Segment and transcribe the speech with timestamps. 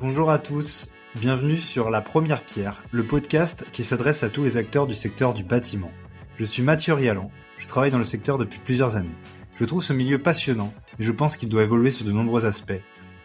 [0.00, 4.56] Bonjour à tous, bienvenue sur La Première Pierre, le podcast qui s'adresse à tous les
[4.56, 5.90] acteurs du secteur du bâtiment.
[6.36, 9.16] Je suis Mathieu Rialan, je travaille dans le secteur depuis plusieurs années.
[9.56, 12.80] Je trouve ce milieu passionnant et je pense qu'il doit évoluer sur de nombreux aspects.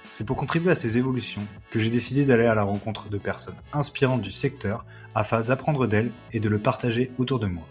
[0.09, 3.61] C'est pour contribuer à ces évolutions que j'ai décidé d'aller à la rencontre de personnes
[3.71, 4.83] inspirantes du secteur
[5.13, 7.67] afin d'apprendre d'elles et de le partager autour de moi.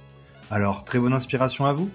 [0.49, 1.91] Alors, très bonne inspiration à vous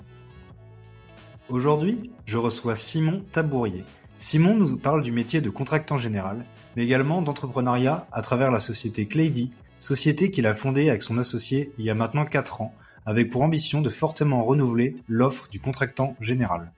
[1.47, 3.85] Aujourd'hui, je reçois Simon Tabourier.
[4.19, 6.43] Simon nous parle du métier de contractant général,
[6.75, 11.71] mais également d'entrepreneuriat à travers la société Claydy, société qu'il a fondée avec son associé
[11.77, 12.73] il y a maintenant 4 ans,
[13.05, 16.71] avec pour ambition de fortement renouveler l'offre du contractant général.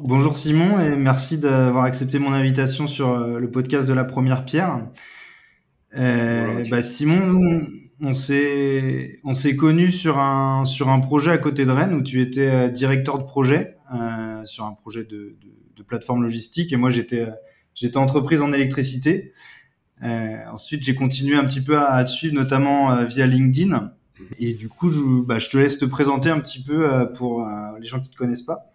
[0.00, 4.46] Bonjour Simon et merci d'avoir accepté mon invitation sur euh, le podcast de la première
[4.46, 4.80] pierre.
[5.94, 7.68] Euh, bah Simon, nous,
[8.04, 12.02] on s'est on s'est connu sur un sur un projet à côté de Rennes où
[12.02, 16.72] tu étais euh, directeur de projet euh, sur un projet de, de, de, plateforme logistique
[16.72, 17.32] et moi j'étais euh,
[17.74, 19.32] j'étais entreprise en électricité.
[20.02, 23.92] Euh, ensuite j'ai continué un petit peu à, à te suivre notamment via LinkedIn
[24.38, 27.46] et du coup je, bah, je te laisse te présenter un petit peu pour
[27.80, 28.70] les gens qui te connaissent pas.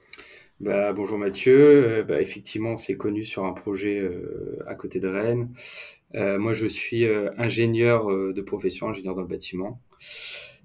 [0.59, 4.09] Bah, bonjour Mathieu, bah, effectivement on s'est connu sur un projet
[4.67, 5.53] à côté de Rennes.
[6.15, 9.81] Euh, moi, je suis euh, ingénieur euh, de profession, ingénieur dans le bâtiment.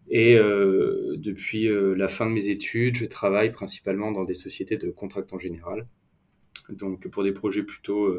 [0.08, 5.38] Et depuis la fin de mes études, je travaille principalement dans des sociétés de contractants
[5.38, 5.88] général.
[6.68, 8.14] Donc, pour des projets plutôt,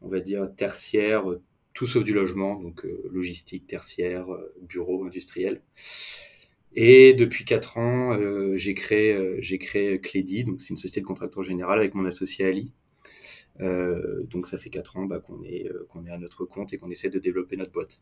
[0.00, 1.26] on va dire, tertiaires,
[1.74, 4.28] tout sauf du logement, donc logistique, tertiaire,
[4.62, 5.60] bureau, industriel.
[6.76, 8.18] Et depuis 4 ans,
[8.54, 12.44] j'ai créé, j'ai créé Clédy, donc c'est une société de contractants général avec mon associé
[12.44, 12.72] Ali.
[13.60, 16.72] Euh, donc ça fait 4 ans bah, qu'on est, euh, qu'on est à notre compte
[16.72, 18.00] et qu'on essaie de développer notre boîte.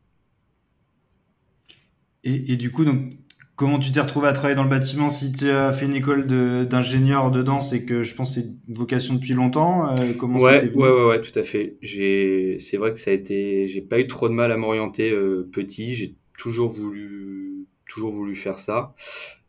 [2.24, 3.18] Et, et, du coup, donc,
[3.54, 6.26] comment tu t'es retrouvé à travailler dans le bâtiment si tu as fait une école
[6.66, 9.94] d'ingénieur dedans C'est que je pense que c'est une vocation depuis longtemps.
[9.94, 11.76] Euh, comment ouais, ouais, ouais, ouais, tout à fait.
[11.82, 13.68] C'est vrai que ça a été.
[13.68, 15.94] J'ai pas eu trop de mal à m'orienter euh, petit.
[15.94, 17.53] J'ai toujours voulu,
[17.94, 18.94] toujours voulu faire ça.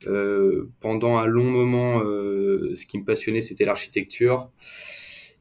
[0.07, 4.51] Euh, pendant un long moment, ce qui me passionnait, c'était l'architecture.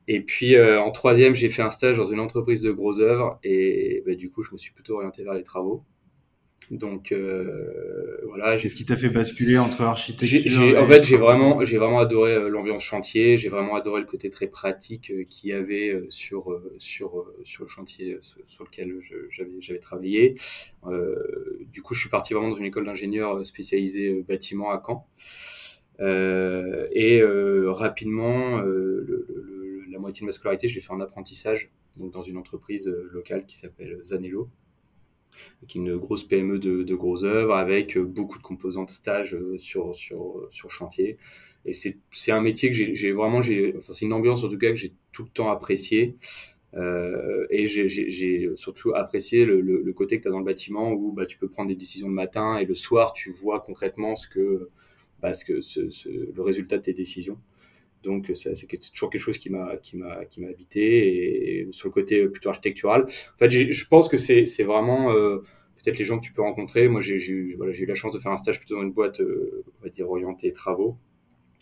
[0.07, 3.39] Et puis euh, en troisième, j'ai fait un stage dans une entreprise de gros œuvres
[3.43, 5.83] et bah, du coup, je me suis plutôt orienté vers les travaux.
[6.71, 8.57] Donc euh, voilà.
[8.57, 12.35] Qu'est-ce qui t'a fait basculer entre architecture et En fait, j'ai vraiment, j'ai vraiment adoré
[12.35, 13.37] euh, l'ambiance chantier.
[13.37, 17.69] J'ai vraiment adoré le côté très pratique euh, qu'il y avait sur sur sur le
[17.69, 18.99] chantier sur lequel
[19.61, 20.35] j'avais travaillé.
[20.87, 21.15] Euh,
[21.73, 25.07] du coup, je suis parti vraiment dans une école d'ingénieur spécialisée bâtiment à Caen.
[26.01, 27.23] et
[27.67, 32.23] rapidement, le, le la moitié de ma scolarité, je l'ai fait en apprentissage, donc dans
[32.23, 34.51] une entreprise locale qui s'appelle Zanello,
[35.67, 39.35] qui est une grosse PME de, de gros œuvres avec euh, beaucoup de composantes stage
[39.35, 41.19] euh, sur, sur, sur chantier.
[41.67, 44.75] Et c'est un métier que j'ai vraiment, enfin, c'est une ambiance en tout cas que
[44.75, 46.17] j'ai tout le temps apprécié.
[46.77, 51.25] Euh, et j'ai surtout apprécié le, côté que tu as dans le bâtiment où bah,
[51.25, 54.71] tu peux prendre des décisions le matin et le soir tu vois concrètement ce que,
[55.23, 57.39] bah, ce que ce, le résultat de tes décisions.
[58.05, 58.53] Donc c'est
[58.93, 59.79] toujours quelque chose qui m'a
[60.49, 63.05] habité et, sur le côté plutôt architectural.
[63.05, 65.39] En fait, je pense que c'est vraiment euh,
[65.85, 66.89] peut-être les gens que tu peux rencontrer.
[66.89, 69.21] Moi, j'ai eu voilà, eu la chance de faire un stage plutôt dans une boîte
[69.21, 70.97] euh, on va dire orientée travaux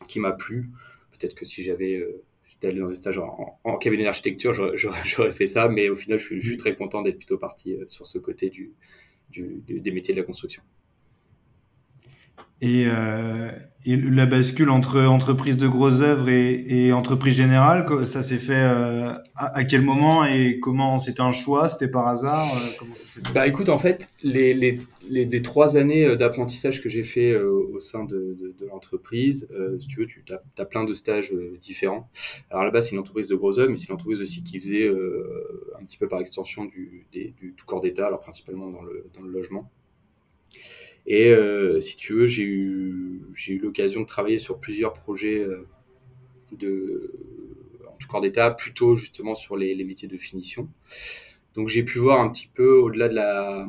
[0.09, 0.71] qui m'a plu.
[1.13, 2.23] Peut-être que si j'avais euh,
[2.63, 6.57] allé dans des stages en, cabinet d'architecture, j'aurais fait ça, mais au final, je suis,
[6.57, 8.73] très content d'être plutôt parti euh, sur ce côté du,
[9.31, 10.63] des métiers de la construction.
[12.63, 13.51] Et, euh,
[13.85, 19.13] et, la bascule entre entreprise de grosses œuvres et, entreprise générale, ça s'est fait euh,
[19.35, 22.85] à, quel moment et comment C'était un choix C'était par hasard euh,
[23.35, 27.81] Bah écoute, en fait, les, les, les, les trois années d'apprentissage que j'ai fait au
[27.81, 29.49] sein de, de, l'entreprise,
[29.81, 32.09] si tu veux, tu as, as, plein de stages différents.
[32.49, 34.89] Alors là-bas, c'est une entreprise de grosses œuvres, mais c'est une entreprise aussi qui faisait
[34.89, 39.25] un petit peu par extension du, du, du corps d'État, alors principalement dans le, dans
[39.25, 39.69] le logement.
[41.07, 45.67] Et euh, si tu veux, j'ai eu, eu l'occasion de travailler sur plusieurs projets euh,
[46.53, 47.13] de,
[47.89, 50.69] en tout corps d'état, plutôt justement sur les, métiers de finition.
[51.55, 53.67] Donc j'ai pu voir un petit peu au-delà de la,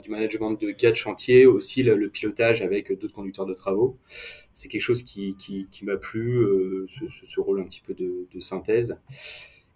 [0.00, 3.96] du management de gars de chantier, aussi le, pilotage avec d'autres conducteurs de travaux.
[4.54, 8.96] C'est quelque chose qui, qui, m'a plu, euh, ce, rôle un petit peu de synthèse.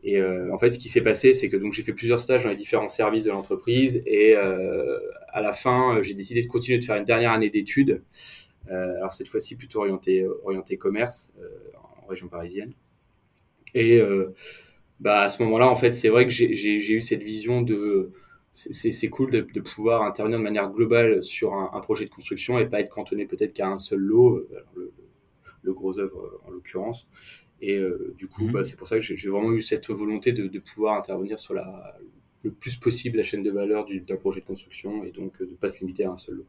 [0.09, 2.45] Et euh, en fait, ce qui s'est passé, c'est que donc j'ai fait plusieurs stages
[2.45, 5.01] dans les différents services de l'entreprise et euh,
[5.33, 8.03] à la fin, j'ai décidé de continuer de faire une dernière année d'études.
[8.71, 11.49] Euh, alors cette fois-ci plutôt orienté orienté commerce euh,
[12.03, 12.73] en région parisienne.
[13.75, 14.33] Et euh,
[15.01, 18.13] bah à ce moment-là, en fait, c'est vrai que j'ai eu cette vision de
[18.55, 22.81] c'est cool de, pouvoir intervenir de manière globale sur un, projet de construction et pas
[22.81, 24.49] être cantonné peut-être qu'à un seul lot,
[25.67, 27.07] le, gros œuvre en l'occurrence.
[27.61, 27.81] Et
[28.17, 28.53] du coup, mmh.
[28.53, 31.55] bah, c'est pour ça que j'ai vraiment eu cette volonté de, de pouvoir intervenir sur
[31.55, 31.97] la,
[32.47, 35.57] le plus possible la chaîne de valeur d'un projet de construction et donc de ne
[35.57, 36.47] pas se limiter à un seul lot.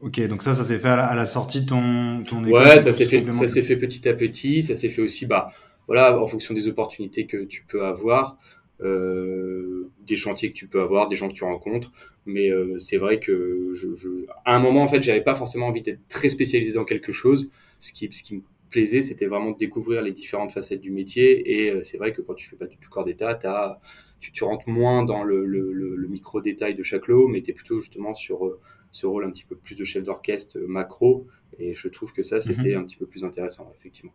[0.00, 2.92] Ok, donc ça, ça s'est fait à la, sortie de ton, ton école Ouais, ça
[2.92, 4.62] s'est fait, ça s'est fait petit à petit.
[4.62, 5.52] Ça s'est fait aussi, bah,
[5.86, 8.38] voilà, en fonction des opportunités que tu peux avoir,
[8.82, 11.92] euh, des chantiers que tu peux avoir, des gens que tu rencontres.
[12.26, 15.68] Mais euh, c'est vrai que, je, je, à un moment, en fait, j'avais pas forcément
[15.68, 17.50] envie d'être très spécialisé dans quelque chose.
[17.80, 21.64] Ce qui, ce qui me plaisait, c'était vraiment de découvrir les différentes facettes du métier.
[21.64, 23.80] Et euh, c'est vrai que quand tu fais pas du tout corps d'état,
[24.20, 27.52] tu, tu rentres moins dans le, le, le micro détail de chaque lot, mais tu
[27.52, 28.58] es plutôt justement sur
[28.92, 31.26] ce rôle un petit peu plus de chef d'orchestre macro.
[31.58, 32.82] Et je trouve que ça, c'était mhm.
[32.82, 34.12] un petit peu plus intéressant, effectivement.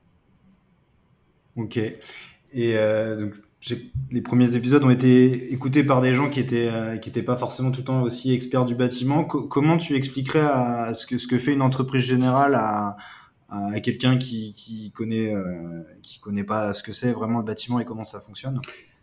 [1.56, 1.80] Ok.
[2.54, 3.36] Et donc,
[4.12, 7.72] les premiers épisodes ont été écoutés par des gens qui étaient euh, qui pas forcément
[7.72, 9.24] tout le temps aussi experts du bâtiment.
[9.24, 12.98] comment tu expliquerais ce que fait une entreprise générale à,
[13.84, 15.34] quelqu'un qui qui connaît
[16.02, 18.60] qui connaît pas ce que c'est vraiment le bâtiment et comment ça fonctionne?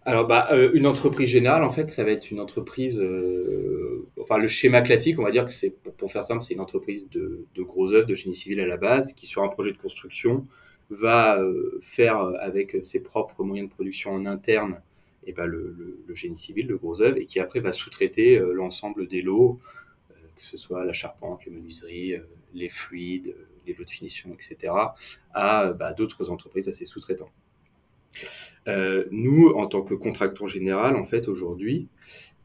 [0.09, 2.99] Alors, bah, euh, une entreprise générale, en fait, ça va être une entreprise.
[2.99, 6.63] Euh, enfin, le schéma classique, on va dire que c'est, pour, faire simple, c'est une
[6.63, 9.77] entreprise de, gros œuvres, de génie civil à la base, qui, sur un projet de
[9.77, 10.45] construction,
[10.91, 14.81] va euh, faire avec ses propres moyens de production en interne
[15.25, 19.21] et bah, le, génie civil, le gros œuvre, et qui après va sous-traiter l'ensemble des
[19.21, 19.61] lots,
[20.09, 22.15] que ce soit la charpente, les menuiseries,
[22.55, 23.35] les fluides,
[23.67, 24.73] les lots de finition, etc.,
[25.35, 27.31] à bah, d'autres entreprises à ses sous-traitants.
[28.67, 31.89] Euh, nous, en tant que contractant général, en fait, aujourd'hui,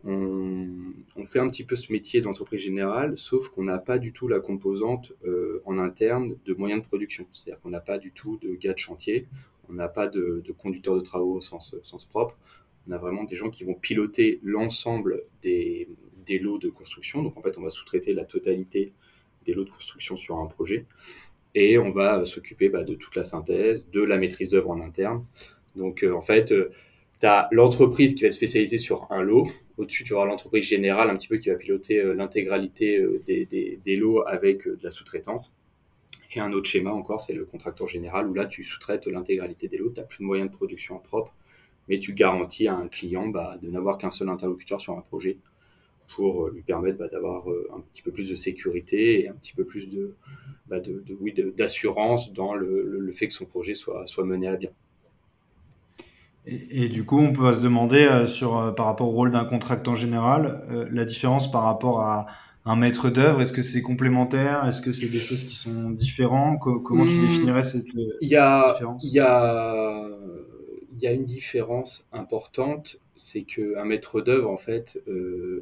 [0.05, 4.27] on, fait un petit peu ce métier d'entreprise générale, sauf qu'on n'a pas du tout
[4.27, 7.25] la composante euh, en interne de moyens de production.
[7.31, 9.27] C'est-à-dire qu'on n'a pas du tout de gars de chantier,
[9.69, 12.37] on n'a pas de, conducteurs de travaux au sens, sens, propre.
[12.87, 15.87] On a vraiment des gens qui vont piloter l'ensemble des,
[16.41, 17.23] lots de construction.
[17.23, 18.91] Donc en fait, on va sous-traiter la totalité
[19.45, 20.85] des lots de construction sur un projet.
[21.55, 25.23] Et on va s'occuper bah, de toute la synthèse, de la maîtrise d'œuvre en interne,
[25.75, 26.71] donc, euh, en fait, euh,
[27.19, 29.47] tu as l'entreprise qui va être spécialisée sur un lot.
[29.77, 34.25] Au-dessus, tu auras l'entreprise générale un petit peu qui va piloter euh, l'intégralité des, lots
[34.27, 35.55] avec de la sous-traitance.
[36.35, 39.77] Et un autre schéma encore, c'est le contracteur général où là, tu sous-traites l'intégralité des
[39.77, 39.91] lots.
[39.91, 41.33] Tu n'as plus de moyens de production propre,
[41.87, 45.37] mais tu garantis à un client bah, de n'avoir qu'un seul interlocuteur sur un projet
[46.15, 49.63] pour lui permettre bah, d'avoir un petit peu plus de sécurité et un petit peu
[49.63, 50.15] plus de,
[50.67, 50.79] bah,
[51.55, 54.71] d'assurance dans le, fait que son projet soit, soit mené à bien.
[56.45, 59.45] Et, du coup, on peut se demander euh, sur, euh, par rapport au rôle d'un
[59.45, 62.27] contractant général, euh, la différence par rapport à
[62.65, 63.41] un maître d'œuvre.
[63.41, 64.65] Est-ce que c'est complémentaire?
[64.65, 67.21] Est-ce que c'est des choses qui sont différentes Comment tu hmm.
[67.21, 69.03] définirais cette il y a, différence?
[69.05, 70.09] Il y a,
[70.99, 75.01] y a une différence importante, c'est qu'un maître d'œuvre en fait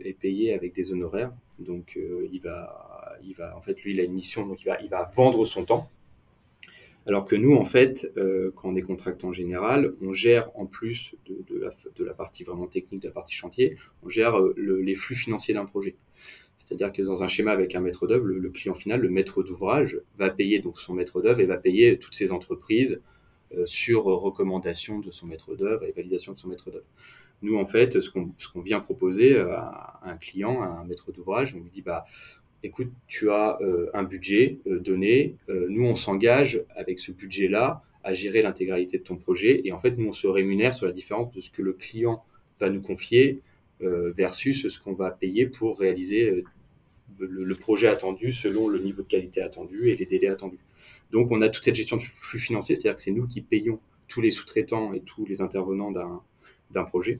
[0.03, 1.31] est payé avec des honoraires.
[1.59, 1.97] Donc
[2.31, 4.89] il va, il va, en fait, lui, il a une mission, donc il va, il
[4.89, 5.89] va vendre son temps.
[7.07, 11.15] Alors que nous, en fait, euh, quand on est contractant général, on gère en plus
[11.25, 15.53] de, la, partie vraiment technique, de la partie chantier, on gère euh, les flux financiers
[15.53, 15.95] d'un projet.
[16.59, 19.99] C'est-à-dire que dans un schéma avec un maître d'œuvre, le, client final, le maître d'ouvrage,
[20.17, 23.01] va payer donc son maître d'œuvre et va payer toutes ses entreprises
[23.57, 26.85] euh, sur recommandation de son maître d'œuvre et validation de son maître d'œuvre.
[27.41, 31.63] Nous, en fait, ce qu'on vient proposer à, un client, à un maître d'ouvrage, on
[31.63, 32.05] lui dit, bah,
[32.63, 37.83] écoute, tu as euh, un budget euh, donné, euh, nous on s'engage avec ce budget-là
[38.03, 40.91] à gérer l'intégralité de ton projet et en fait nous on se rémunère sur la
[40.91, 42.23] différence de ce que le client
[42.59, 43.41] va nous confier
[43.79, 46.43] versus ce qu'on va payer pour réaliser
[47.17, 50.59] le, projet attendu selon le niveau de qualité attendu et les délais attendus.
[51.09, 53.79] Donc on a toute cette gestion de flux financier, c'est-à-dire que c'est nous qui payons
[54.07, 57.19] tous les sous-traitants et tous les intervenants d'un projet.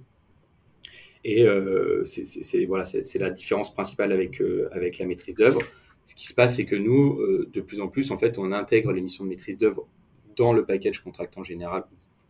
[1.23, 2.83] Et euh, c'est voilà,
[3.15, 5.61] la différence principale avec, euh, avec la maîtrise d'œuvre.
[6.05, 8.51] Ce qui se passe, c'est que nous, euh, de plus en plus, en fait, on
[8.51, 9.87] intègre les missions de maîtrise d'œuvre
[10.35, 11.83] dans le package contractant général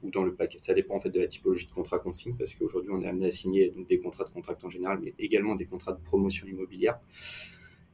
[0.03, 0.61] ou dans le package.
[0.61, 3.07] Ça dépend en fait de la typologie de contrat qu'on signe, parce qu'aujourd'hui, on est
[3.07, 6.99] amené à signer des contrats de contractant général, mais également des contrats de promotion immobilière.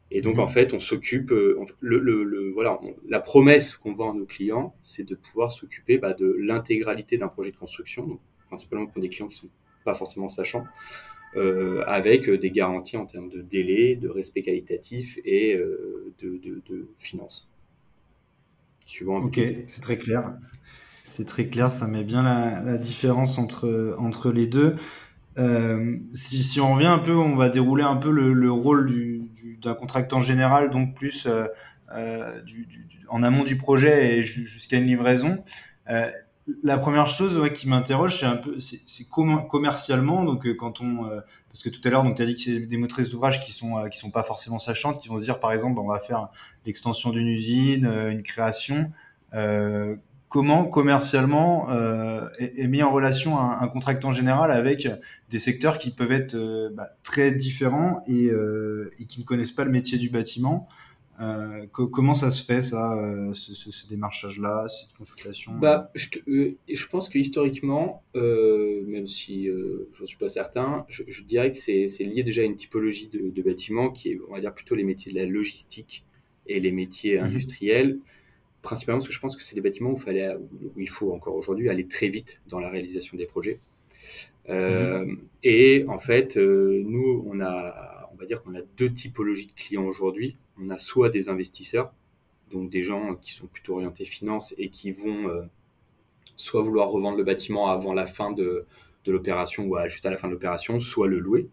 [0.10, 1.34] Et donc, en fait, on s'occupe,
[1.82, 7.18] voilà, la promesse qu'on vend à nos clients, c'est de pouvoir s'occuper bah, de l'intégralité
[7.18, 9.50] d'un projet de construction, donc, principalement pour des clients qui sont
[9.88, 10.65] pas forcément sachant,
[11.38, 16.89] euh, avec des garanties en termes de délai, de respect qualitatif et euh, de, de,
[16.98, 17.50] finances.
[18.86, 20.34] Suivant ok, c'est très clair.
[21.06, 24.75] C'est très clair, ça met bien la, différence entre, entre les deux.
[25.38, 28.91] Euh, si, on revient un peu, on va dérouler un peu le, rôle
[29.62, 31.29] d'un contractant général, donc plus
[32.46, 32.67] du,
[33.08, 35.41] en amont du projet et jusqu'à une livraison
[36.63, 40.24] la première chose qui m'interroge, c'est un peu, c'est commercialement.
[40.24, 42.42] Donc, euh, quand on, euh, parce que tout à l'heure, donc tu as dit que
[42.42, 45.24] c'est des motrices d'ouvrage qui sont euh, qui sont pas forcément sachantes, qui vont se
[45.24, 46.30] dire, par exemple, on va faire
[46.66, 48.92] l'extension d'une usine, une création.
[50.30, 51.70] comment commercialement
[52.39, 54.88] est, mis en relation un, un, contractant général avec
[55.30, 56.36] des secteurs qui peuvent être
[56.74, 58.25] bah, très différents et,
[59.00, 60.68] et, qui ne connaissent pas le métier du bâtiment?
[61.20, 66.88] Euh, comment ça se fait, ça, euh, ce, démarchage-là, cette consultation bah, je, euh, je
[66.88, 72.24] pense que historiquement, même si je n'en suis pas certain, je, dirais que c'est lié
[72.24, 75.18] déjà à une typologie de, bâtiments qui est, on va dire, plutôt les métiers de
[75.18, 76.06] la logistique
[76.46, 77.26] et les métiers mhm.
[77.26, 78.00] industriels.
[78.62, 81.36] Principalement parce que je pense que c'est des bâtiments où, fallait, où il faut encore
[81.36, 83.60] aujourd'hui aller très vite dans la réalisation des projets.
[84.48, 85.18] Mhm.
[85.44, 89.86] Et en fait, nous, on a, on va dire qu'on a deux typologies de clients
[89.86, 91.94] aujourd'hui on a soit des investisseurs,
[92.52, 95.44] donc des gens qui sont plutôt orientés finance et qui vont euh,
[96.36, 98.66] soit vouloir revendre le bâtiment avant la fin de,
[99.06, 101.48] l'opération ou juste à la fin de l'opération, soit le louer,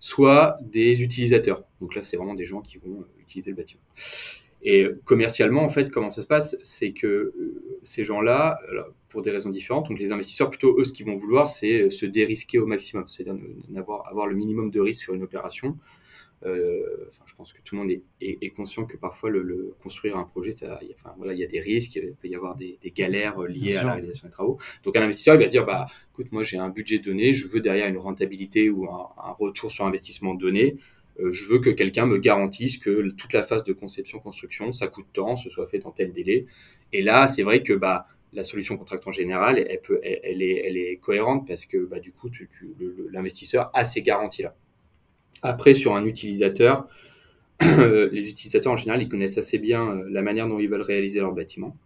[0.00, 1.64] soit des utilisateurs.
[1.80, 3.80] Donc là, c'est vraiment des gens qui vont euh, utiliser le bâtiment.
[4.62, 6.58] Et commercialement, en fait, comment ça se passe?
[6.62, 8.58] C'est que euh, ces gens-là,
[9.08, 12.04] pour des raisons différentes, donc les investisseurs, plutôt eux, ce qu'ils vont vouloir, c'est se
[12.04, 13.40] dérisquer au maximum, c'est-à-dire
[14.04, 15.78] avoir le minimum de risque sur une opération
[16.46, 20.52] euh, je pense que tout le monde est, conscient que parfois le, construire un projet,
[20.52, 22.56] ça, il, y a, enfin, voilà, il y a des risques, il peut y avoir
[22.56, 24.58] des, galères liées à la réalisation des travaux.
[24.82, 27.46] Donc un investisseur, il va se dire, bah, écoute, moi j'ai un budget donné, je
[27.46, 30.76] veux derrière une rentabilité ou un, retour sur investissement donné.
[31.18, 35.06] Euh, je veux que quelqu'un me garantisse que toute la phase de conception-construction, ça coûte
[35.12, 36.46] tant, ce soit fait en tel délai.
[36.92, 40.78] Et là, c'est vrai que bah, la solution contractant général, elle, peut, elle, est, elle
[40.78, 42.30] est cohérente parce que bah, du coup,
[43.10, 44.54] l'investisseur a ces garanties-là.
[45.42, 46.86] Après, sur un utilisateur,
[47.60, 51.20] les utilisateurs en général, ils connaissent assez bien euh, la manière dont ils veulent réaliser
[51.20, 51.76] leur bâtiment.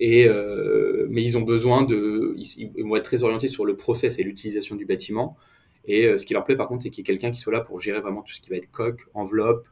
[0.00, 2.34] Et, euh, mais ils ont besoin de.
[2.36, 5.36] Ils, vont être très orientés sur le process et l'utilisation du bâtiment.
[5.84, 7.52] Et euh, ce qui leur plaît, par contre, c'est qu'il y ait quelqu'un qui soit
[7.52, 9.66] là pour gérer vraiment tout ce qui va être coque, enveloppe,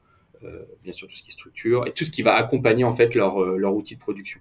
[0.84, 3.14] bien sûr tout ce qui est structure, et tout ce qui va accompagner en fait
[3.14, 3.36] leur,
[3.74, 4.40] outil de production.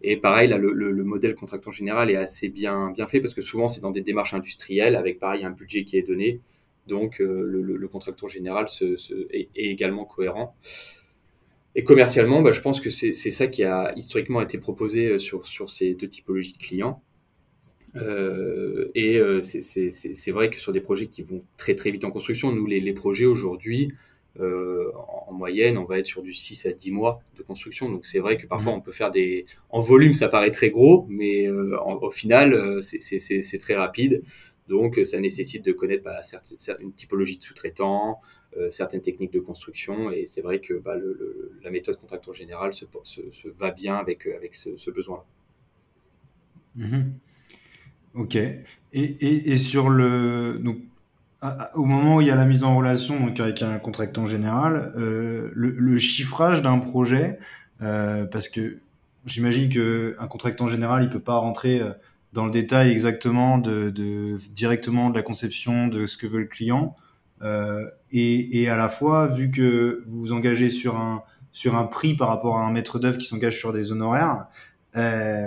[0.00, 3.42] Et pareil, là, le, le, modèle contractant général est assez bien, bien fait parce que
[3.42, 6.40] souvent, c'est dans des démarches industrielles avec, pareil, un budget qui est donné
[6.86, 8.66] donc euh, le, contracteur général
[9.30, 10.56] est, également cohérent.
[11.76, 15.46] Et commercialement, bah, je pense que c'est ça qui a historiquement été proposé euh, sur,
[15.46, 17.02] sur ces deux typologies de clients.
[17.96, 22.52] Euh, et c'est vrai que sur des projets qui vont très très vite en construction,
[22.52, 23.92] nous les, projets aujourd'hui,
[24.40, 27.88] en, moyenne, on va être sur du 6 à 10 mois de construction.
[27.88, 28.76] Donc c'est vrai que parfois mmh.
[28.76, 29.46] on peut faire des...
[29.70, 34.22] En volume, ça paraît très gros, mais au final, c'est très rapide.
[34.68, 36.20] Donc, ça nécessite de connaître bah,
[36.80, 38.20] une typologie de sous-traitants,
[38.56, 40.10] euh, certaines techniques de construction.
[40.10, 40.94] Et c'est vrai que bah,
[41.62, 42.84] la méthode contracteur général se,
[43.58, 45.24] va bien avec, euh, ce, besoin-là.
[46.76, 47.14] Mhm.
[48.14, 48.38] Ok.
[48.92, 50.60] Et, sur le.
[50.62, 50.78] Donc,
[51.74, 54.94] au moment où il y a la mise en relation donc avec un contractant général,
[54.96, 57.38] euh, le, chiffrage d'un projet,
[57.80, 58.78] parce que
[59.26, 61.82] j'imagine qu'un contractant général, il ne peut pas rentrer
[62.34, 63.90] dans le détail exactement de,
[64.50, 66.96] directement de la conception de ce que veut le client.
[67.42, 71.22] Euh, et, à la fois, vu que vous vous engagez sur un,
[71.52, 74.46] sur un prix par rapport à un maître d'œuvre qui s'engage sur des honoraires,
[74.96, 75.46] euh,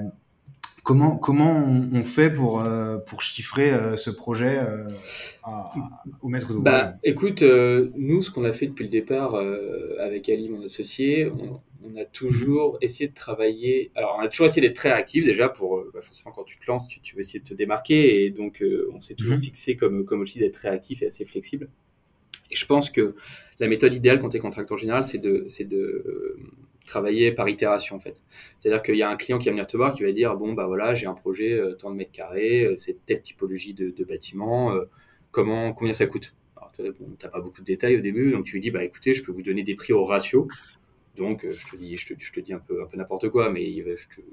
[0.88, 1.53] comment, comment
[1.94, 4.60] on, fait pour, euh, pour chiffrer ce projet
[6.22, 9.36] au maître d'œuvre bah, Écoute, nous, ce qu'on a fait depuis le départ
[10.00, 13.91] avec Ali, mon associé, on, on a toujours essayé de travailler.
[13.96, 16.58] Alors, on a toujours essayé d'être très actif déjà pour, euh, bah, forcément, quand tu
[16.58, 18.25] te lances, tu, veux essayer de te démarquer.
[18.25, 19.44] Et donc, euh, on s'est toujours mhm.
[19.44, 21.70] fixé comme, comme aussi d'être très actif et assez flexible.
[22.50, 23.15] Et je pense que
[23.60, 26.39] la méthode idéale quand tu es contracteur général, c'est de, de euh,
[26.88, 28.15] travailler par itération en fait.
[28.58, 30.53] C'est-à-dire qu'il y a un client qui va venir te voir qui va dire bon
[30.53, 34.74] bah voilà j'ai un projet tant de mètres carrés, c'est telle typologie de, bâtiment,
[35.32, 36.34] comment combien ça coûte?
[36.56, 39.13] Alors tu n'as pas beaucoup de détails au début, donc tu lui dis bah écoutez
[39.13, 40.48] je peux vous donner des prix au ratio.
[41.17, 43.84] Donc, euh, je te dis, je te, dis un peu, un peu n'importe quoi, mais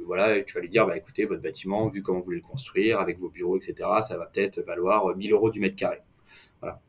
[0.05, 3.01] voilà, tu vas lui dire, bah, écoutez, votre bâtiment, vu comment vous voulez le construire,
[3.01, 6.01] avec vos bureaux, etc., ça va peut-être valoir 1000 euros du mètre carré.
[6.61, 6.81] Voilà.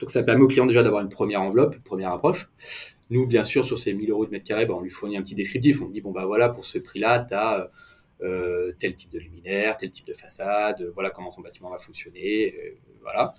[0.00, 2.50] Donc, ça permet au client déjà d'avoir une première enveloppe, une première approche.
[3.12, 5.22] Nous, bien sûr, sur ces 1000 euros de mètre carré, bah, on lui fournit un
[5.22, 5.82] petit descriptif.
[5.82, 7.70] On dit, bon, bah voilà, pour ce prix-là, tu as
[8.22, 12.54] euh, tel type de luminaire, tel type de façade, voilà comment ton bâtiment va fonctionner,
[12.56, 12.70] euh,
[13.02, 13.34] voilà.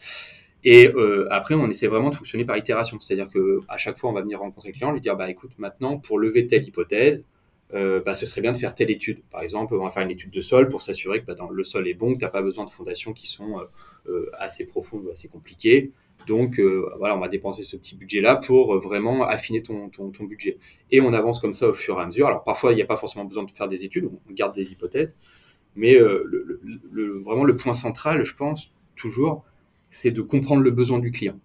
[0.64, 3.00] Et euh, après, on essaie vraiment de fonctionner par itération.
[3.00, 5.98] C'est-à-dire qu'à chaque fois, on va venir rencontrer le client, lui dire, bah, écoute, maintenant,
[5.98, 7.26] pour lever telle hypothèse,
[7.74, 9.24] euh, bah, ce serait bien de faire telle étude.
[9.30, 11.64] Par exemple, on va faire une étude de sol pour s'assurer que bah, dans, le
[11.64, 13.60] sol est bon, que tu n'as pas besoin de fondations qui sont
[14.08, 15.92] euh, assez profondes ou assez compliquées.
[16.28, 16.60] Donc,
[16.98, 19.90] voilà, on va dépenser ce petit budget-là pour vraiment affiner ton,
[20.22, 20.58] budget.
[20.92, 22.28] Et on avance comme ça au fur et à mesure.
[22.28, 24.72] Alors, parfois, il n'y a pas forcément besoin de faire des études, on garde des
[24.72, 25.18] hypothèses.
[25.76, 29.44] Mais le, vraiment, le point central, je pense, toujours,
[29.90, 31.40] c'est de comprendre le besoin du client.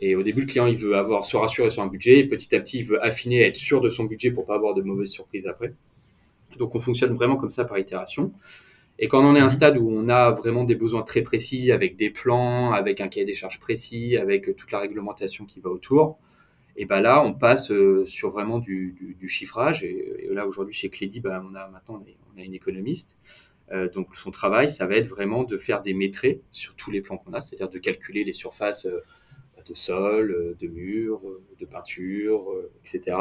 [0.00, 2.54] Et au début, le client, il veut avoir, se rassurer sur un budget, et petit
[2.54, 5.10] à petit, il veut affiner, être sûr de son budget pour pas avoir de mauvaises
[5.10, 5.74] surprises après.
[6.58, 8.32] Donc on fonctionne vraiment comme ça par itération.
[8.98, 9.50] Et quand on est à un mhm.
[9.50, 13.26] stade où on a vraiment des besoins très précis, avec des plans, avec un cahier
[13.26, 16.18] des charges précis, avec toute la réglementation qui va autour,
[16.76, 19.84] et ben là, on passe euh, sur vraiment du, chiffrage.
[19.84, 22.02] Et, là, aujourd'hui, chez Clédy, ben, on a maintenant
[22.34, 23.16] on a une économiste.
[23.72, 27.00] Euh, donc, son travail, ça va être vraiment de faire des métrés sur tous les
[27.00, 29.00] plans qu'on a, c'est-à-dire de calculer les surfaces euh,
[29.66, 31.22] de sol, de murs,
[31.60, 32.52] de peinture,
[32.84, 33.16] etc.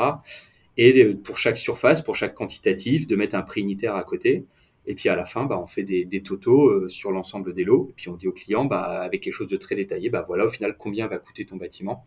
[0.75, 4.45] Et pour chaque surface, pour chaque quantitatif, de mettre un prix unitaire à côté.
[4.88, 7.63] Et puis à la fin, bah, on fait des, des totaux euh, sur l'ensemble des
[7.63, 7.88] lots.
[7.91, 10.45] Et puis on dit au client, bah, avec quelque chose de très détaillé, bah, voilà
[10.45, 12.05] au final combien va coûter ton bâtiment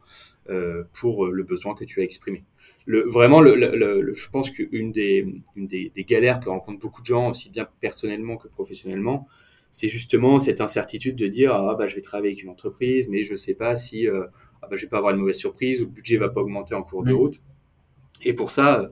[0.51, 2.45] euh, pour le besoin que tu as exprimé.
[2.87, 5.27] Le, vraiment, le, le, je pense qu'une des,
[5.57, 9.27] une des, des, galères que rencontrent beaucoup de gens, aussi bien personnellement que professionnellement,
[9.71, 13.23] c'est justement cette incertitude de dire ah, bah, je vais travailler avec une entreprise, mais
[13.23, 14.27] je ne sais pas si euh,
[14.63, 16.75] ah, bah, je vais pas avoir une mauvaise surprise ou le budget va pas augmenter
[16.75, 17.41] en cours de route.
[18.23, 18.91] Et pour ça,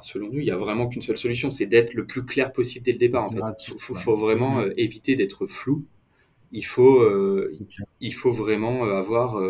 [0.00, 2.84] selon nous, il n'y a vraiment qu'une seule solution, c'est d'être le plus clair possible
[2.84, 3.28] dès le départ.
[3.32, 5.84] Il faut, vraiment euh, éviter d'être flou.
[6.52, 7.56] Il faut, euh,
[8.00, 9.42] il faut vraiment euh, avoir,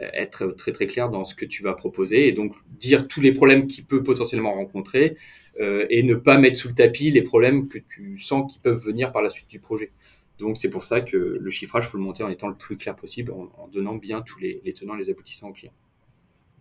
[0.00, 3.32] être très très clair dans ce que tu vas proposer et donc dire tous les
[3.32, 5.16] problèmes qu'il peut potentiellement rencontrer
[5.60, 9.12] et ne pas mettre sous le tapis les problèmes que tu sens qui peuvent venir
[9.12, 9.92] par la suite du projet.
[10.38, 12.76] Donc c'est pour ça que le chiffrage, il faut le monter en étant le plus
[12.76, 15.72] clair possible, en, donnant bien tous les, les tenants et les aboutissants au client.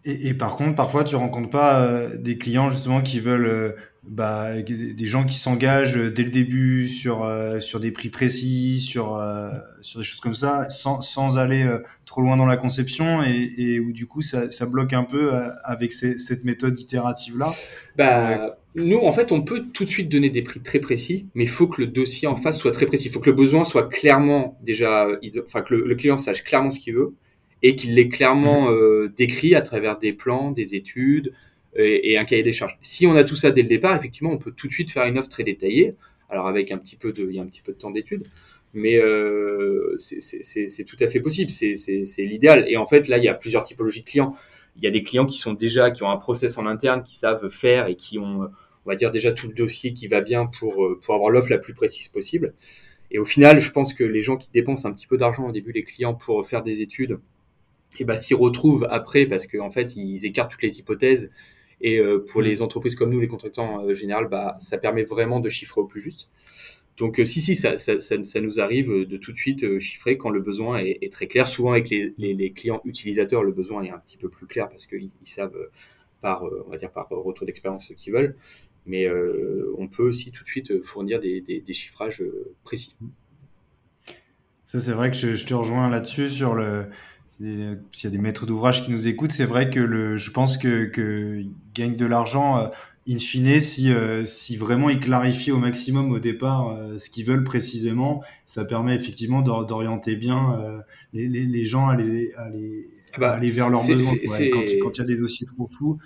[0.04, 3.72] Et, par contre, parfois, tu rencontres pas euh, des clients justement qui veulent, euh,
[4.04, 9.22] bah, des gens qui s'engagent dès le début sur euh, sur des prix précis, sur
[9.82, 11.68] sur des choses comme ça, sans, sans aller
[12.08, 15.32] trop loin dans la conception et, et où du coup ça, ça bloque un peu
[15.64, 17.54] avec cette méthode itérative là.
[17.96, 21.44] Bah, nous, en fait, on peut tout de suite donner des prix très précis, mais
[21.44, 23.10] il faut que le dossier en face soit très précis.
[23.10, 25.08] Il faut que le besoin soit clairement déjà,
[25.46, 27.14] enfin que le client sache clairement ce qu'il veut
[27.64, 28.78] et qu'il l'ait clairement mhm.
[28.78, 31.34] euh, décrit à travers des plans, des études
[31.76, 32.78] et, un cahier des charges.
[32.82, 35.06] Si on a tout ça dès le départ, effectivement, on peut tout de suite faire
[35.06, 35.96] une offre très détaillée.
[36.30, 38.24] Alors avec un petit peu de, il y a un petit peu de temps d'étude,
[38.74, 41.50] mais euh, c'est tout à fait possible.
[41.50, 41.74] C'est
[42.20, 42.66] l'idéal.
[42.68, 44.36] Et en fait, là, il y a plusieurs typologies de clients.
[44.76, 47.16] Il y a des clients qui sont déjà, qui ont un process en interne, qui
[47.16, 48.50] savent faire et qui ont,
[48.86, 51.58] on va dire déjà tout le dossier qui va bien pour pour avoir l'offre la
[51.58, 52.54] plus précise possible.
[53.12, 55.52] Et au final, je pense que les gens qui dépensent un petit peu d'argent au
[55.52, 57.20] début, les clients, pour faire des études,
[58.00, 61.32] et bah, s'y retrouvent après parce qu'en en fait, ils écartent toutes les hypothèses.
[61.82, 65.40] Et euh, pour les entreprises comme nous, les contractants euh, général, bah, ça permet vraiment
[65.40, 66.30] de chiffrer au plus juste.
[66.98, 70.30] Donc, euh, si, si, ça, ça, ça, nous arrive de tout de suite chiffrer quand
[70.30, 71.48] le besoin est, très clair.
[71.48, 74.86] Souvent, avec les, les, clients utilisateurs, le besoin est un petit peu plus clair parce
[74.86, 75.58] qu'ils savent
[76.22, 78.36] par, on va dire, par retour d'expérience ce qu'ils veulent.
[78.86, 79.08] Mais
[79.78, 82.24] on peut aussi tout de suite fournir des, des, des chiffrages
[82.64, 82.96] précis.
[84.66, 86.86] Ça, c'est vrai que je, je te rejoins là-dessus sur le
[87.42, 90.58] s'il y a des maîtres d'ouvrage qui nous écoutent, c'est vrai que le, je pense
[90.58, 92.68] que, que gagnent de l'argent euh,
[93.10, 97.26] in fine si, euh, si vraiment ils clarifient au maximum au départ euh, ce qu'ils
[97.26, 98.24] veulent précisément.
[98.46, 103.32] Ça permet effectivement d'orienter bien les, les, les, gens à aller, à aller, ah bah,
[103.32, 104.18] aller vers leurs besoins.
[104.82, 106.00] Quand, il y a des dossiers trop flous,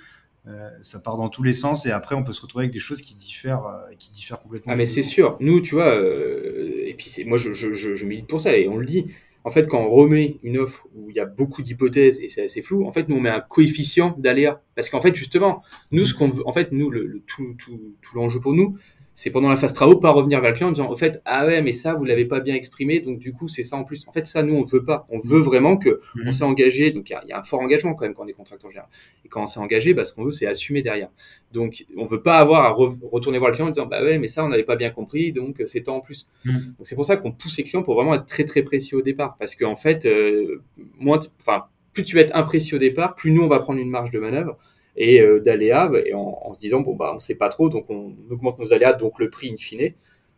[0.82, 3.02] ça part dans tous les sens et après on peut se retrouver avec des choses
[3.02, 3.65] qui diffèrent,
[3.98, 4.71] qui diffèrent complètement.
[4.71, 5.38] Ah mais c'est sûr.
[5.39, 8.67] Nous, tu vois, et puis c'est moi je, je, je, je milite pour ça et
[8.67, 9.08] on le dit
[9.46, 12.44] en fait, quand on remet une offre où il y a beaucoup d'hypothèses et c'est
[12.44, 14.64] assez flou, en fait, nous, on met un coefficient d'aléa.
[14.74, 18.16] Parce qu'en fait, justement, nous, ce qu'on veut, en fait, nous, le, tout, tout, tout
[18.16, 18.76] l'enjeu pour nous,
[19.17, 21.45] c'est pendant la phase travaux, pas revenir vers le client en disant, en fait, ah
[21.45, 24.06] ouais, mais ça, vous l'avez pas bien exprimé, donc du coup, c'est ça en plus.
[24.08, 25.08] En fait, ça, nous, on veut pas.
[25.10, 26.32] On veut vraiment que on mhm.
[26.32, 26.91] s'est engagé.
[26.91, 28.89] Donc, il y, a un fort engagement quand même quand on est contracteur général.
[29.23, 31.08] Et quand on s'est engagé, bah, ce qu'on veut, c'est assumer derrière.
[31.54, 34.28] Donc, on veut pas avoir à retourner voir le client en disant, bah ouais, mais
[34.28, 36.28] ça, on n'avait pas bien compris, donc c'est temps en plus.
[36.43, 36.75] Mhm.
[36.78, 39.01] Donc, c'est pour ça qu'on pousse les clients pour vraiment être très, très précis au
[39.01, 39.38] départ.
[39.39, 40.62] Parce qu'en fait, euh,
[40.99, 43.89] moins, enfin, plus tu vas être imprécis au départ, plus nous, on va prendre une
[43.89, 44.58] marge de manœuvre
[44.96, 47.90] et euh, d'aléas, et en, se disant, bon, bah, on ne sait pas trop, donc
[47.90, 49.94] on augmente nos aléas, donc le prix in fine,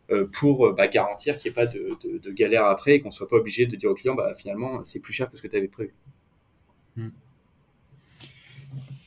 [0.10, 3.28] euh, pour bah, garantir qu'il n'y ait pas de, galère après et qu'on ne soit
[3.28, 5.58] pas obligé de dire au client, bah, finalement, c'est plus cher que ce que tu
[5.58, 5.93] avais prévu.
[6.96, 7.10] Hmm.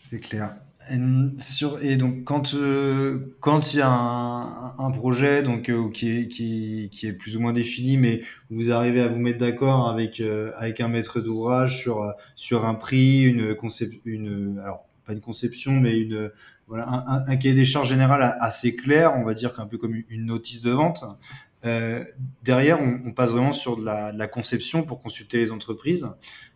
[0.02, 0.56] C'est clair.
[0.92, 0.98] Et,
[1.40, 6.28] sur, et donc quand euh, quand il y a un, projet donc euh, qui, est,
[6.28, 10.20] qui, qui est plus ou moins défini mais vous arrivez à vous mettre d'accord avec
[10.56, 15.98] avec un maître d'ouvrage sur sur un prix une concept une alors une conception, mais
[15.98, 16.30] une,
[16.66, 16.86] voilà,
[17.26, 20.62] un, cahier des charges général assez clair, on va dire qu'un peu comme une notice
[20.62, 21.04] de vente.
[21.64, 22.04] Euh,
[22.42, 26.08] derrière, on, passe vraiment sur de la, conception pour consulter les entreprises.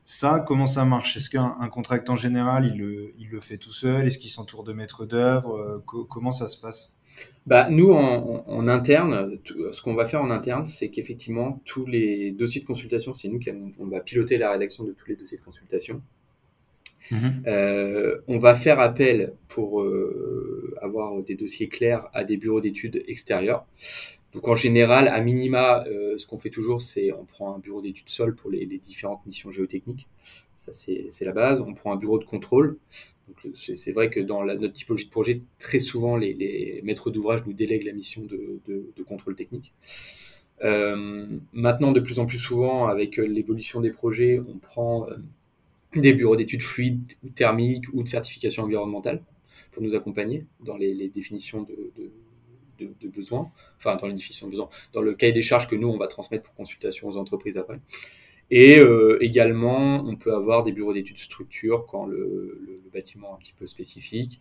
[0.05, 1.17] Ça, comment ça marche?
[1.17, 4.07] Est-ce qu'un contractant général, il le, il le fait tout seul?
[4.07, 5.57] Est-ce qu'il s'entoure de maîtres d'œuvre?
[5.57, 7.01] Euh, Comment ça se passe?
[7.47, 9.39] Bah, nous, en, en interne,
[9.71, 13.39] ce qu'on va faire en interne, c'est qu'effectivement, tous les dossiers de consultation, c'est nous
[13.39, 16.03] qui on va piloter la rédaction de tous les dossiers de consultation.
[17.11, 17.43] Mhm.
[17.47, 23.03] Euh, on va faire appel pour euh, avoir des dossiers clairs à des bureaux d'études
[23.07, 23.67] extérieurs.
[24.33, 27.81] Donc en général, à minima, euh, ce qu'on fait toujours, c'est on prend un bureau
[27.81, 30.09] d'études sol pour les, différentes missions géotechniques.
[30.59, 31.61] Ça, c'est la base.
[31.61, 32.79] On prend un bureau de contrôle.
[33.55, 37.85] C'est vrai que dans notre typologie de projet, très souvent, les, maîtres d'ouvrage nous délèguent
[37.85, 39.75] la mission de contrôle technique.
[40.63, 45.07] maintenant, de plus en plus souvent, avec l'évolution des projets, on prend
[46.01, 49.23] des bureaux d'études fluides thermiques ou de certification environnementale
[49.73, 51.93] pour nous accompagner dans les, définitions de,
[52.79, 55.89] de, besoins, enfin dans les définitions de besoins, dans le cahier des charges que nous
[55.89, 57.81] on va transmettre pour consultation aux entreprises après.
[58.51, 63.35] Et euh, également, on peut avoir des bureaux d'études structure quand le, le, bâtiment est
[63.35, 64.39] un petit peu spécifique,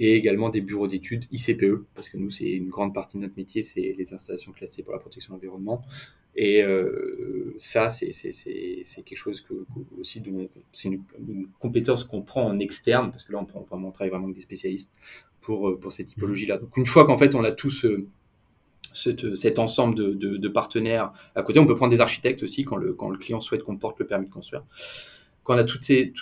[0.00, 3.36] et également des bureaux d'études ICPE, parce que nous, c'est une grande partie de notre
[3.36, 5.82] métier, c'est les installations classées pour la protection de l'environnement.
[6.34, 8.10] Et euh, ça, c'est
[9.04, 9.66] quelque chose que,
[9.98, 10.22] aussi,
[10.72, 14.08] c'est une, compétence qu'on prend en externe, parce que là, on, prend vraiment, on travaille
[14.08, 14.90] vraiment avec des spécialistes
[15.42, 16.56] pour, euh, pour cette typologie-là.
[16.56, 18.06] Donc, une fois qu'en fait, on a tout ce,
[18.94, 22.94] cet ensemble de, de, partenaires à côté, on peut prendre des architectes aussi quand le,
[22.94, 24.64] quand le client souhaite qu'on porte le permis de construire.
[25.44, 26.12] Quand on a toutes ces,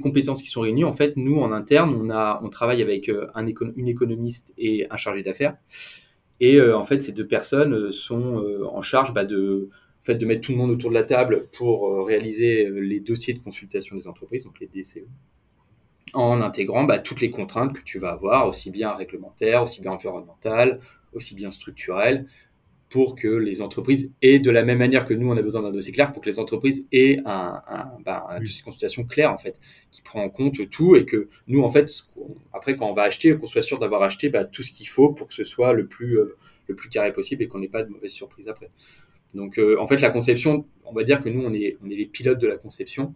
[0.00, 2.10] compétences qui sont réunies, en fait, nous, en interne,
[2.42, 5.56] on, travaille avec euh, un, une économiste et un chargé d'affaires.
[6.38, 9.68] Et euh, en fait, ces deux personnes euh, sont en charge bah, de,
[10.08, 13.96] en mettre tout le monde autour de la table pour réaliser les dossiers de consultation
[13.96, 15.06] des entreprises, donc les DCE,
[16.14, 19.92] en intégrant bah, toutes les contraintes que tu vas avoir, aussi bien réglementaires, aussi bien
[19.92, 20.80] environnementales,
[21.12, 22.26] aussi bien structurelles,
[22.90, 25.70] pour que les entreprises aient de la même manière que nous on a besoin d'un
[25.70, 27.62] dossier clair pour que les entreprises aient un,
[28.04, 29.60] bah, dossier de consultation clair en fait
[29.92, 31.88] qui prend en compte tout et que nous en fait
[32.52, 35.10] après quand on va acheter qu'on soit sûr d'avoir acheté bah, tout ce qu'il faut
[35.10, 37.82] pour que ce soit le plus euh, le plus carré possible et qu'on n'ait pas
[37.82, 38.70] de mauvaises surprises après.
[39.34, 41.96] Donc euh, en fait la conception on va dire que nous on est on est
[41.96, 43.12] les pilotes de la conception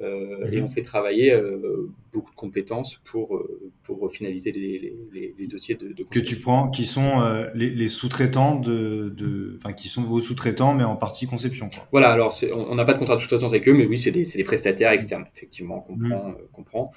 [0.00, 0.64] euh, et mhm.
[0.64, 5.76] on fait travailler euh, beaucoup de compétences pour, euh, pour finaliser les, les, les dossiers
[5.76, 7.22] de, de, que tu prends, qui sont
[7.54, 11.70] les, les sous-traitants de, de, enfin qui sont vos sous-traitants, mais en partie conception.
[11.70, 11.86] Quoi.
[11.92, 14.24] Voilà, alors on n'a pas de contrat de sous-traitance avec eux, mais oui, c'est des,
[14.24, 16.64] des, prestataires externes, effectivement, qu'on mhm.
[16.64, 16.92] prend.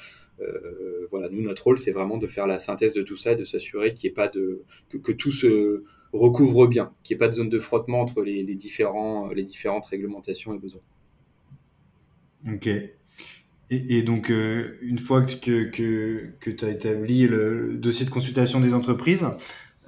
[1.12, 3.44] voilà, nous notre rôle, c'est vraiment de faire la synthèse de tout ça, et de
[3.44, 5.84] s'assurer qu'il n'y ait pas de que, que, tout se
[6.14, 9.44] recouvre bien, qu'il n'y ait pas de zone de frottement entre les, les différents, les
[9.44, 10.82] différentes réglementations et besoins.
[12.46, 12.70] Ok.
[13.70, 18.62] Et, donc, euh, une fois que, que, que tu as établi le, dossier de consultation
[18.62, 19.26] des entreprises,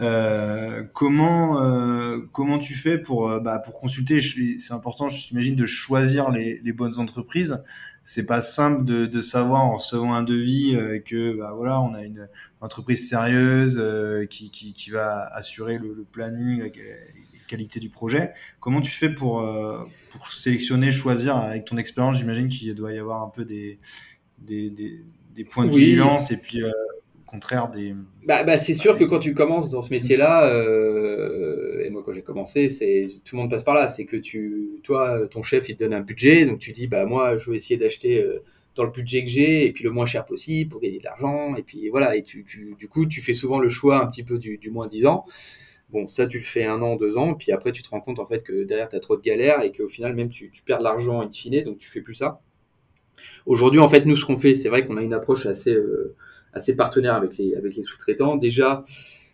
[0.02, 4.20] euh, comment, euh, comment tu fais pour, bah, pour consulter?
[4.20, 7.64] C'est important, j'imagine, de choisir les, bonnes entreprises.
[8.04, 12.28] C'est pas simple de, savoir en recevant un devis que bah, voilà, on a une
[12.60, 13.82] entreprise sérieuse
[14.30, 16.70] qui, qui, va assurer le planning,
[17.50, 18.32] qualité du projet.
[18.60, 22.18] Comment tu fais pour, euh, pour sélectionner, choisir avec ton expérience?
[22.18, 23.80] J'imagine qu'il doit y avoir un peu des,
[24.38, 27.96] des, des, points de vigilance et puis euh, au contraire des.
[28.26, 32.14] Bah, bah c'est sûr que quand tu commences dans ce métier-là, euh, et moi quand
[32.14, 33.88] j'ai commencé, c'est tout le monde passe par là.
[33.88, 37.06] C'est que tu, toi, ton chef il te donne un budget, donc tu dis bah
[37.06, 38.24] moi je vais essayer d'acheter
[38.76, 41.56] dans le budget que j'ai et puis le moins cher possible pour gagner de l'argent
[41.56, 44.24] et puis voilà et tu, tu, du coup tu fais souvent le choix un petit
[44.24, 45.26] peu du, du moins 10 ans
[45.92, 48.20] Bon, ça, tu le fais un an, deux ans, puis après, tu te rends compte
[48.20, 50.80] en fait que derrière, tu as trop de galères et qu'au final, même, tu, perds
[50.80, 52.42] de l'argent in fine, donc tu fais plus ça.
[53.48, 56.16] Aujourd'hui, en fait, nous, ce qu'on fait, c'est vrai qu'on a une approche assez, euh,
[56.54, 58.38] assez partenaire avec les, avec les sous-traitants.
[58.38, 58.84] Déjà,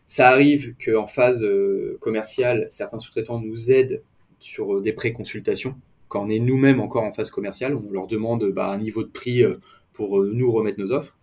[0.08, 4.02] ça arrive qu'en phase euh, commerciale, certains sous-traitants nous aident
[4.40, 5.76] sur euh, des pré-consultations.
[6.08, 9.10] Quand on est nous-mêmes encore en phase commerciale, on leur demande bah, un niveau de
[9.10, 9.44] prix
[9.92, 11.18] pour nous remettre nos offres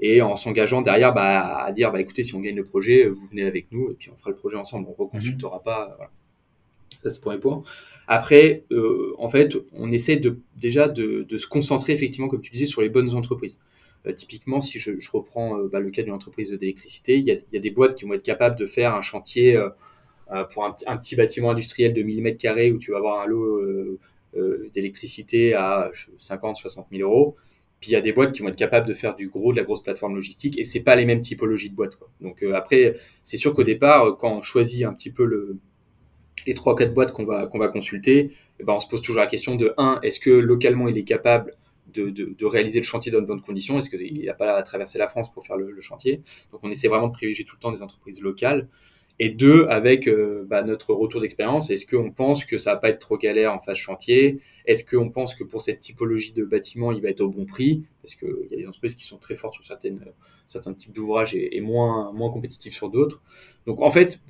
[0.00, 3.26] et en s'engageant derrière bah, à dire bah, écoutez, si on gagne le projet, vous
[3.26, 4.86] venez avec nous et puis on fera le projet ensemble.
[4.88, 5.64] On reconsultera mhm.
[5.64, 5.94] pas.
[5.96, 6.10] Voilà.
[7.02, 7.62] Ça, c'est pour les points.
[8.06, 12.50] Après, euh, en fait, on essaie de, déjà de, de, se concentrer, effectivement, comme tu
[12.50, 13.60] disais, sur les bonnes entreprises.
[14.06, 17.30] Euh, typiquement, si je, je reprends euh, bah, le cas d'une entreprise d'électricité, il y,
[17.30, 19.68] a, il y, a, des boîtes qui vont être capables de faire un chantier euh,
[20.52, 23.98] pour un, un, petit bâtiment industriel de 1000 m2 où tu vas avoir un lot
[24.74, 27.36] d'électricité à 50-60 000 euros
[27.80, 29.58] puis il y a des boîtes qui vont être capables de faire du gros, de
[29.58, 31.98] la grosse plateforme logistique, et c'est pas les mêmes typologies de boîtes.
[32.20, 35.58] Donc euh, après, c'est sûr qu'au départ, euh, quand on choisit un petit peu le,
[36.46, 39.20] les trois quatre boîtes qu'on va qu'on va consulter, eh ben on se pose toujours
[39.20, 41.54] la question de un, est-ce que localement il est capable
[41.94, 43.78] de, réaliser le chantier dans de bonnes conditions?
[43.78, 46.22] Est-ce qu'il n'a pas à traverser la France pour faire le, chantier?
[46.52, 48.68] Donc on essaie vraiment de privilégier tout le temps des entreprises locales
[49.20, 52.90] et deux, avec euh, bah, notre retour d'expérience, est-ce qu'on pense que ça va pas
[52.90, 54.40] être trop galère en phase chantier?
[54.64, 57.84] Est-ce qu'on pense que pour cette typologie de bâtiment, il va être au bon prix?
[58.02, 61.60] Parce qu'il y a des entreprises qui sont très fortes sur certains types d'ouvrages et,
[61.60, 63.20] moins, moins compétitifs sur d'autres.
[63.66, 64.20] Donc en fait,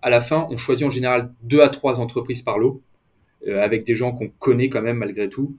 [0.00, 2.82] à la fin, on choisit en général deux à trois entreprises par lot,
[3.48, 5.56] euh, avec des gens qu'on connaît quand même malgré tout.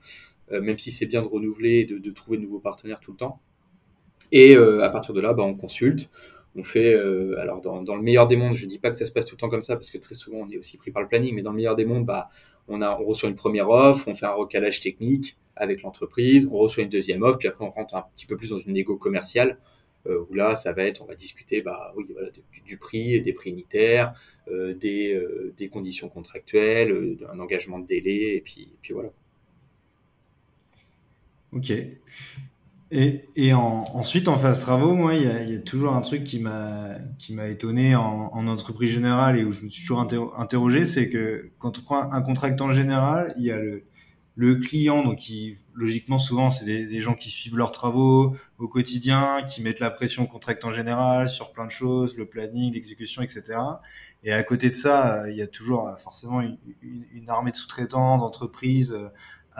[0.50, 3.40] même si c'est bien de renouveler et de, trouver de nouveaux partenaires tout le temps.
[4.32, 6.08] Et à partir de là, bah, on consulte.
[6.54, 6.94] On fait,
[7.38, 9.40] alors dans, le meilleur des mondes, je dis pas que ça se passe tout le
[9.40, 11.42] temps comme ça parce que très souvent on est aussi pris par le planning, mais
[11.42, 12.28] dans le meilleur des mondes, bah,
[12.68, 16.82] on, a, reçoit une première offre, on fait un recalage technique avec l'entreprise, on reçoit
[16.82, 19.58] une deuxième offre, puis après on rentre un petit peu plus dans une négo commerciale
[20.06, 22.28] euh, où là, ça va être, on va discuter bah, oui, voilà,
[22.64, 24.14] du, prix, des prix unitaires,
[24.48, 29.10] euh, des, euh, conditions contractuelles, un engagement de délai, et puis, puis voilà.
[31.52, 31.72] Ok.
[32.94, 36.02] Et, et en, ensuite, en phase travaux, moi, il y a, y a, toujours un
[36.02, 39.80] truc qui m'a qui m'a étonné en, en, entreprise générale et où je me suis
[39.80, 43.84] toujours interrogé, c'est que quand on prend un contractant général, il y a le,
[44.34, 49.42] le client, donc qui logiquement souvent c'est des, gens qui suivent leurs travaux au quotidien,
[49.42, 53.58] qui mettent la pression au contractant général sur plein de choses, le planning, l'exécution, etc.
[54.22, 58.96] Et à côté de ça, il y a toujours forcément une, armée de sous-traitants, d'entreprises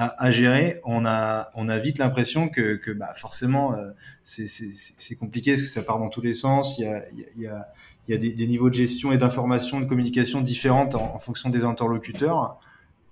[0.01, 0.81] euh, à, gérer.
[0.85, 3.91] On a, on a vite l'impression que, que bah, forcément euh,
[4.23, 6.79] c'est compliqué parce que ça part dans tous les sens.
[6.79, 7.05] Il y a,
[7.37, 7.69] il y a,
[8.09, 11.19] il y a des, des, niveaux de gestion et d'information, de communication différentes en, en
[11.19, 12.59] fonction des interlocuteurs.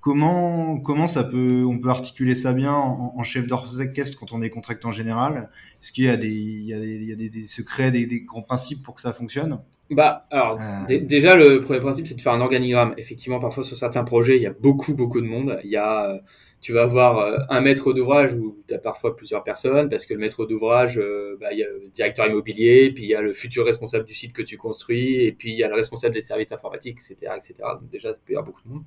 [0.00, 4.48] Comment, comment ça peut, on peut articuler ça bien en, chef d'orchestre quand on est
[4.48, 5.50] contractant général?
[5.82, 8.06] Est-ce qu'il y a des, il y a des, il y a des, secrets, des,
[8.06, 9.60] des, grands principes pour que ça fonctionne?
[9.90, 11.00] Bah, alors, euh.
[11.00, 12.94] déjà, le premier principe, c'est de faire un organigramme.
[12.96, 15.60] Effectivement, parfois, sur certains projets, il y a beaucoup, beaucoup de monde.
[15.64, 16.18] Il y a, euh,
[16.60, 20.14] tu vas avoir euh, un maître d'ouvrage où tu as parfois plusieurs personnes, parce que
[20.14, 21.00] le maître d'ouvrage,
[21.40, 24.14] bah, il y a le directeur immobilier, puis il y a le futur responsable du
[24.14, 27.32] site que tu construis, et puis il y a le responsable des services informatiques, etc.,
[27.36, 27.54] etc.
[27.80, 28.84] Donc, déjà, il peut y avoir beaucoup de monde.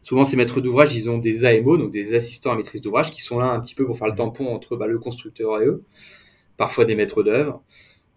[0.00, 3.22] Souvent, ces maîtres d'ouvrage, ils ont des AMO, donc des assistants à maîtrise d'ouvrage, qui
[3.22, 5.82] sont là un petit peu pour faire le tampon entre bah, le constructeur et eux,
[6.56, 7.62] parfois des maîtres d'œuvre.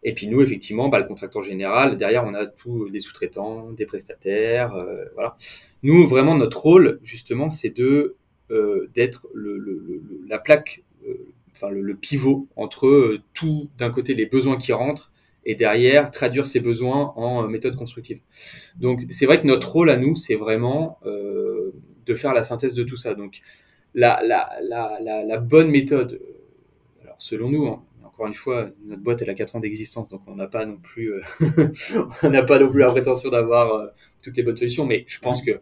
[0.04, 3.86] Et puis nous, effectivement, bah, le contracteur général, derrière, on a tous les sous-traitants, des
[3.86, 5.38] prestataires, euh, voilà.
[5.84, 8.18] Nous, vraiment, notre rôle, justement, c'est de euh,
[8.94, 11.14] d'être le, la plaque, euh,
[11.52, 15.12] enfin le, pivot entre tout, d'un côté, les besoins qui rentrent
[15.46, 18.20] et derrière traduire ces besoins en méthode constructive.
[18.76, 21.00] Donc c'est vrai que notre rôle à nous, c'est vraiment
[22.08, 23.14] de faire la synthèse de tout ça.
[23.14, 23.42] Donc,
[23.94, 29.02] la, la, la, la bonne méthode, euh, alors selon nous, hein, encore une fois, notre
[29.02, 31.22] boîte elle a 4 ans d'existence, donc on n'a pas non plus, euh,
[32.24, 33.88] on n'a pas non plus la prétention d'avoir euh,
[34.24, 35.60] toutes les bonnes solutions, mais je pense que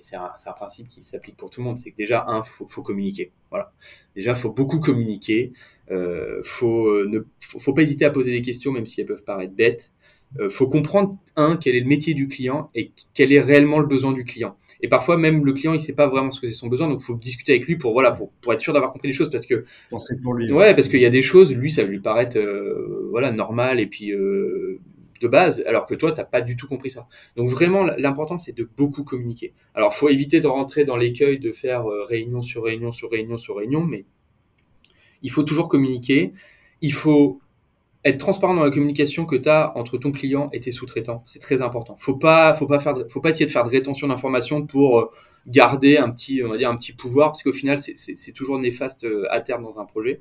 [0.00, 2.66] c'est un, un, principe qui s'applique pour tout le monde, c'est que déjà un, faut,
[2.66, 3.32] faut communiquer.
[3.50, 3.72] Voilà.
[4.14, 5.52] Déjà, faut beaucoup communiquer.
[5.90, 9.54] Euh, faut ne, faut, pas hésiter à poser des questions, même si elles peuvent paraître
[9.54, 9.90] bêtes.
[10.40, 13.86] Euh, faut comprendre un quel est le métier du client et quel est réellement le
[13.86, 14.56] besoin du client.
[14.80, 17.00] Et parfois, même le client, il sait pas vraiment ce que c'est son besoin, donc
[17.00, 19.30] il faut discuter avec lui pour, voilà, pour, pour être sûr d'avoir compris les choses.
[19.30, 19.64] Parce que,
[20.22, 20.50] pour lui.
[20.52, 23.80] Ouais, parce qu'il y a des choses, lui, ça va lui paraître, euh, voilà, normal
[23.80, 24.80] et puis, euh,
[25.28, 27.06] base, alors que toi, tu n'as pas du tout compris ça.
[27.36, 29.54] Donc vraiment, l'important, c'est de beaucoup communiquer.
[29.74, 33.38] Alors, faut éviter de rentrer dans l'écueil de faire euh, réunion sur réunion sur réunion
[33.38, 34.04] sur réunion, mais
[35.22, 36.32] il faut toujours communiquer.
[36.80, 37.40] Il faut
[38.04, 41.38] être transparent dans la communication que tu as entre ton client et tes sous-traitants, c'est
[41.38, 41.96] très important.
[41.98, 45.10] Faut pas, faut pas faire, faut pas essayer de faire de rétention d'informations pour euh,
[45.46, 49.04] garder un petit, on va dire un petit pouvoir, parce qu'au final, c'est toujours néfaste
[49.04, 50.20] euh, à terme dans un projet.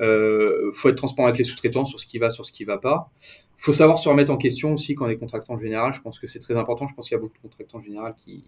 [0.00, 2.78] Euh, faut être transparent avec les sous-traitants sur ce qui va, sur ce qui va
[2.78, 3.10] pas.
[3.58, 5.92] Faut savoir se remettre en question aussi quand on est contractant général.
[5.92, 6.88] Je pense que c'est très important.
[6.88, 8.44] Je pense qu'il y a beaucoup de contractants général qui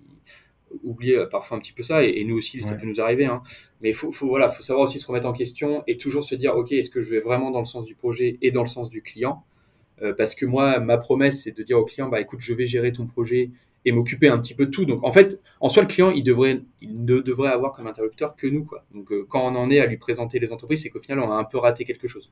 [0.82, 3.26] oublier euh, parfois un petit peu ça, et, nous aussi, ça peut nous arriver.
[3.26, 3.42] Hein.
[3.80, 6.34] Mais il faut, faut, voilà, faut savoir aussi se remettre en question et toujours se
[6.34, 8.68] dire, OK, est-ce que je vais vraiment dans le sens du projet et dans le
[8.68, 9.44] sens du client?
[10.02, 12.66] Euh, Parce que moi, ma promesse, c'est de dire au client, bah, écoute, je vais
[12.66, 13.50] gérer ton projet
[13.86, 14.84] et m'occuper un petit peu de tout.
[14.84, 18.36] Donc, en fait, en soi, le client, il, devrait, il ne devrait avoir comme interlocuteur
[18.36, 18.64] que nous.
[18.64, 18.84] Quoi.
[18.92, 21.30] Donc, euh, quand on en est à lui présenter les entreprises, c'est qu'au final, on
[21.30, 22.30] a un peu raté quelque chose.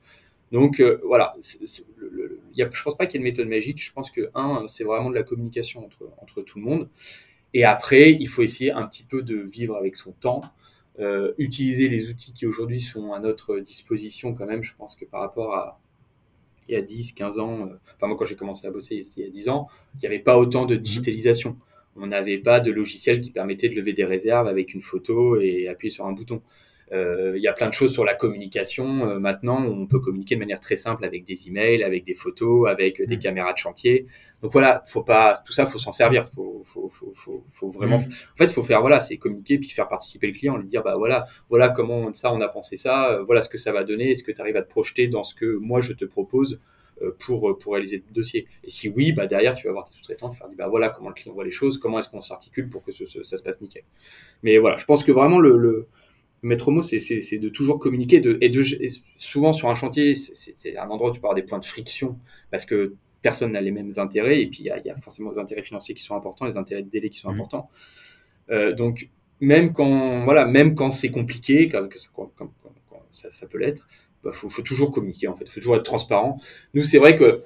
[0.51, 1.33] Donc, voilà,
[2.53, 3.83] y a, je pense pas qu'il y ait une méthode magique.
[3.83, 6.89] Je pense que, un, c'est vraiment de la communication entre, entre tout le monde.
[7.55, 10.41] Et après, il faut essayer un petit peu de vivre avec son temps,
[10.99, 14.61] euh, utiliser les outils qui aujourd'hui sont à notre disposition quand même.
[14.61, 15.79] Je pense que par rapport à
[16.67, 19.23] il y a 10, 15 ans, euh, enfin moi quand j'ai commencé à bosser il
[19.23, 21.55] y a 10 ans, il n'y avait pas autant de digitalisation.
[21.95, 25.67] On n'avait pas de logiciel qui permettait de lever des réserves avec une photo et
[25.67, 26.41] appuyer sur un bouton.
[26.91, 29.09] Euh, il y a plein de choses sur la communication.
[29.09, 32.69] Euh, maintenant, on peut communiquer de manière très simple avec des emails, avec des photos,
[32.69, 33.19] avec des mm.
[33.19, 34.05] caméras de chantier.
[34.41, 36.27] Donc voilà, faut pas tout ça, faut s'en servir.
[36.27, 37.97] Faut, faut, faut, faut, vraiment.
[37.97, 38.09] Mm.
[38.33, 40.95] En fait, faut faire voilà, c'est communiquer puis faire participer le client, lui dire bah
[40.95, 44.11] voilà, voilà comment ça on a pensé ça, euh, voilà ce que ça va donner.
[44.11, 46.59] Est-ce que tu arrives à te projeter dans ce que moi je te propose
[47.19, 48.47] pour, pour réaliser le dossier.
[48.63, 50.87] Et si oui, bah derrière, tu vas voir tes sous-traitants, tu vas dire, bah voilà
[50.87, 53.59] comment le client voit les choses, comment est-ce qu'on s'articule pour que ça se passe
[53.59, 53.83] nickel.
[54.43, 55.89] Mais voilà, je pense que vraiment le, le,
[56.45, 58.19] maître mot, c'est de toujours communiquer.
[58.19, 58.63] De, et, de,
[59.17, 62.17] souvent sur un chantier, c'est un endroit où tu peux avoir des points de friction
[62.51, 64.41] parce que personne n'a les mêmes intérêts.
[64.41, 66.89] Et puis il y, a forcément des intérêts financiers qui sont importants, les intérêts de
[66.89, 67.35] délai qui sont mmh.
[67.35, 67.69] importants.
[68.51, 69.09] Euh, donc
[69.41, 71.89] même quand, voilà, même quand c'est compliqué, quand,
[73.11, 76.37] ça, peut l'être, il bah, faut, toujours communiquer en fait, faut toujours être transparent.
[76.73, 77.43] Nous, c'est vrai que,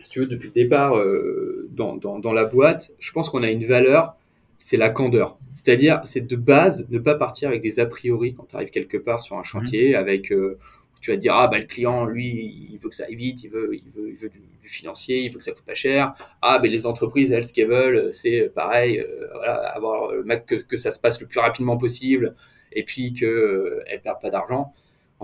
[0.00, 3.50] si tu veux, depuis le départ euh, dans, dans, la boîte, je pense qu'on a
[3.50, 4.16] une valeur,
[4.64, 5.36] c'est la candeur.
[5.56, 8.96] C'est-à-dire, c'est de base ne pas partir avec des a priori quand tu arrives quelque
[8.96, 9.96] part sur un chantier, mmh.
[9.96, 10.58] avec euh,
[11.02, 13.44] tu vas te dire ah bah le client lui il veut que ça aille vite,
[13.44, 16.14] il veut il veut, il veut du, financier, il veut que ça coûte pas cher.
[16.40, 20.10] Ah mais les entreprises elles ce qu'elles veulent c'est pareil euh, voilà avoir
[20.46, 22.34] que, que ça se passe le plus rapidement possible
[22.72, 24.72] et puis que euh, elles perdent pas d'argent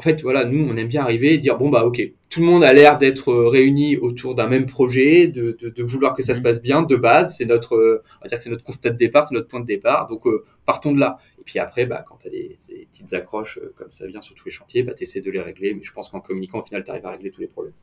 [0.00, 2.46] en fait, voilà, nous, on aime bien arriver et dire bon bah ok, tout le
[2.46, 6.38] monde a l'air d'être euh, réuni autour d'un même projet, de, vouloir que ça se
[6.38, 6.44] mhm.
[6.44, 7.36] passe bien de base.
[7.36, 9.60] C'est notre, euh, on va dire que c'est notre constat de départ, c'est notre point
[9.60, 10.08] de départ.
[10.08, 11.18] Donc euh, partons de là.
[11.38, 12.58] Et puis après, bah, quand tu as des,
[12.90, 15.74] petites accroches comme ça vient sur tous les chantiers, bah, tu essaies de les régler.
[15.74, 17.74] Mais je pense qu'en communiquant, au final, tu arrives à régler tous les problèmes.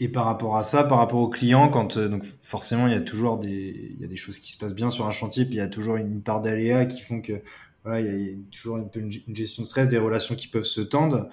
[0.00, 3.00] Et, par rapport à ça, par rapport aux clients, quand donc forcément il y a
[3.00, 5.54] toujours des, il y a des choses qui se passent bien sur un chantier, puis
[5.54, 7.34] il y a toujours une part d'aléas qui font que
[7.94, 11.28] il y, a toujours une, gestion de stress, des relations qui peuvent se tendre.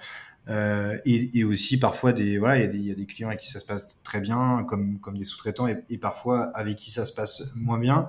[0.48, 3.64] Euh, et, aussi parfois des voilà il y, a des clients avec qui ça se
[3.64, 7.78] passe très bien comme comme des sous-traitants et, parfois avec qui ça se passe moins
[7.78, 8.08] bien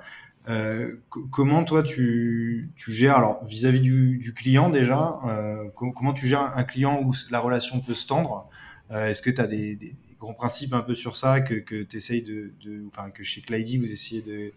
[0.49, 0.95] euh,
[1.31, 6.65] comment toi tu, tu gères alors vis-à-vis du, client déjà euh, comment tu gères un
[6.65, 8.49] client où la relation peut se tendre?
[8.91, 12.21] Est-ce que tu as des, grands principes un peu sur ça que, que tu essayes
[12.21, 14.51] de, de, enfin que chez Clyde vous essayez de,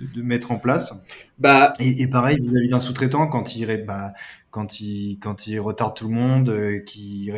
[0.00, 0.94] de, mettre en place.
[1.38, 4.12] Bah, et, pareil vis-à-vis d'un sous-traitant quand il, bah,
[4.50, 7.30] quand il quand il retarde tout le monde, euh, qui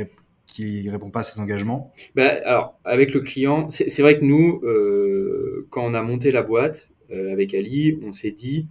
[0.46, 1.92] qui répond pas à ses engagements.
[2.14, 6.42] Bah, alors avec le client, c'est vrai que nous, euh, quand on a monté la
[6.42, 8.68] boîte euh, avec Ali, on s'est dit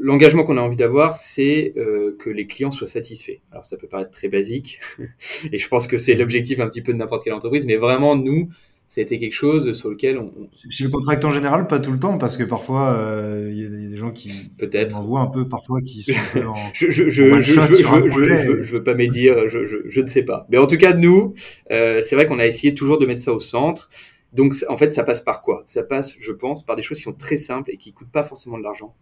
[0.00, 1.74] l'engagement qu'on a envie d'avoir, c'est
[2.18, 3.38] que les clients soient satisfaits.
[3.52, 4.80] Alors ça peut paraître très basique,
[5.52, 8.16] et je pense que c'est l'objectif un petit peu de n'importe quelle entreprise, mais vraiment
[8.16, 8.48] nous,
[8.88, 10.32] ça a été quelque chose sur lequel on.
[10.70, 13.66] Chez le contractant en général, pas tout le temps, parce que parfois euh, il y,
[13.66, 14.50] a des gens qui.
[14.58, 14.96] Peut-être.
[14.96, 16.12] On voit un peu parfois qui sont.
[16.46, 20.46] en, je, je, je, je, je, je, veux pas médire, je ne sais pas.
[20.50, 21.34] Mais en tout cas, nous,
[21.70, 23.88] euh, c'est vrai qu'on a essayé toujours de mettre ça au centre.
[24.32, 25.62] Donc, en fait, ça passe par quoi?
[25.66, 28.22] Ça passe, je pense, par des choses qui sont très simples et qui coûtent pas
[28.22, 28.94] forcément de l'argent.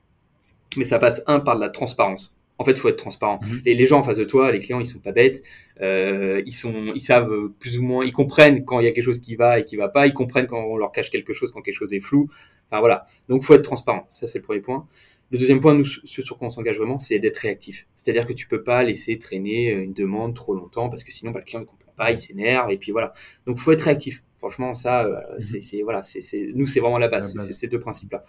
[0.77, 2.35] Mais ça passe, un, par de la transparence.
[2.59, 3.41] En fait, il faut être transparent.
[3.43, 3.63] Mhm.
[3.65, 5.43] Les gens en face de toi, les clients, ils sont pas bêtes.
[5.81, 9.05] Euh, ils sont, ils savent plus ou moins, ils comprennent quand il y a quelque
[9.05, 10.07] chose qui va et qui va pas.
[10.07, 12.29] Ils comprennent quand on leur cache quelque chose, quand quelque chose est flou.
[12.71, 13.07] Enfin voilà.
[13.29, 14.07] Donc, faut être transparent.
[14.09, 14.87] Ça, c'est le premier point.
[15.31, 17.87] Le deuxième point, nous, ce sur quoi on s'engage vraiment, c'est d'être réactif.
[17.97, 21.41] C'est-à-dire que tu peux pas laisser traîner une demande trop longtemps parce que sinon, bah,
[21.41, 23.15] le client ne comprend pas, il s'énerve et puis voilà.
[23.47, 24.23] Donc, faut être réactif.
[24.39, 25.61] Franchement, ça, euh, mhm.
[25.61, 26.21] c'est voilà, c'est
[26.55, 27.35] nous, c'est vraiment la base.
[27.39, 28.25] C'est ces deux principes-là.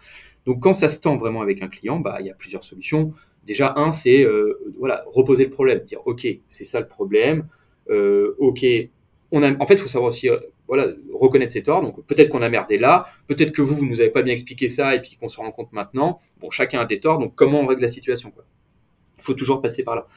[0.46, 3.14] Donc, quand ça se tend vraiment avec un client, bah, il y a plusieurs solutions.
[3.46, 7.48] Déjà, un, c'est euh, voilà, reposer le problème, dire ok, c'est ça le problème,
[7.90, 8.66] euh, ok,
[9.32, 11.82] on a, en fait, il faut savoir aussi euh, voilà, reconnaître ses torts.
[11.82, 14.68] Donc peut-être qu'on a merdé là, peut-être que vous, vous nous avez pas bien expliqué
[14.68, 16.20] ça et puis qu'on se rend compte maintenant.
[16.40, 18.32] Bon, chacun a des torts, donc comment on règle la situation
[19.18, 20.08] Il faut toujours passer par là.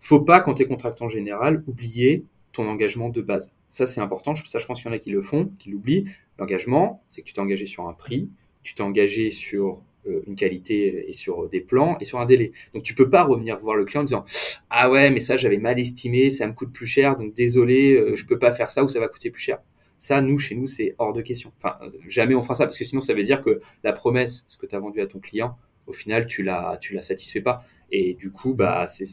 [0.00, 3.52] Faut pas, quand tu es contractant général, oublier ton engagement de base.
[3.68, 4.34] Ça, c'est important.
[4.34, 6.04] Ça, je pense qu'il y en a qui le font, qui l'oublient.
[6.38, 8.28] L'engagement, c'est que tu t'es engagé sur un prix,
[8.62, 9.80] tu t'es engagé sur
[10.26, 12.52] une qualité et sur des plans et sur un délai.
[12.74, 14.24] Donc tu peux pas revenir voir le client en disant
[14.70, 18.16] ah ouais mais ça j'avais mal estimé, ça me coûte plus cher donc désolé euh,
[18.16, 19.58] je peux pas faire ça ou ça va coûter plus cher.
[19.98, 21.52] Ça nous chez nous c'est hors de question.
[21.58, 24.56] Enfin jamais on fera ça parce que sinon ça veut dire que la promesse ce
[24.56, 27.64] que tu as vendu à ton client au final tu la tu la satisfais pas
[27.90, 29.04] et du coup bah c'est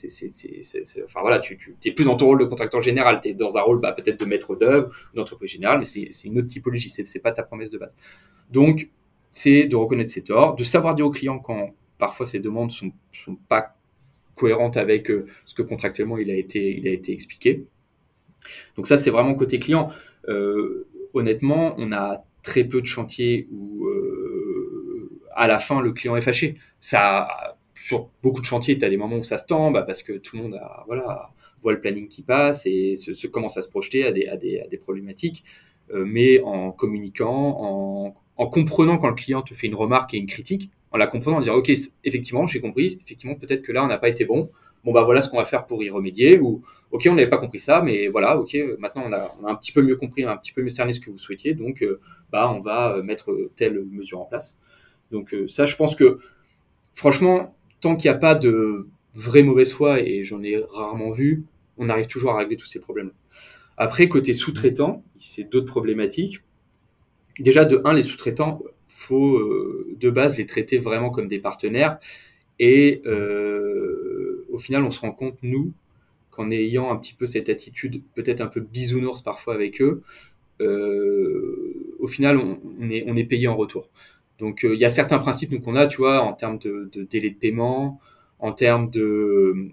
[1.04, 3.62] enfin voilà tu tu plus dans ton rôle de contracteur général tu es dans un
[3.62, 7.20] rôle bah, peut-être de maître d'œuvre d'entreprise générale mais c'est une autre typologie c'est c'est
[7.20, 7.96] pas ta promesse de base
[8.52, 8.90] donc
[9.32, 12.92] c'est de reconnaître ses torts, de savoir dire au client quand parfois ses demandes sont,
[13.12, 13.76] sont pas
[14.40, 17.66] cohérentes avec euh, ce que contractuellement il a été, il a été expliqué.
[18.76, 19.90] Donc ça, c'est vraiment côté client.
[20.30, 26.16] Euh, honnêtement, on a très peu de chantiers où euh, à la fin le client
[26.16, 26.56] est fâché.
[26.80, 30.02] Ça, sur beaucoup de chantiers, tu as des moments où ça se tend bah, parce
[30.02, 30.60] que tout le monde
[31.62, 35.44] voit le planning qui passe et se, commence à se projeter à des problématiques.
[35.94, 40.26] mais en communiquant, en en comprenant quand le client te fait une remarque et une
[40.26, 41.72] critique, en la comprenant, en disant ok,
[42.06, 44.50] effectivement, j'ai compris, effectivement, peut-être que là, on n'a pas été bon.
[44.86, 46.40] Bon, bah voilà ce qu'on va faire pour y remédier.
[46.40, 46.62] Ou
[46.92, 49.82] ok, on n'avait pas compris ça, mais voilà, ok, maintenant on a, un petit peu
[49.82, 52.00] mieux compris, un petit peu mieux cerné ce que vous souhaitiez, donc euh,
[52.32, 54.56] bah on va euh, mettre telle mesure en place.
[55.12, 56.20] Donc euh, ça, je pense que
[56.96, 61.44] franchement, tant qu'il n'y a pas de vraie mauvaise foi, et j'en ai rarement vu,
[61.78, 63.12] on arrive toujours à régler tous ces problèmes.
[63.78, 66.42] Après, côté sous-traitant, c'est d'autres problématiques
[67.40, 72.00] déjà de un, les sous-traitants, faut euh, de base les traiter vraiment comme des partenaires.
[72.60, 75.72] Et euh, au final, on se rend compte, nous,
[76.32, 80.02] qu'en ayant un petit peu cette attitude peut-être un peu bisounours parfois avec eux,
[80.62, 83.90] euh, au final, on, est, payé en retour.
[84.40, 87.04] Donc il y a certains principes nous qu'on a, tu vois, en termes de, de,
[87.04, 88.00] délai de paiement,
[88.40, 89.70] en termes de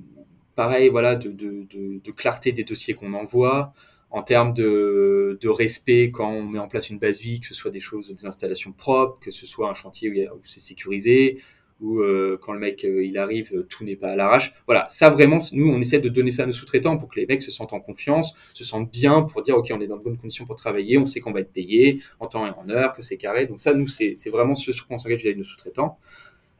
[0.55, 3.75] pareil, voilà, de clarté des dossiers qu'on envoie,
[4.11, 7.71] en termes de, respect quand on met en place une base vie, que ce soit
[7.71, 11.41] des choses, des installations propres, que ce soit un chantier où, où c'est sécurisé,
[11.81, 14.55] ou euh, quand le mec euh, il arrive, euh, tout n'est pas à l'arrache.
[14.67, 17.27] Voilà, ça vraiment, nous on essaie de donner ça à nos sous-traitants pour que les
[17.27, 20.03] mecs se sentent en confiance, se sentent bien pour dire ok on est dans de
[20.03, 22.95] bonnes conditions pour travailler, on sait qu'on va être payé en temps et en heure,
[22.95, 23.47] que c'est carré.
[23.47, 25.99] Donc ça nous c'est vraiment ce sur quoi on s'engage avec nos sous-traitants.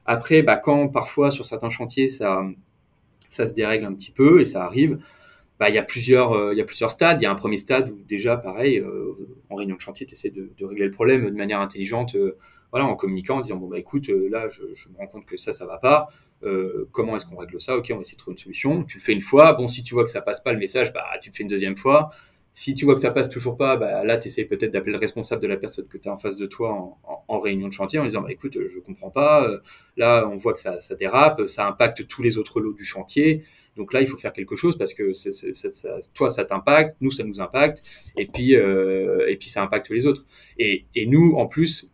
[0.05, 2.43] Après, bah, quand parfois sur certains chantiers ça
[3.31, 4.99] ça se dérègle un petit peu et ça arrive,
[5.59, 7.21] bah, il y a plusieurs il y a plusieurs stades.
[7.21, 8.83] Il y a un premier stade où déjà pareil
[9.51, 12.17] en réunion de chantier tu essaies de, régler le problème de manière intelligente
[12.73, 15.37] voilà, en communiquant, en disant bon bah écoute, euh, là je, me rends compte que
[15.37, 16.09] ça, ça va pas.
[16.43, 17.77] Euh, comment est-ce qu'on règle ça?
[17.77, 18.85] Ok, on va essayer de trouver une solution.
[18.85, 19.53] Tu le fais une fois.
[19.55, 21.49] Bon, si tu vois que ça passe pas le message, bah tu le fais une
[21.49, 22.11] deuxième fois.
[22.53, 24.99] Si tu vois que ça passe toujours pas, bah, là, tu essaies peut-être d'appeler le
[24.99, 26.97] responsable de la personne que tu as en face de toi
[27.29, 29.47] en, réunion de chantier en disant bah, écoute, je comprends pas.
[29.47, 29.59] Euh,
[29.97, 33.45] là, on voit que ça, dérape, ça impacte tous les autres lots du chantier.
[33.77, 35.13] Donc là, il faut faire quelque chose parce que
[36.15, 37.83] toi, ça t'impacte, nous, ça nous impacte,
[38.17, 40.25] et puis, et puis ça impacte les autres.
[40.59, 41.91] Et, nous, en plus,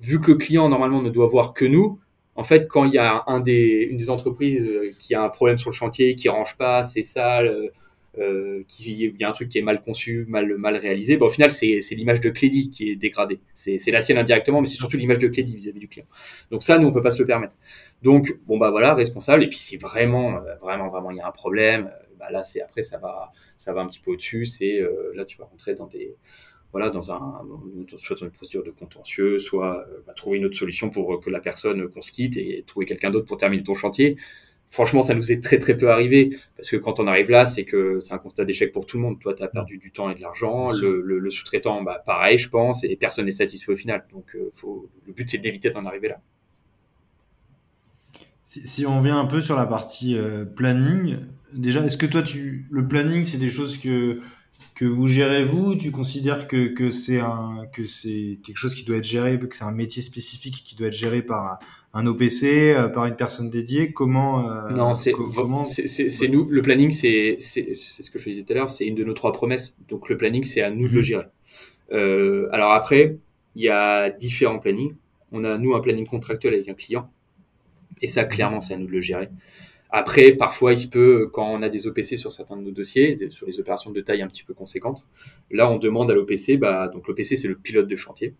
[0.00, 1.98] vu que le client normalement ne doit voir que nous,
[2.38, 5.70] en fait, quand il y a une des entreprises euh, qui a un problème sur
[5.70, 7.72] le chantier, qui range pas, c'est sale,
[8.18, 11.28] euh, euh qui il y a un truc qui est mal conçu, mal réalisé, au
[11.28, 13.40] final c'est l'image de Clédy qui est dégradée.
[13.54, 16.06] C'est la sienne indirectement, mais c'est surtout l'image de Clédy vis-à-vis du client.
[16.50, 17.54] Donc ça, nous on peut pas se le permettre.
[18.02, 19.44] Donc bon bah voilà, responsable.
[19.44, 22.60] Et puis si vraiment euh, vraiment vraiment il y a un problème, bah là c'est
[22.60, 24.46] après ça va ça va un petit peu au-dessus.
[24.46, 24.80] C'est
[25.14, 26.16] là tu vas rentrer dans des
[26.72, 27.46] voilà, dans un,
[27.96, 31.30] soit dans une procédure de contentieux, soit euh, bah, trouver une autre solution pour que
[31.30, 34.16] la personne qu'on se quitte et trouver quelqu'un d'autre pour terminer ton chantier.
[34.70, 37.64] Franchement, ça nous est très très peu arrivé parce que quand on arrive là, c'est
[37.64, 39.18] que c'est un constat d'échec pour tout le monde.
[39.18, 40.68] Toi, tu as perdu du temps et de l'argent.
[40.72, 44.04] Le, le, sous-traitant, bah, pareil, je pense, et personne n'est satisfait au final.
[44.12, 46.20] Donc, euh, faut, le but, c'est d'éviter d'en arriver là.
[48.44, 51.18] Si, si, on revient un peu sur la partie euh, planning,
[51.52, 54.20] déjà, est-ce que toi, tu, le planning, c'est des choses que
[54.74, 59.54] que vous gérez vous Tu considères que c'est quelque chose qui doit être géré, que
[59.54, 61.58] c'est un métier spécifique qui doit être géré par
[61.94, 65.14] un OPC, euh, par une personne dédiée Comment euh, Non, c'est
[65.64, 66.46] c'est nous.
[66.48, 69.14] Le planning, c'est c'est ce que je disais tout à l'heure, c'est une de nos
[69.14, 69.76] trois promesses.
[69.88, 71.04] Donc le planning, c'est à nous de le mhm.
[71.04, 71.24] gérer.
[71.92, 73.16] Euh, alors après,
[73.54, 74.94] il y a différents plannings.
[75.32, 77.10] On a nous un planning contractuel avec un client,
[78.02, 79.28] et ça clairement, c'est à nous de le gérer.
[79.90, 83.30] Après, parfois, il se peut, quand on a des OPC sur certains de nos dossiers,
[83.30, 85.06] sur les opérations de taille un petit peu conséquente,
[85.50, 88.34] là, on demande à l'OPC, bah, donc l'OPC, c'est le pilote de chantier,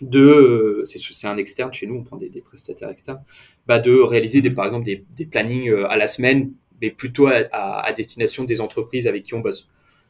[0.00, 3.22] de, c'est un externe chez nous, on prend des, prestataires externes,
[3.66, 7.28] bah, de réaliser des, par exemple des, des plannings euh, à la semaine, mais plutôt
[7.28, 9.68] à, destination des entreprises avec qui on bosse.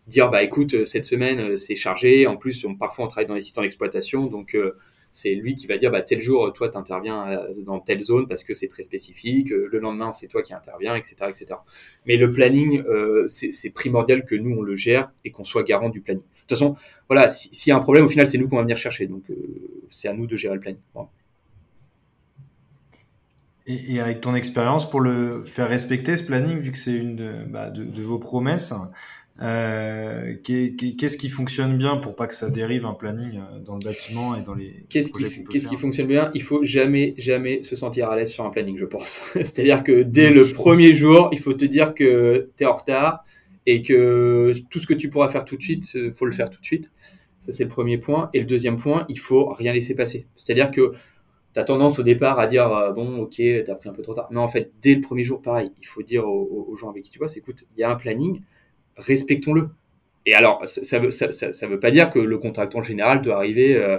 [0.08, 3.34] Dire, bah écoute, cette semaine, euh, c'est chargé, en plus, on, parfois, on travaille dans
[3.34, 4.76] les sites en exploitation, donc euh,
[5.12, 8.26] c'est lui qui va dire bah, tel jour, toi, tu interviens euh, dans telle zone
[8.26, 11.16] parce que c'est très spécifique, euh, le lendemain, c'est toi qui interviens, etc.
[11.28, 11.46] etc.
[12.06, 15.90] Mais le planning, euh, c'est primordial que nous, on le gère et qu'on soit garant
[15.90, 16.24] du planning.
[16.42, 16.76] De toute façon,
[17.08, 19.06] voilà, s'il y a un problème, au final, c'est nous qu'on va venir chercher.
[19.06, 19.22] Donc,
[19.90, 20.80] c'est à nous de gérer le planning.
[23.66, 27.44] Et, avec ton expérience, pour le faire respecter, ce planning, vu que c'est une de,
[27.48, 28.74] bah, de, vos promesses,
[29.40, 33.84] euh, qu'est-ce qui fonctionne bien pour pas que ça dérive un planning euh, dans le
[33.84, 36.30] bâtiment et dans les Qu'est-ce qui, qu'est-ce qui fonctionne bien?
[36.34, 39.20] Il faut jamais, jamais se sentir à l'aise sur un planning, je pense.
[39.34, 43.24] C'est-à-dire que dès le premier jour, il faut te dire que tu es en retard
[43.66, 46.50] et que tout ce que tu pourras faire tout de suite, euh, faut le faire
[46.50, 46.90] tout de suite.
[47.40, 48.30] Ça, c'est le premier point.
[48.34, 50.26] Et le deuxième point, il faut rien laisser passer.
[50.36, 50.92] C'est-à-dire que
[51.54, 54.14] tu as tendance au départ à dire bon, ok, tu as pris un peu trop
[54.14, 54.28] tard.
[54.30, 57.10] Mais en fait, dès le premier jour, pareil, il faut dire aux, gens avec qui
[57.10, 58.42] tu bosses écoute, il y a un planning
[58.96, 59.70] respectons-le.
[60.26, 63.98] Et alors, ça ne veut, pas dire que le contractant général doit arriver euh,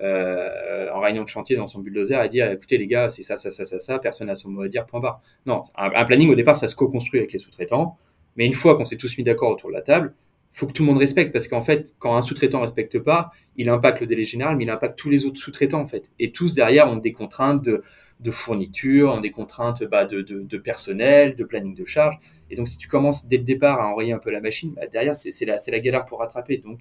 [0.00, 3.36] euh, en réunion de chantier dans son bulldozer et dire écoutez les gars, c'est ça,
[3.36, 5.20] ça, ça, ça, ça, personne n'a son mot à dire, point barre.
[5.46, 7.96] Non, un, planning au départ, ça se co-construit avec les sous-traitants,
[8.40, 10.14] mais une fois qu'on s'est tous mis d'accord autour de la table,
[10.54, 13.32] il faut que tout le monde respecte parce qu'en fait, quand un sous-traitant respecte pas,
[13.56, 16.10] il impacte le délai général, mais il impacte tous les autres sous-traitants en fait.
[16.18, 21.44] Et tous derrière ont des contraintes de, fourniture, ont des contraintes bah, de, personnel, de
[21.44, 22.16] planning de charge.
[22.48, 24.86] Et donc, si tu commences dès le départ à enrayer un peu la machine, bah,
[24.86, 26.56] derrière, c'est la, galère pour rattraper.
[26.56, 26.80] Donc,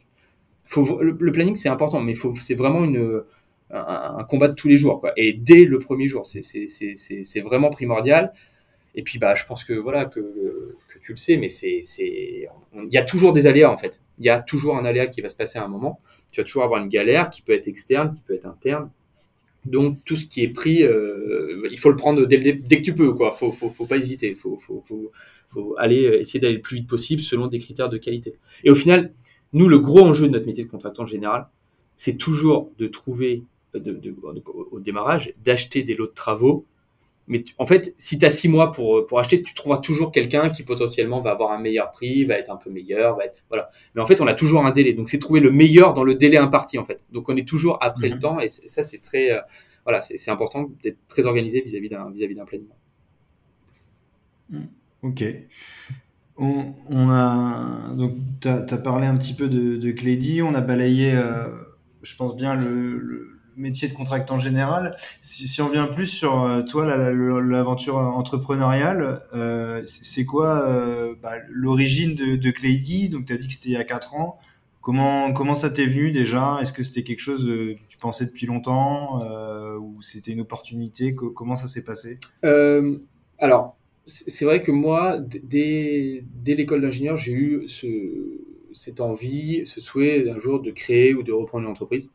[0.78, 2.84] le, planning, c'est important, mais c'est vraiment
[3.70, 5.06] un, combat de tous les jours.
[5.18, 8.32] Et dès le premier jour, c'est vraiment primordial.
[8.96, 12.98] Et puis, bah, je pense que, voilà, que, tu le sais, mais c'est, il y
[12.98, 14.02] a toujours des aléas, en fait.
[14.18, 16.02] Il y a toujours un aléa qui va se passer à un moment.
[16.32, 18.90] Tu vas toujours avoir une galère qui peut être externe, qui peut être interne.
[19.66, 22.94] Donc tout ce qui est pris, euh, il faut le prendre dès, dès, que tu
[22.94, 23.32] peux, quoi.
[23.32, 24.34] Faut, faut, faut pas hésiter.
[24.34, 24.84] Faut, faut,
[25.50, 28.36] faut, aller euh, essayer d'aller le plus vite possible selon des critères de qualité.
[28.64, 29.14] Et au final,
[29.54, 31.48] nous, le gros enjeu de notre métier de contractant général,
[31.98, 33.44] c'est toujours de trouver
[34.72, 36.66] au démarrage, d'acheter des lots de travaux
[37.30, 40.50] mais en fait, si tu as six mois pour, pour acheter, tu trouveras toujours quelqu'un
[40.50, 43.70] qui potentiellement va avoir un meilleur prix, va être un peu meilleur, va être voilà.
[43.94, 44.94] Mais en fait, on a toujours un délai.
[44.94, 47.02] Donc c'est trouver le meilleur dans le délai imparti en fait.
[47.12, 48.22] Donc on est toujours après le mhm.
[48.22, 49.42] temps et ça c'est très euh,
[49.86, 52.68] voilà, c'est important d'être très organisé vis-à-vis d'un vis-à-vis d'un planning.
[54.50, 54.66] Hmm.
[55.04, 55.24] Ok.
[56.36, 60.62] On, on, a donc tu as, parlé un petit peu de, de Clédy, on a
[60.62, 61.48] balayé, euh,
[62.02, 64.96] je pense bien le métier de contractant général.
[65.22, 72.16] Si, on vient plus sur euh, toi, l'aventure entrepreneuriale, euh, c'est quoi euh, bah, l'origine
[72.16, 74.40] de, de Donc, tu as dit que c'était il y a 4 ans.
[74.82, 76.58] Comment, comment ça t'est venu déjà?
[76.62, 79.20] Est-ce que c'était quelque chose que tu pensais depuis longtemps
[79.78, 81.12] ou c'était une opportunité?
[81.12, 82.18] Comment ça s'est passé?
[83.38, 87.88] Alors, c'est vrai que moi, dès, l'école d'ingénieur, j'ai eu ce,
[88.72, 92.10] cette envie, ce souhait d'un jour de créer ou de reprendre une entreprise.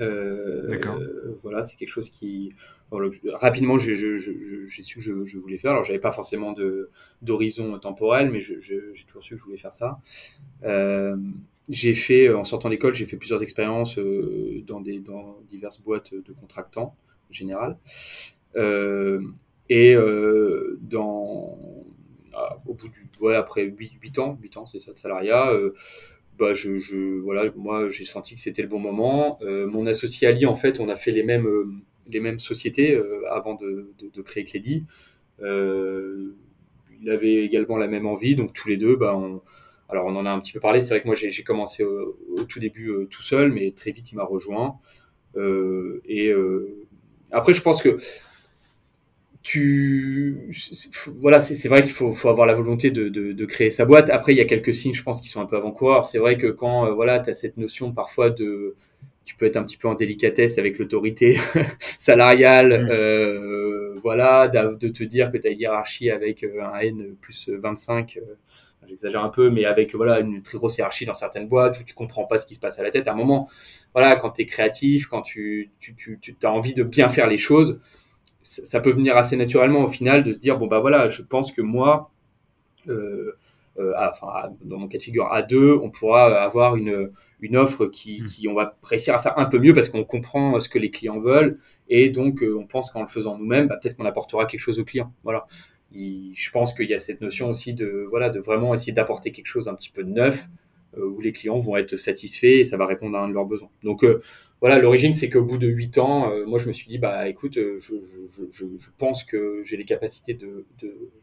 [0.00, 2.54] Euh, voilà, c'est quelque chose qui.
[2.90, 5.72] rapidement, j'ai su que je, voulais faire.
[5.72, 6.54] Alors, j'avais pas forcément
[7.20, 8.60] d'horizon temporel, mais j'ai
[9.06, 10.00] toujours su que je voulais faire ça.
[10.64, 11.16] Euh,
[11.68, 16.12] j'ai fait, en sortant d'école, j'ai fait plusieurs expériences euh, dans, des, dans diverses boîtes
[16.14, 16.96] de contractants
[17.30, 17.76] en général.
[19.68, 19.94] et
[20.80, 21.58] dans,
[22.34, 25.52] ah, au bout du, ouais, après 8, 8 ans, 8 ans, c'est ça, de salariat,
[26.38, 29.38] bah, je, voilà, moi, j'ai senti que c'était le bon moment.
[29.42, 31.70] Euh, mon associé Ali, en fait, on a fait les mêmes, euh,
[32.08, 34.84] les mêmes sociétés euh, avant de, créer Clédy.
[35.40, 39.42] il avait également la même envie, donc tous les deux, bah, on,
[39.88, 40.80] alors on en a un petit peu parlé.
[40.80, 44.16] C'est vrai que moi, j'ai commencé au, tout début tout seul, mais très vite, il
[44.16, 44.78] m'a rejoint.
[45.36, 46.32] et
[47.30, 47.98] après, je pense que
[49.42, 50.48] tu
[51.20, 54.08] voilà c'est vrai qu'il faut, faut, avoir la volonté de, de, de, créer sa boîte.
[54.10, 56.04] Après il y a quelques signes je pense qui sont un peu avant-coureurs.
[56.04, 58.76] C'est vrai que quand euh, voilà tu as cette notion parfois de
[59.24, 61.38] tu peux être un petit peu en délicatesse avec l'autorité
[61.98, 62.90] salariale mmh.
[62.90, 67.48] euh, voilà de te dire que tu as une hiérarchie avec euh, un N plus
[67.48, 68.34] 25 euh,
[68.88, 71.94] j'exagère un peu mais avec voilà une très grosse hiérarchie dans certaines boîtes où tu
[71.94, 73.06] comprends pas ce qui se passe à la tête.
[73.06, 73.48] À un moment
[73.94, 77.28] voilà quand tu es créatif quand tu, tu, tu, tu as envie de bien faire
[77.28, 77.80] les choses
[78.42, 81.52] ça peut venir assez naturellement au final de se dire bon bah voilà, je pense
[81.52, 82.10] que moi,
[82.88, 83.36] euh,
[83.78, 87.86] euh, enfin, dans mon cas de figure à deux, on pourra avoir une, une offre
[87.86, 88.26] qui, mmh.
[88.26, 90.90] qui, on va réussir à faire un peu mieux parce qu'on comprend ce que les
[90.90, 94.46] clients veulent et donc euh, on pense qu'en le faisant nous-mêmes, bah, peut-être qu'on apportera
[94.46, 95.12] quelque chose aux clients.
[95.24, 95.46] Voilà.
[95.92, 99.46] je pense qu'il y a cette notion aussi de voilà de vraiment essayer d'apporter quelque
[99.46, 100.48] chose un petit peu de neuf
[100.98, 103.70] où les clients vont être satisfaits et ça va répondre à un de leurs besoins.
[103.82, 104.04] Donc
[104.62, 107.28] voilà, l'origine, c'est qu'au bout de huit ans, euh, moi, je me suis dit, bah,
[107.28, 108.64] écoute, euh, je,
[108.96, 110.64] pense que j'ai les capacités de,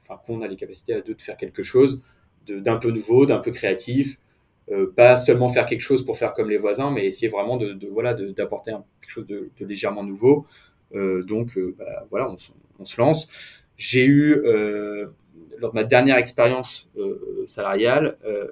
[0.04, 2.02] enfin, qu'on a les capacités à deux de faire quelque chose
[2.48, 4.20] d'un peu nouveau, d'un peu créatif,
[4.72, 7.88] euh, pas seulement faire quelque chose pour faire comme les voisins, mais essayer vraiment de,
[7.88, 10.46] voilà, d'apporter quelque chose de, légèrement nouveau.
[10.94, 12.36] Donc, bah, voilà, on,
[12.80, 13.30] on, se lance.
[13.78, 14.44] J'ai eu
[15.58, 18.48] lors de ma dernière expérience euh, salariale, euh,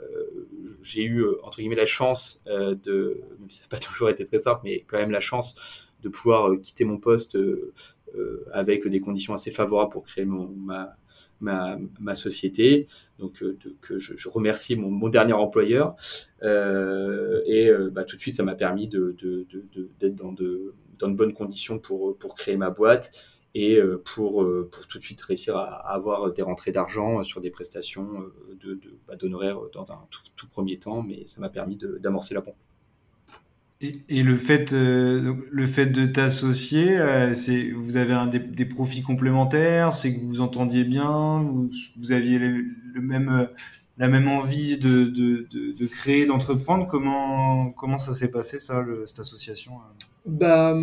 [0.81, 4.25] j'ai eu euh, entre guillemets la chance de, même si ça n'a pas toujours été
[4.25, 5.55] très simple, mais quand même la chance
[6.03, 7.37] de pouvoir quitter mon poste
[8.53, 10.25] avec des conditions assez favorables pour créer
[11.39, 12.87] ma, société.
[13.19, 13.43] Donc,
[13.81, 15.95] que je, remercie mon, dernier employeur.
[16.43, 22.57] Et bah, tout de suite, ça m'a permis d'être dans, de, bonnes conditions pour créer
[22.57, 23.11] ma boîte
[23.57, 27.41] et euh, pour, euh, pour tout de suite réussir à, avoir des rentrées d'argent sur
[27.41, 28.07] des prestations
[28.61, 29.99] de, de bah, d'honoraires dans un
[30.35, 32.55] tout, premier temps, mais ça m'a permis d'amorcer la pompe.
[33.81, 36.99] Et, et, le fait, euh, le fait de t'associer,
[37.33, 41.69] c'est vous avez un, des, des, profits complémentaires, c'est que vous vous entendiez bien, vous,
[41.97, 43.49] vous aviez le, même,
[43.97, 46.87] la même envie de, de, de, de créer, d'entreprendre.
[46.87, 49.73] Comment, comment ça s'est passé ça, le, cette association
[50.25, 50.75] bah,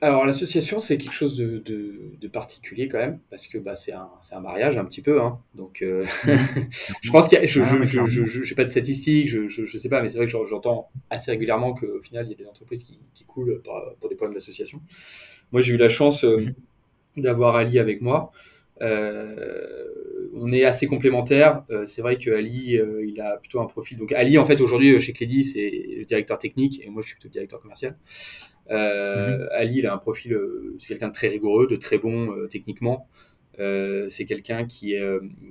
[0.00, 4.10] alors l'association c'est quelque chose de, de, particulier quand même parce que bah, c'est un,
[4.32, 5.38] un, mariage un petit peu hein.
[5.54, 6.04] donc euh,
[7.02, 9.78] je pense qu'il y a, je, ah, je, je, je, pas de statistiques je, je,
[9.78, 12.46] sais pas mais c'est vrai que j'entends assez régulièrement qu'au final il y a des
[12.46, 13.62] entreprises qui, qui coulent
[14.00, 14.82] pour, des problèmes d'association
[15.52, 16.40] moi j'ai eu la chance euh,
[17.16, 17.22] mhm.
[17.22, 18.32] d'avoir Ali avec moi
[18.82, 19.88] euh,
[20.34, 21.64] on est assez complémentaires.
[21.70, 23.98] Euh, c'est vrai que Ali, euh, il a plutôt un profil.
[23.98, 27.16] Donc Ali, en fait, aujourd'hui chez Clédy, c'est le directeur technique et moi, je suis
[27.16, 27.96] plutôt directeur commercial.
[28.70, 32.32] Euh, Ali, il a un profil, euh, c'est quelqu'un de très rigoureux, de très bon
[32.32, 33.06] euh, techniquement.
[33.58, 35.08] c'est quelqu'un qui est,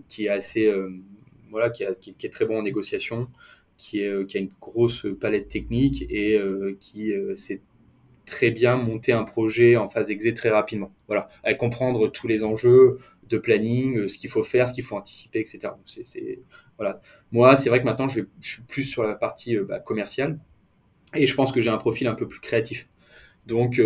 [0.08, 0.72] qui est assez,
[1.50, 3.30] voilà, qui, a, qui, est très bon en négociation,
[3.78, 6.40] qui, est, qui a une grosse palette technique et
[6.80, 7.62] qui sait
[8.26, 10.92] très bien monter un projet en phase exé très rapidement.
[11.08, 14.96] Voilà, à comprendre tous les enjeux de planning, ce qu'il faut faire, ce qu'il faut
[14.96, 15.74] anticiper, etc.
[16.78, 17.02] voilà.
[17.32, 20.40] Moi, c'est vrai que maintenant, je, je, suis plus sur la partie bah, commerciale
[21.16, 22.88] et je pense que j'ai un profil un peu plus créatif.
[23.46, 23.82] Donc,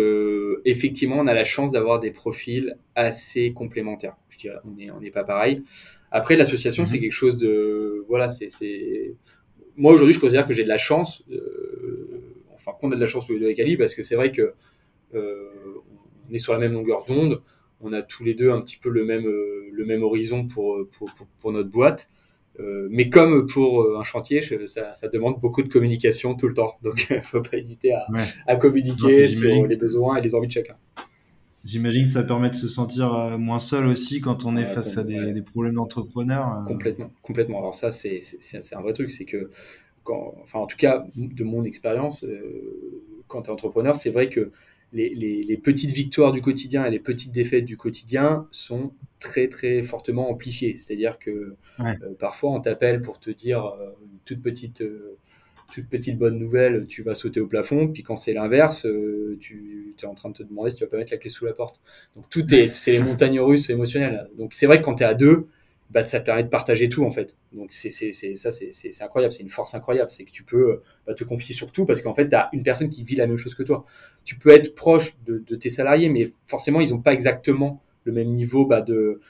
[0.64, 4.16] effectivement, on a la chance d'avoir des profils assez complémentaires.
[4.28, 5.62] Je dirais, on n'est pas pareil.
[6.10, 7.02] Après, l'association, c'est mhm.
[7.02, 8.04] quelque chose de.
[8.08, 9.14] Voilà, c'est.
[9.76, 11.24] Moi, aujourd'hui, je considère que j'ai de la chance.
[12.54, 14.32] enfin, qu'on a de la chance tous les deux avec Ali, parce que c'est vrai
[14.32, 14.54] que
[15.12, 17.42] on est sur la même longueur d'onde.
[17.82, 21.10] On a tous les deux un petit peu le même, le même horizon pour, pour,
[21.38, 22.08] pour notre boîte.
[22.58, 26.76] Euh, mais comme pour euh, un chantier, ça, demande beaucoup de communication tout le temps.
[26.82, 27.92] Donc, il ne faut pas hésiter
[28.46, 30.76] à, communiquer sur les besoins et les envies de chacun.
[31.64, 34.96] J'imagine que ça permet de se sentir euh, moins seul aussi quand on est face
[34.96, 36.64] à des, problèmes d'entrepreneurs.
[36.66, 37.58] Complètement, complètement.
[37.58, 38.20] Alors ça, c'est
[38.72, 39.50] un vrai truc, c'est que,
[40.02, 42.24] quand, enfin en tout cas, de mon expérience,
[43.28, 44.50] quand tu es entrepreneur, c'est vrai que
[44.92, 50.30] les, petites victoires du quotidien et les petites défaites du quotidien sont très très fortement
[50.30, 50.76] amplifiées.
[50.76, 51.84] C'est-à-dire que euh,
[52.18, 55.18] parfois on t'appelle pour te dire euh, une toute petite, euh,
[55.72, 58.86] toute petite bonne nouvelle, tu vas sauter au plafond, puis quand c'est l'inverse,
[59.38, 61.44] tu es en train de te demander si tu vas pas mettre la clé sous
[61.44, 61.80] la porte.
[62.16, 64.28] Donc tout est, c'est les montagnes russes émotionnelles.
[64.36, 65.46] Donc c'est vrai que quand tu es à deux,
[65.90, 67.36] bah, ça te permet de partager tout en fait.
[67.52, 71.24] Donc c'est ça, c'est incroyable, c'est une force incroyable, c'est que tu peux bah, te
[71.24, 73.54] confier sur tout parce qu'en fait, tu as une personne qui vit la même chose
[73.54, 73.84] que toi.
[74.24, 78.28] Tu peux être proche de, tes salariés, mais forcément, ils n'ont pas exactement le même
[78.28, 79.20] niveau bah, de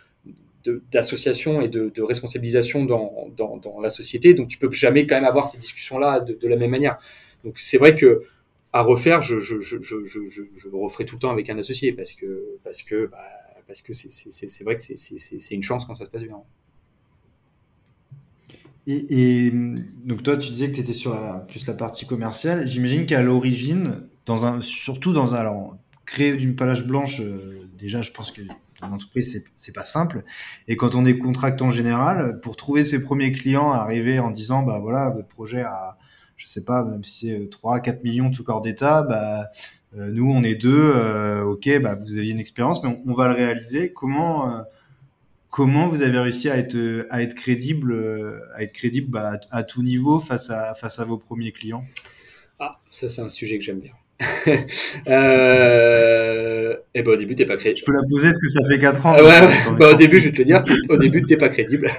[0.93, 4.35] d'association et de, responsabilisation dans, dans, dans, la société.
[4.35, 6.99] Donc tu peux jamais quand même avoir ces discussions-là de, de, la même manière.
[7.45, 8.25] Donc c'est vrai que
[8.73, 12.13] à refaire, je, je, je, je, je, referai tout le temps avec un associé parce
[12.13, 13.19] que, parce que bah,
[13.71, 16.39] parce que c'est vrai que c'est une chance quand ça se passe bien.
[18.89, 19.53] Et,
[20.05, 22.67] donc toi, tu disais que tu étais sur la, plus la partie commerciale.
[22.67, 24.09] J'imagine qu'à l'origine,
[24.61, 28.43] surtout dans un, alors, créer d'une page blanche, euh, déjà, je pense que
[28.81, 30.25] dans l'entreprise, c'est pas simple.
[30.67, 34.81] Et quand on est contractant général, pour trouver ses premiers clients, arriver en disant, bah
[34.81, 35.97] voilà, votre projet a,
[36.37, 39.45] je sais pas, même si c'est 3 4 millions tout corps d'état, bah, euh,
[39.93, 40.93] nous, on est deux.
[40.95, 43.93] Euh, ok, bah, vous aviez une expérience, mais on, va le réaliser.
[43.93, 44.63] Comment euh,
[45.51, 49.83] comment vous avez réussi à être à être crédible à être crédible bah, à, tout
[49.83, 51.85] niveau face à face à vos premiers clients?
[52.59, 53.95] Ah, ça c'est un sujet que j'aime bien.
[55.09, 57.79] Euh, et ben au début, t'es pas crédible.
[57.79, 59.41] Je peux la poser, est-ce que ça fait 4 ans ouais,
[59.79, 61.91] bah, Au début, je vais te le dire, au début, t'es pas crédible.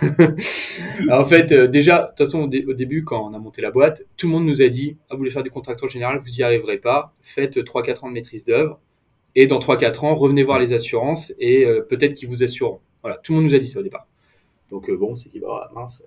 [1.11, 4.03] en fait, euh, déjà, de toute façon, au, début, quand on a monté la boîte,
[4.17, 6.43] tout le monde nous a dit ah, Vous voulez faire du contracteur général, vous y
[6.43, 7.13] arriverez pas.
[7.22, 8.80] Faites 3-4 ans de maîtrise d'œuvre.
[9.36, 12.82] Et dans 3-4 ans, revenez voir les assurances et euh, peut-être qu'ils vous assureront.
[13.01, 14.07] Voilà, tout le monde nous a dit ça au départ.
[14.69, 16.03] Donc, euh, bon, c'est dit bah, mince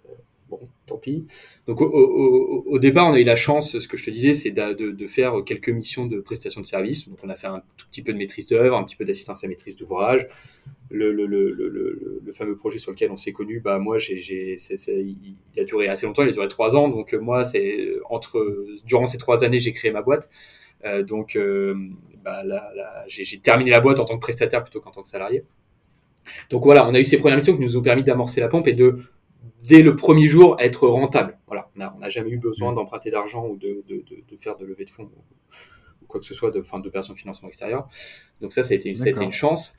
[0.49, 1.26] bon, tant pis.
[1.66, 5.07] Donc au, départ, on a eu la chance, ce que je te disais, c'est de,
[5.07, 7.09] faire quelques missions de prestation de service.
[7.09, 9.45] Donc on a fait un tout petit peu de maîtrise d'œuvre, un petit peu d'assistance
[9.45, 10.26] à maîtrise d'ouvrage.
[10.90, 16.05] Le, fameux projet sur lequel on s'est connu, bah moi, j'ai, il a duré assez
[16.07, 16.88] longtemps, il a duré trois ans.
[16.88, 17.45] Donc moi,
[18.11, 20.28] entre durant ces trois années, j'ai créé ma boîte.
[20.84, 21.74] Euh, donc euh,
[22.22, 22.42] bah,
[23.07, 25.45] j'ai terminé la boîte en tant que prestataire plutôt qu'en tant que salarié.
[26.51, 28.66] Donc voilà, on a eu ces premières missions qui nous ont permis d'amorcer la pompe
[28.68, 28.99] et de
[29.62, 31.38] dès le premier jour être rentable.
[31.47, 32.76] Voilà, on n'a jamais eu besoin mm.
[32.76, 33.84] d'emprunter d'argent ou de,
[34.36, 35.11] faire de levée de fonds
[36.03, 37.88] ou, quoi que ce soit de, fin, de personnes de financement extérieur.
[38.40, 39.74] Donc ça, ça a été, une chance.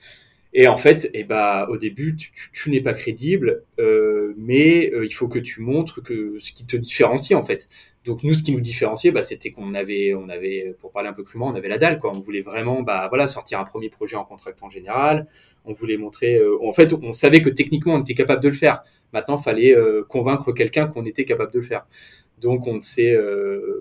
[0.57, 5.13] Et en fait, eh ben, au début, tu, n'es pas crédible, euh, mais euh, il
[5.13, 7.67] faut que tu montres que ce qui te différencie en fait.
[8.05, 11.13] Donc nous, ce qui nous différenciait, bah, c'était qu'on avait, on avait, pour parler un
[11.13, 11.99] peu plus loin, on avait la dalle.
[11.99, 12.13] Quoi.
[12.13, 15.27] On voulait vraiment bah, voilà, sortir un premier projet en contractant général.
[15.65, 18.53] On voulait montrer, euh, en fait, on savait que techniquement, on était capable de le
[18.53, 18.81] faire.
[19.13, 19.75] Maintenant, il fallait
[20.09, 21.87] convaincre quelqu'un qu'on était capable de le faire.
[22.39, 23.17] Donc, on sait,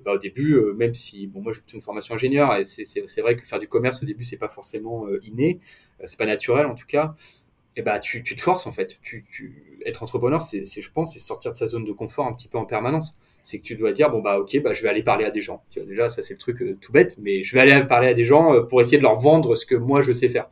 [0.04, 3.46] bah, au début, même si, bon, moi, j'ai une formation ingénieur, et c'est vrai que
[3.46, 5.60] faire du commerce au début, c'est pas forcément inné.
[6.00, 7.14] Euh, c'est pas naturel en tout cas,
[7.76, 8.98] et bah tu, te forces en fait.
[9.02, 9.24] Tu,
[9.84, 12.58] être entrepreneur, c'est, je pense, c'est sortir de sa zone de confort un petit peu
[12.58, 13.16] en permanence.
[13.42, 15.42] C'est que tu dois dire bon bah ok, bah je vais aller parler à des
[15.42, 15.62] gens.
[15.76, 18.24] Déjà ça c'est le truc euh, tout bête, mais je vais aller parler à des
[18.24, 20.48] gens euh, pour essayer de leur vendre ce que moi je sais faire.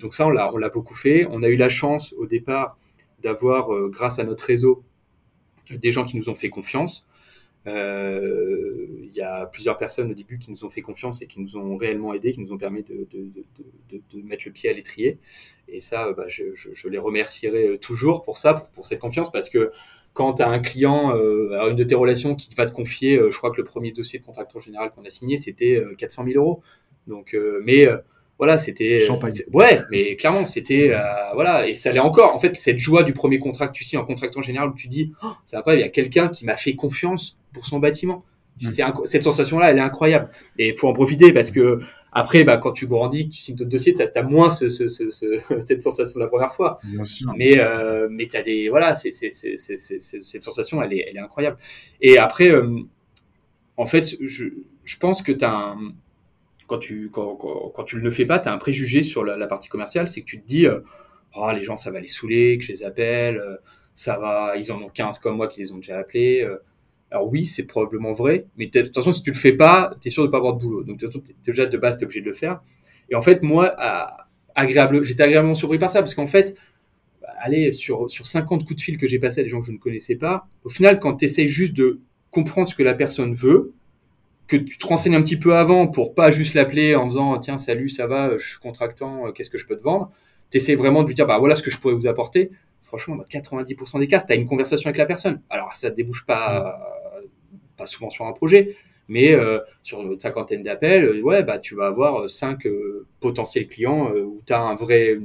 [0.00, 1.26] donc ça on l'a beaucoup fait.
[1.30, 2.76] On a eu la chance au départ
[3.22, 4.84] d'avoir, grâce à notre réseau,
[5.70, 7.08] des gens qui nous ont fait confiance.
[7.66, 11.40] Euh, il y a plusieurs personnes au début qui nous ont fait confiance et qui
[11.40, 13.06] nous ont réellement aidés, qui nous ont permis de,
[14.22, 15.18] mettre le pied à l'étrier.
[15.68, 19.70] Et ça, bah, je, les remercierai toujours pour ça, pour, cette confiance, parce que
[20.14, 23.30] quand tu as un client, euh, une de tes relations qui va te confier, euh,
[23.30, 26.38] je crois que le premier dossier de contracteur général qu'on a signé, c'était 400 000
[26.38, 26.62] euros.
[27.06, 27.86] Donc, mais
[28.38, 29.00] voilà, c'était.
[29.52, 30.90] Ouais, mais clairement, c'était.
[30.92, 31.00] Euh,
[31.34, 32.34] voilà, et ça l'est encore.
[32.34, 34.86] En fait, cette joie du premier contrat que tu signes en contractant général où tu
[34.86, 38.24] dis, oh, c'est incroyable, il y a quelqu'un qui m'a fait confiance pour son bâtiment.
[38.62, 38.68] Mm.
[39.04, 40.30] Cette sensation-là, elle est incroyable.
[40.56, 41.80] Et il faut en profiter parce que
[42.12, 45.08] après, bah, quand tu grandis, tu signes ton dossier, tu as, moins ce, ce, ce,
[45.60, 46.78] cette sensation de la première fois.
[47.36, 48.68] Mais, euh, mais tu as des.
[48.68, 51.58] Voilà, c'est, cette sensation, elle est, elle est incroyable.
[52.00, 52.82] Et après, euh,
[53.76, 54.46] en fait, je,
[54.84, 55.76] je pense que tu as un
[56.68, 60.08] quand tu, quand, quand, le fais pas, tu as un préjugé sur la, partie commerciale,
[60.08, 60.66] c'est que tu te dis,
[61.34, 63.42] oh, les gens, ça va les saouler, que je les appelle,
[63.96, 66.46] ça va, ils en ont 15 comme moi qui les ont déjà appelés.
[67.10, 70.08] Alors oui, c'est probablement vrai, mais de toute façon, si tu le fais pas, tu
[70.08, 70.84] es sûr de pas avoir de boulot.
[70.84, 71.02] Donc
[71.44, 72.60] déjà de base, tu es obligé de le faire.
[73.08, 73.74] Et en fait, moi,
[74.54, 76.54] agréable, j'étais agréablement surpris par ça, parce qu'en fait,
[77.38, 79.72] allez, sur, sur 50 coups de fil que j'ai passés à des gens que je
[79.72, 82.00] ne connaissais pas, au final, quand tu essayes juste de
[82.30, 83.72] comprendre ce que la personne veut,
[84.48, 87.58] que tu te renseignes un petit peu avant pour pas juste l'appeler en faisant tiens
[87.58, 90.10] salut ça va je suis contractant euh, qu'est-ce que je peux te vendre?
[90.50, 92.50] Tu essaies vraiment de lui dire bah voilà ce que je pourrais vous apporter.
[92.82, 95.42] Franchement 90% bah, des cas tu as une conversation avec la personne.
[95.50, 96.80] Alors ça ne débouche pas
[97.76, 98.74] pas souvent sur un projet
[99.10, 102.66] mais euh, sur une cinquantaine d'appels euh, ouais bah tu vas avoir cinq
[103.20, 105.18] potentiels clients où tu as un vrai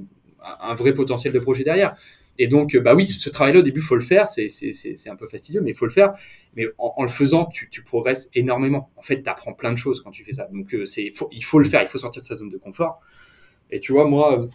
[0.61, 1.95] un vrai potentiel de projet derrière.
[2.39, 4.27] Et donc, bah oui, ce travail-là, au début, faut le faire.
[4.27, 6.13] C'est un peu fastidieux, mais il faut le faire.
[6.55, 8.89] Mais en, le faisant, tu, tu, progresses énormément.
[8.95, 10.47] En fait, tu apprends plein de choses quand tu fais ça.
[10.51, 11.81] Donc, euh, c'est il faut le faire.
[11.81, 12.99] Il faut sortir de sa zone de confort.
[13.69, 14.47] Et tu vois, moi, euh,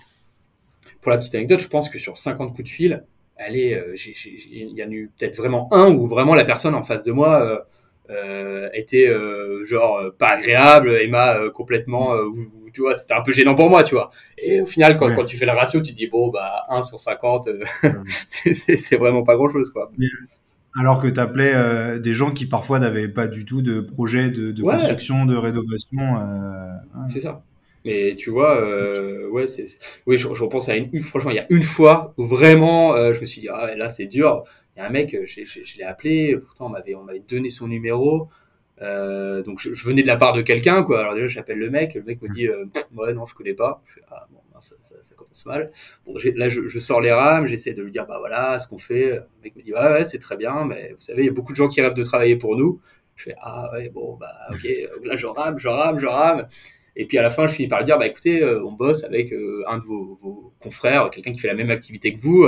[1.01, 3.05] pour la petite anecdote, je pense que sur 50 coups de fil,
[3.41, 7.05] euh, il y en a eu peut-être vraiment un où vraiment la personne en face
[7.05, 7.67] de moi
[8.11, 10.99] euh, était euh, genre euh, pas agréable.
[11.01, 12.15] Et m'a complètement
[12.73, 14.11] tu vois c'était un peu gênant pour moi tu vois.
[14.39, 16.83] Et au final quand, quand tu fais la ratio tu te dis bon bah 1
[16.83, 17.49] sur 50
[18.07, 19.91] c'est vraiment pas grand chose quoi
[20.79, 24.53] alors que tu appelais des gens qui parfois n'avaient pas du tout de projet de,
[24.53, 25.99] de construction de rénovation
[27.11, 27.43] c'est ça.
[27.85, 29.65] Mais tu vois, euh, ouais, c'est,
[30.07, 33.21] oui, je, je, repense à une, franchement, il y a une fois où vraiment, je
[33.21, 34.45] me suis dit, ah, là, c'est dur
[34.79, 38.29] y un mec, je, je, l'ai appelé, pourtant on m'avait, on m'avait donné son numéro.
[38.81, 41.01] Euh, donc je, venais de la part de quelqu'un, quoi.
[41.01, 42.67] Alors déjà j'appelle le mec, le mec me dit euh,
[42.97, 43.83] ouais non je connais pas.
[43.85, 44.75] Je fais, ah bon ça,
[45.17, 45.71] commence mal.
[46.05, 49.17] Bon, là je, sors les rames, j'essaie de lui dire bah voilà ce qu'on fait.
[49.17, 51.33] Le mec me dit ouais ouais c'est très bien, mais vous savez il y a
[51.33, 52.81] beaucoup de gens qui rêvent de travailler pour nous.
[53.17, 54.69] Je fais ah ouais bon bah ok
[55.05, 56.49] là je rame, je rame, je rame.
[56.95, 59.05] Et puis à la fin je finis par lui dire bah écoutez euh, on bosse
[59.05, 62.47] avec euh, un de vos, vos confrères, quelqu'un qui fait la même activité que vous.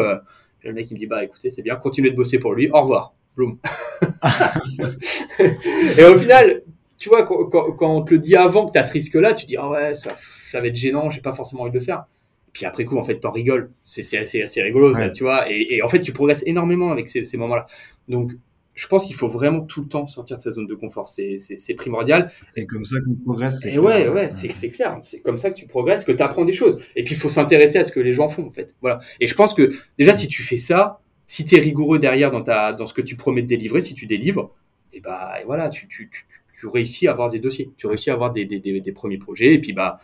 [0.63, 2.81] Le mec, il me dit, bah écoutez, c'est bien, continuez de bosser pour lui, au
[2.81, 3.15] revoir.
[3.37, 3.59] Bloom.
[5.99, 6.63] et au final,
[6.99, 9.47] tu vois, quand, quand, on te le dit avant que tu as ce risque-là, tu
[9.47, 10.17] dis, ah ouais, ça,
[10.49, 12.05] ça va être gênant, j'ai pas forcément envie de le faire.
[12.53, 13.71] Puis après coup, en fait, t'en rigoles.
[13.83, 15.51] C'est assez, assez rigolo, ça, tu vois.
[15.51, 17.67] Et, et, en fait, tu progresses énormément avec ces, ces moments-là.
[18.09, 18.33] Donc,
[18.81, 21.07] je pense qu'il faut vraiment tout le temps sortir de sa zone de confort.
[21.07, 22.31] C'est primordial.
[22.55, 23.67] C'est comme ça qu'on progresse.
[23.67, 24.99] Et ouais, ouais, c'est clair.
[25.03, 26.83] C'est comme ça que tu progresses, que tu apprends des choses.
[26.97, 28.75] Et puis, il faut s'intéresser à ce que les gens font, en fait.
[28.81, 29.01] Voilà.
[29.21, 32.43] Et je pense que, déjà, si tu fais ça, si tu es rigoureux derrière dans,
[32.43, 34.55] ta, dans ce que tu promets de délivrer, si tu délivres,
[34.95, 36.25] et bah, voilà, tu, tu, tu,
[36.59, 37.71] tu, réussis à avoir des dossiers.
[37.77, 39.53] Tu réussis à avoir des, des, des, des, premiers projets.
[39.53, 40.01] Et puis, bah,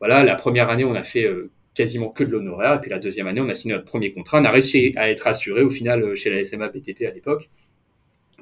[0.00, 2.74] voilà, la première année, on a fait euh, quasiment que de l'honoraire.
[2.74, 4.40] Et puis, la deuxième année, on a signé notre premier contrat.
[4.40, 7.48] On a réussi à être assuré, au final, euh, chez la SMA BTP à l'époque.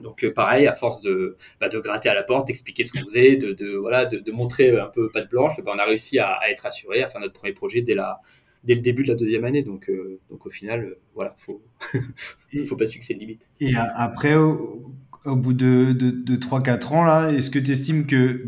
[0.03, 3.05] Donc euh, pareil, à force de, bah, de gratter à la porte, d'expliquer ce qu'on
[3.07, 6.19] faisait, de, de, voilà, de, de, montrer un peu patte blanche, bah, on a réussi
[6.19, 8.21] à, à, être assuré, à faire notre premier projet dès, la,
[8.65, 9.63] dès le début de la deuxième année.
[9.63, 11.63] Donc, euh, donc au final, euh, voilà, faut,
[12.69, 13.49] faut pas succès de limite.
[13.61, 14.93] Et après, au,
[15.25, 18.45] au bout de, de, de 3-4 ans, là, est-ce que tu estimes que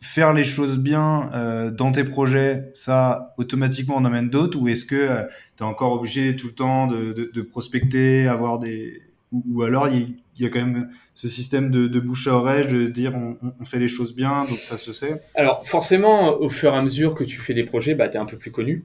[0.00, 4.84] faire les choses bien euh, dans tes projets, ça, automatiquement, en amène d'autres Ou est-ce
[4.84, 5.08] que
[5.56, 9.02] tu es encore obligé tout le temps de, prospecter, avoir des...
[9.32, 12.66] Ou, ou alors, il il y a quand même ce système de, bouche à oreille,
[12.66, 16.74] de dire on, fait les choses bien, donc ça se sait Alors forcément, au fur
[16.74, 18.84] et à mesure que tu fais des projets, bah, tu es un peu plus connu.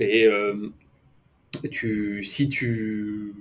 [0.00, 0.54] Et euh,
[1.70, 3.32] tu, si tu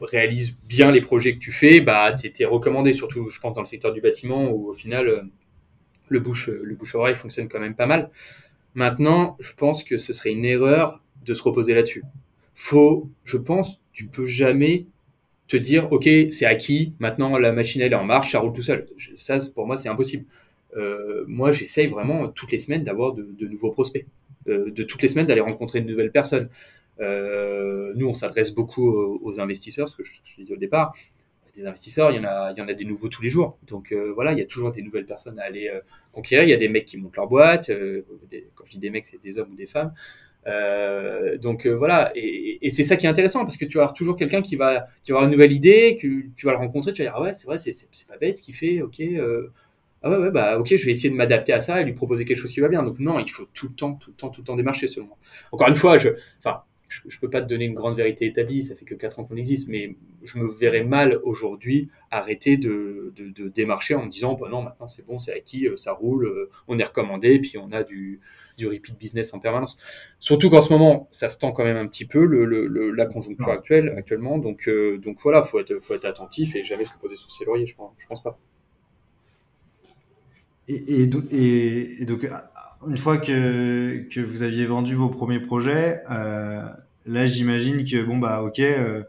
[0.00, 3.60] réalises bien les projets que tu fais, bah, tu es, recommandé, surtout je pense dans
[3.60, 5.22] le secteur du bâtiment où au final euh,
[6.08, 8.10] le bouche, le bouche à oreille fonctionne quand même pas mal.
[8.74, 12.02] Maintenant, je pense que ce serait une erreur de se reposer là-dessus.
[12.54, 14.86] Faut, je pense, tu peux jamais
[15.50, 18.62] te dire, OK, c'est acquis, maintenant la machine elle est en marche, ça roule tout
[18.62, 18.86] seul.
[19.16, 20.24] Ça, pour moi, c'est impossible.
[20.76, 24.06] Euh, moi, j'essaye vraiment toutes les semaines d'avoir de, nouveaux prospects,
[24.48, 26.48] euh, de toutes les semaines d'aller rencontrer de nouvelles personnes.
[27.00, 30.94] Euh, nous, on s'adresse beaucoup aux, investisseurs, ce que je, je, disais au départ.
[31.56, 33.58] Des investisseurs, il y en a, il y en a des nouveaux tous les jours.
[33.66, 35.68] Donc voilà, il y a toujours des nouvelles personnes à aller
[36.12, 36.44] conquérir.
[36.44, 37.72] Il y a des mecs qui montent leur boîte.
[38.54, 39.92] quand je dis des mecs, c'est des hommes ou des femmes.
[40.46, 43.94] Euh, donc euh, voilà, et, c'est ça qui est intéressant parce que tu vas avoir
[43.94, 46.92] toujours quelqu'un qui va, qui va avoir une nouvelle idée, que tu vas le rencontrer,
[46.92, 47.74] tu vas dire ah ouais c'est vrai, c'est,
[48.08, 49.52] pas bête ce qu'il fait, ok, euh,
[50.02, 52.38] ah ouais bah ok, je vais essayer de m'adapter à ça et lui proposer quelque
[52.38, 52.82] chose qui va bien.
[52.82, 55.06] Donc non, il faut tout le temps, tout le temps, tout le temps démarcher selon
[55.06, 55.18] moi.
[55.52, 58.74] Encore une fois, je, enfin, je, peux pas te donner une grande vérité établie, ça
[58.74, 63.12] fait que 4 ans qu'on existe, mais je me verrais mal aujourd'hui arrêter de,
[63.54, 66.84] démarcher en me disant bah non maintenant c'est bon, c'est acquis, ça roule, on est
[66.84, 68.20] recommandé, puis on a du
[68.60, 69.76] du repeat business en permanence.
[70.18, 73.48] Surtout qu'en ce moment, ça se tend quand même un petit peu le, la conjoncture
[73.48, 74.38] actuelle actuellement.
[74.38, 77.44] Donc, euh, donc voilà, faut être, faut être attentif et jamais se reposer sur ses
[77.44, 77.66] lauriers.
[77.66, 78.38] Je pense, je pense pas.
[80.68, 82.26] et, et, donc,
[82.86, 86.62] une fois que, que vous aviez vendu vos premiers projets, euh,
[87.06, 89.02] là, j'imagine que, bon, bah, ok, euh,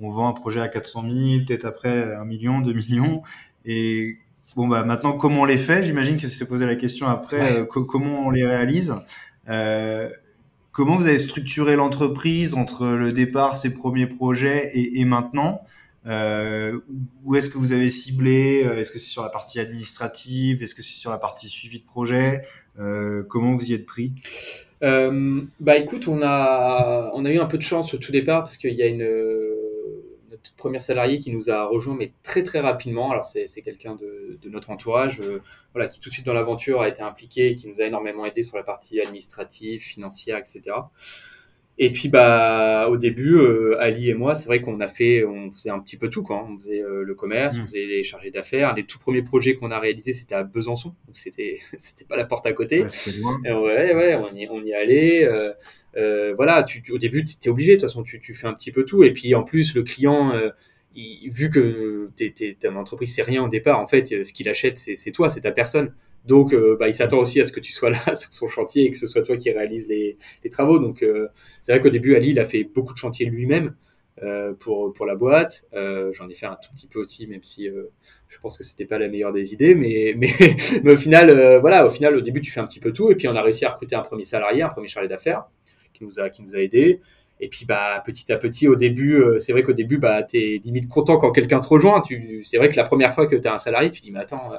[0.00, 3.22] on vend un projet à 400 000, peut-être après 1 million, 2 millions.
[3.64, 4.18] Et
[4.56, 5.84] bon, bah, maintenant, comment on les fait?
[5.84, 8.94] J'imagine que c'est posé la question après, euh, comment on les réalise.
[9.48, 10.10] Euh,
[10.70, 15.62] Comment vous avez structuré l'entreprise entre le départ, ses premiers projets et, et maintenant?
[16.06, 16.78] Euh,
[17.24, 18.62] où est-ce que vous avez ciblé?
[18.64, 20.62] Euh, Est-ce que c'est sur la partie administrative?
[20.62, 22.42] Est-ce que c'est sur la partie suivi de projet?
[22.78, 24.12] Euh, Comment vous y êtes pris?
[24.84, 28.42] Euh, Bah écoute, on a, on a eu un peu de chance au tout départ
[28.42, 29.02] parce qu'il y a une
[30.48, 33.10] notre première salariée qui nous a rejoint mais très très rapidement.
[33.10, 35.20] Alors c'est, quelqu'un de, notre entourage,
[35.72, 38.42] voilà, qui tout de suite dans l'aventure a été impliqué, qui nous a énormément aidé
[38.42, 40.76] sur la partie administrative, financière, etc.
[41.80, 45.52] Et puis bah au début, euh, Ali et moi, c'est vrai qu'on a fait, on
[45.52, 46.44] faisait un petit peu tout quoi.
[46.50, 47.66] On faisait euh, le commerce, on mm.
[47.66, 48.74] faisait les chargés d'affaires.
[48.74, 52.24] Les tout premiers projets qu'on a réalisés, c'était à Besançon, donc c'était c'était pas la
[52.24, 52.82] porte à côté.
[52.82, 55.24] Ouais, ouais, ouais, on y on y allait.
[55.96, 57.76] Euh, voilà, tu, au début, tu es obligé.
[57.76, 59.04] De toute façon, tu, tu fais un petit peu tout.
[59.04, 60.32] Et puis en plus, le client.
[60.96, 64.48] Il, vu que t'es, t'es, ton entreprise, c'est rien au départ, en fait, ce qu'il
[64.48, 65.92] achète, c'est, c'est toi, c'est ta personne.
[66.24, 68.84] Donc, euh, bah, il s'attend aussi à ce que tu sois là sur son chantier
[68.84, 70.18] et que ce soit toi qui réalise les,
[70.50, 70.78] travaux.
[70.78, 71.28] Donc, euh,
[71.62, 73.74] c'est vrai qu'au début, Ali, il a fait beaucoup de chantiers lui-même
[74.22, 75.64] euh, pour, pour la boîte.
[75.72, 78.98] J'en ai fait un tout petit peu aussi, même si je pense que c'était pas
[78.98, 79.74] la meilleure des idées.
[79.74, 80.32] Mais, mais,
[80.82, 83.10] mais au final, voilà, au final, au début, tu fais un petit peu tout.
[83.10, 85.44] Et puis, on a réussi à recruter un premier salarié, un premier chargé d'affaires
[85.94, 87.00] qui nous a, a aidés.
[87.40, 90.88] Et puis bah petit à petit au début, c'est vrai qu'au début bah t'es limite
[90.88, 92.00] content quand quelqu'un te rejoint.
[92.00, 94.18] Tu, c'est vrai que la première fois que tu as un salarié, tu dis mais
[94.18, 94.50] attends,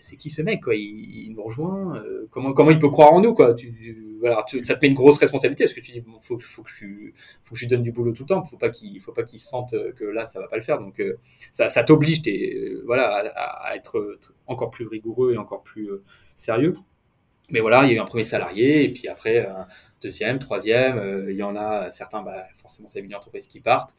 [0.00, 0.74] c'est qui ce mec quoi?
[0.74, 5.18] Il, nous rejoint euh, comment il peut croire en nous ça te met une grosse
[5.18, 8.28] responsabilité parce que tu dis bon, faut, que je lui donne du boulot tout le
[8.28, 10.78] temps faut pas faut pas qu'il sente que là ça va pas le faire.
[10.78, 11.18] Donc euh,
[11.52, 12.22] ça, t'oblige
[12.84, 16.02] voilà à, être encore plus rigoureux et encore plus euh,
[16.34, 16.74] sérieux.
[17.50, 19.66] Mais voilà il y a eu un premier salarié et puis après un
[20.02, 23.94] deuxième troisième il y en a certains bah, forcément c'est une entreprise qui partent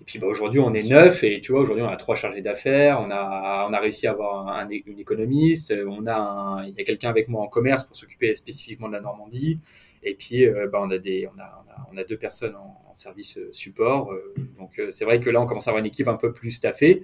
[0.00, 2.42] et puis bah, aujourd'hui, on est neuf et tu vois, aujourd'hui, on a trois chargés
[2.42, 6.80] d'affaires, on a, on a réussi à avoir un, une économiste, on a il y
[6.80, 9.58] a quelqu'un avec moi en commerce pour s'occuper spécifiquement de la Normandie.
[10.06, 13.36] Et puis, euh, bah, on, a des, on, a, on, a, deux personnes en, service
[13.36, 14.12] euh, support.
[14.12, 16.52] Euh, donc, c'est vrai que là, on commence à avoir une équipe un peu plus
[16.52, 17.02] staffée.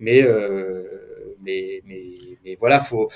[0.00, 0.24] Mais,
[1.42, 2.10] mais, mais,
[2.44, 3.10] mais, voilà, faut...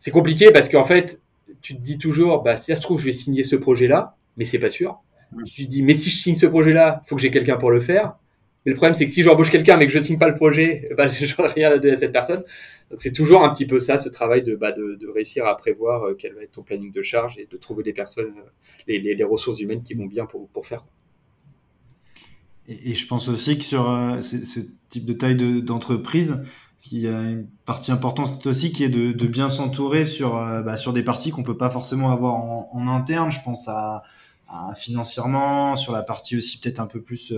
[0.00, 1.20] c'est compliqué parce qu'en fait,
[1.62, 4.44] tu te dis toujours, bah, si ça se trouve, je vais signer ce projet-là, mais
[4.44, 5.00] c'est pas sûr.
[5.46, 7.78] Tu te dis, mais si je signe ce projet-là, faut que j'ai quelqu'un pour le
[7.78, 8.16] faire.
[8.68, 11.08] Le problème, c'est que si j'embauche quelqu'un mais que je signe pas le projet, bah,
[11.08, 12.44] je n'aurai rien à donner à cette personne.
[12.90, 16.04] Donc c'est toujours un petit peu ça, ce travail de, bah, de, réussir à prévoir
[16.04, 18.50] euh, quel va être ton planning de charge et de trouver des personnes, euh,
[18.86, 20.84] les, les, les ressources humaines qui vont bien pour, pour faire.
[22.66, 24.60] Et, et, je pense aussi que sur euh, ce,
[24.90, 26.44] type de taille d'entreprise,
[26.92, 30.92] il y a une partie importante aussi qui est de, bien s'entourer sur, bah, sur
[30.92, 33.30] des parties qu'on peut pas forcément avoir en, interne.
[33.30, 34.02] Je pense à,
[34.48, 37.34] à, financièrement, sur la partie aussi peut-être un peu plus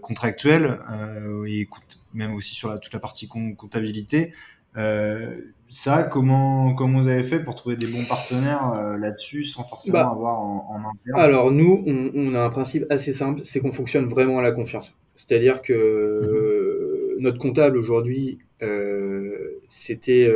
[0.00, 1.68] contractuel euh, et
[2.14, 4.32] même aussi sur la, toute la partie comptabilité.
[4.76, 5.36] Euh,
[5.68, 10.10] ça, comment, comment vous avez fait pour trouver des bons partenaires là-dessus sans forcément bah,
[10.10, 11.20] avoir en, en, interne?
[11.20, 14.52] Alors nous, on, on, a un principe assez simple, c'est qu'on fonctionne vraiment à la
[14.52, 14.94] confiance.
[15.14, 17.22] C'est-à-dire que mhm.
[17.22, 20.30] notre comptable aujourd'hui, euh, c'était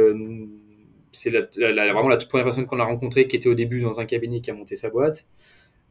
[1.12, 3.80] c'est la, la, vraiment la toute première personne qu'on a rencontrée qui était au début
[3.80, 5.26] dans un cabinet qui a monté sa boîte.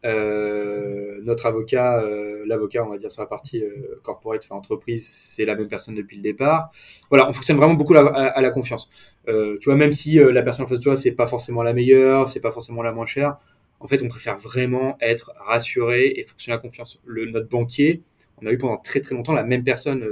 [0.06, 5.06] Euh, notre avocat, euh, l'avocat, on va dire sur la partie euh, corporate, enfin entreprise,
[5.06, 6.72] c'est la même personne depuis le départ.
[7.10, 8.89] Voilà, on fonctionne vraiment beaucoup à, la confiance.
[9.28, 12.30] tu vois, même si la personne en face de toi, c'est pas forcément la meilleure,
[12.30, 13.38] c'est pas forcément la moins chère,
[13.82, 17.00] en fait, on préfère vraiment être rassuré et fonctionner à confiance.
[17.08, 18.04] Notre banquier,
[18.41, 20.06] on a eu pendant très très longtemps la même personne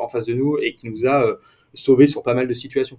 [0.00, 1.38] en face de nous et qui nous a
[1.72, 2.98] sauvé sur pas mal de situations.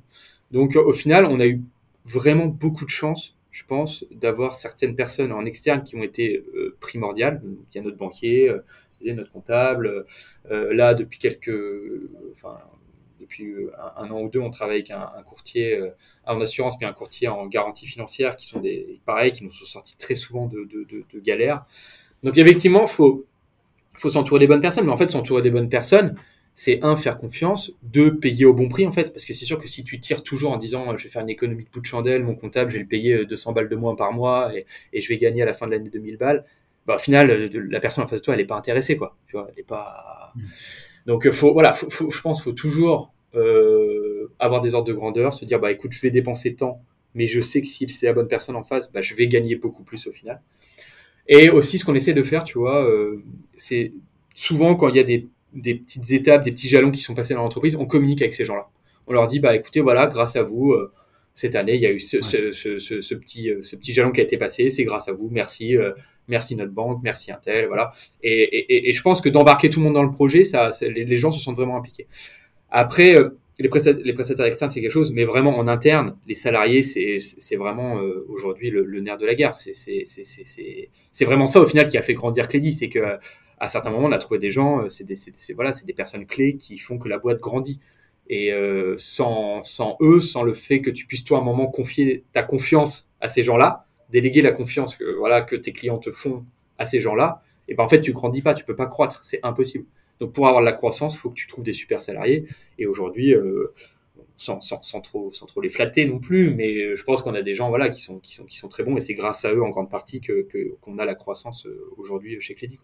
[0.52, 1.62] Donc, au final, on a eu
[2.06, 6.76] vraiment beaucoup de chance je pense, d'avoir certaines personnes en externe qui ont été euh,
[6.80, 7.42] primordiales.
[7.44, 8.64] Il y a notre banquier, euh,
[9.14, 10.06] notre comptable.
[10.50, 11.52] Euh, là, depuis quelques,
[12.34, 12.58] enfin,
[13.20, 13.54] depuis
[13.98, 15.80] un, an ou deux, on travaille avec un, courtier
[16.26, 19.66] en assurance, puis un courtier en garantie financière, qui sont des, pareils, qui nous sont
[19.66, 21.66] sortis très souvent de, de galères.
[22.24, 23.26] Donc, effectivement, faut,
[23.94, 24.86] faut s'entourer des bonnes personnes.
[24.86, 26.16] Mais en fait, s'entourer des bonnes personnes,
[26.54, 29.58] c'est un, faire confiance, deux, payer au bon prix en fait, parce que c'est sûr
[29.58, 31.86] que si tu tires toujours en disant je vais faire une économie de bout de
[31.86, 35.08] chandelle, mon comptable, je vais le payer 200 balles de moins par mois et, je
[35.08, 36.46] vais gagner à la fin de l'année 2000 balles,
[36.86, 39.16] bah, au final, la personne en face de toi, elle n'est pas intéressée, quoi.
[39.28, 40.34] Tu vois, elle est pas.
[40.36, 40.42] Mm.
[41.06, 45.46] Donc, faut, voilà, je pense qu'il faut toujours euh, avoir des ordres de grandeur, se
[45.46, 46.82] dire bah écoute, je vais dépenser tant,
[47.16, 49.56] mais je sais que si c'est la bonne personne en face, bah, je vais gagner
[49.56, 50.42] beaucoup plus au final.
[51.28, 53.24] Et aussi, ce qu'on essaie de faire, tu vois, euh,
[53.56, 53.94] c'est
[54.34, 57.34] souvent quand il y a des des petites étapes, des petits jalons qui sont passés
[57.34, 58.68] dans l'entreprise, on communique avec ces gens-là.
[59.08, 60.92] On leur dit, bah écoutez, voilà, grâce à vous, euh,
[61.34, 64.70] cette année, il y a eu ce, petit, ce petit jalon qui a été passé.
[64.70, 65.30] C'est grâce à vous.
[65.32, 65.76] Merci,
[66.28, 67.92] merci notre banque, merci Intel, voilà.
[68.22, 71.40] Et, je pense que d'embarquer tout le monde dans le projet, ça, les, gens se
[71.40, 72.08] sont vraiment impliqués.
[72.70, 73.16] Après,
[73.60, 78.70] les, prestataires, externes, c'est quelque chose, mais vraiment en interne, les salariés, c'est vraiment aujourd'hui
[78.70, 79.54] le, nerf de la guerre.
[79.54, 83.00] C'est vraiment ça au final qui a fait grandir Clédy, c'est que
[83.62, 85.16] à certains moments, on a trouvé des gens, c'est des,
[85.54, 87.80] voilà, des personnes clés qui font que la boîte grandit.
[88.28, 91.68] Et euh, sans, sans, eux, sans le fait que tu puisses toi à un moment
[91.68, 96.10] confier ta confiance à ces gens-là, déléguer la confiance que, voilà, que tes clients te
[96.10, 96.44] font
[96.80, 99.40] à ces gens-là, et ben en fait tu grandis pas, tu peux pas croître, c'est
[99.44, 99.86] impossible.
[100.20, 102.48] Donc pour avoir de la croissance, il faut que tu trouves des super salariés.
[102.80, 103.74] Et aujourd'hui, euh,
[104.38, 107.54] sans, sans, trop, sans trop les flatter non plus, mais je pense qu'on a des
[107.54, 109.62] gens voilà, qui, sont, qui, sont, qui sont très bons et c'est grâce à eux
[109.62, 112.80] en grande partie qu'on que, qu'on a la croissance euh, aujourd'hui chez Clédy.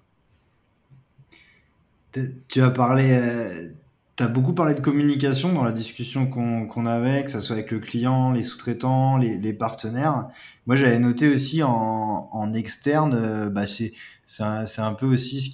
[2.47, 3.71] Tu as parlé
[4.17, 7.69] tu as beaucoup parlé de communication dans la discussion qu'on avait, que ce soit avec
[7.69, 10.27] le client, les sous-traitants, les, partenaires.
[10.65, 13.93] Moi, j'avais noté aussi en, externe, euh, bah, c'est
[14.39, 15.51] un, peu aussi ce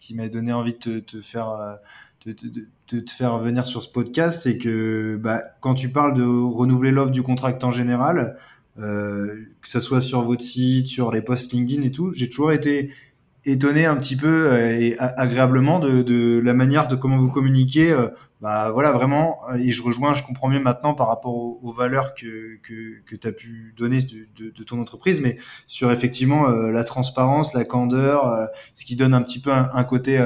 [0.00, 1.74] qui m'a donné envie de te, faire euh,
[2.24, 6.92] de, te faire venir sur ce podcast, c'est que bah, quand tu parles de renouveler
[6.92, 8.38] l'offre du contract en général,
[8.78, 12.52] euh, que ce soit sur votre site, sur les posts LinkedIn et tout, j'ai toujours
[12.52, 12.90] été
[13.46, 17.90] étonné un petit peu euh, et agréablement de, de, la manière de comment vous communiquez.
[17.90, 18.08] Euh,
[18.40, 22.58] bah voilà, vraiment, et je rejoins, je comprends mieux maintenant par rapport aux, valeurs que,
[22.62, 26.70] que, que tu as pu donner de, de, de, ton entreprise, mais sur effectivement euh,
[26.70, 30.22] la transparence, la candeur, ce qui donne un petit peu un, côté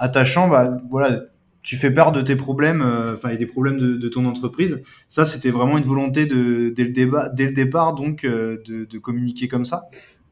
[0.00, 1.20] attachant, bah voilà,
[1.62, 2.82] tu fais part de tes problèmes,
[3.14, 4.82] enfin et des problèmes de, ton entreprise.
[5.06, 8.98] Ça, c'était vraiment une volonté de dès le débat, dès le départ, donc de, de
[8.98, 9.84] communiquer comme ça?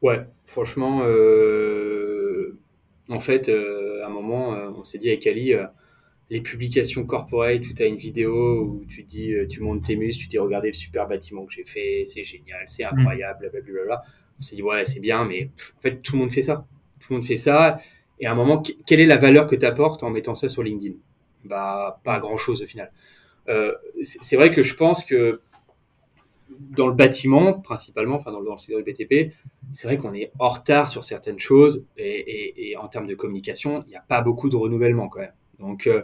[0.03, 2.02] Ouais, franchement, euh,
[3.09, 5.53] en fait, euh, à un moment, euh, on s'est dit avec Ali,
[6.29, 10.23] les publications corporate où tu as une vidéo où tu dis, tu montes tes muscles,
[10.23, 12.97] tu dis regardez le super bâtiment que j'ai fait, c'est génial, c'est mm.
[12.97, 14.01] incroyable, blablabla.
[14.39, 16.65] On s'est dit ouais, c'est bien, mais en fait, tout le monde fait ça.
[16.99, 17.79] Tout le monde fait ça.
[18.19, 20.63] Et à un moment, quelle est la valeur que tu apportes en mettant ça sur
[20.63, 20.95] LinkedIn?
[21.43, 22.91] Bah, pas grand chose au final.
[24.01, 25.41] c'est vrai que je pense que
[26.59, 29.33] dans le bâtiment, principalement, enfin dans le, secteur du BTP,
[29.71, 33.89] c'est vrai qu'on est en retard sur certaines choses et, en termes de communication, il
[33.89, 35.33] n'y a pas beaucoup de renouvellement quand même.
[35.59, 36.03] Donc, euh,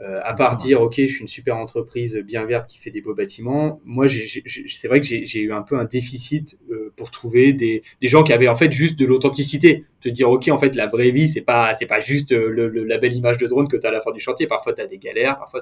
[0.00, 3.00] euh, à part dire, OK, je suis une super entreprise bien verte qui fait des
[3.00, 7.52] beaux bâtiments, moi, c'est vrai que j'ai eu un peu un déficit euh, pour trouver
[7.52, 9.84] des, gens qui avaient en fait juste de l'authenticité.
[10.00, 13.38] Te dire, OK, en fait, la vraie vie, c'est pas, pas juste la belle image
[13.38, 14.46] de drone que tu as à la fin du chantier.
[14.46, 15.38] Parfois, tu as des galères.
[15.38, 15.60] Parfois,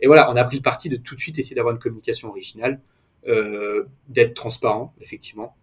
[0.00, 2.28] et voilà, on a pris le parti de tout de suite essayer d'avoir une communication
[2.28, 2.80] originale.
[3.26, 5.56] Euh, d'être transparent, effectivement,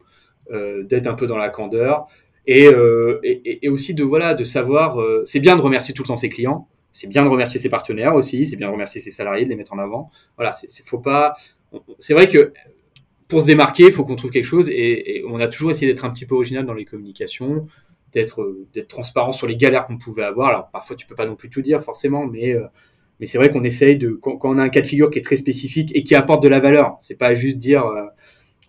[0.50, 2.08] euh, d'être un peu dans la candeur
[2.50, 4.98] euh, et, et, aussi de voilà de savoir.
[5.26, 8.16] c'est bien de remercier tout le temps ses clients, c'est bien de remercier ses partenaires
[8.16, 10.10] aussi, c'est bien de remercier ses salariés, de les mettre en avant.
[10.38, 11.36] Voilà, c'est faut pas.
[12.00, 12.52] C'est vrai que
[13.28, 16.04] pour se démarquer, il faut qu'on trouve quelque chose et, on a toujours essayé d'être
[16.04, 17.68] un petit peu original dans les communications,
[18.12, 20.50] d'être d'être transparent sur les galères qu'on pouvait avoir.
[20.50, 22.56] Alors parfois tu peux pas non plus tout dire forcément, mais
[23.22, 25.22] mais c'est vrai qu'on essaye de, quand, on a un cas de figure qui est
[25.22, 28.08] très spécifique et qui apporte de la valeur, c'est pas juste dire, euh,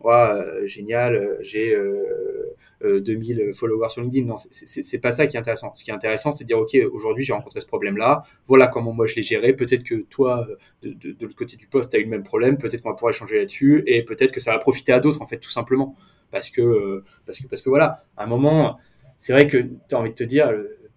[0.04, 4.26] euh génial, euh, j'ai euh, 2000 euh, followers sur LinkedIn.
[4.26, 5.72] Non, c'est pas ça qui est intéressant.
[5.74, 8.24] Ce qui est intéressant, c'est de dire, OK, aujourd'hui, j'ai rencontré ce problème-là.
[8.46, 9.54] Voilà comment moi je l'ai géré.
[9.54, 10.46] Peut-être que toi,
[10.82, 12.58] de l'autre côté du poste, tu as eu le même problème.
[12.58, 15.26] Peut-être qu'on va pouvoir échanger là-dessus et peut-être que ça va profiter à d'autres, en
[15.26, 15.96] fait, tout simplement.
[16.30, 18.78] Parce que, parce que, parce que voilà, à un moment,
[19.16, 20.52] c'est vrai que tu as envie de te dire,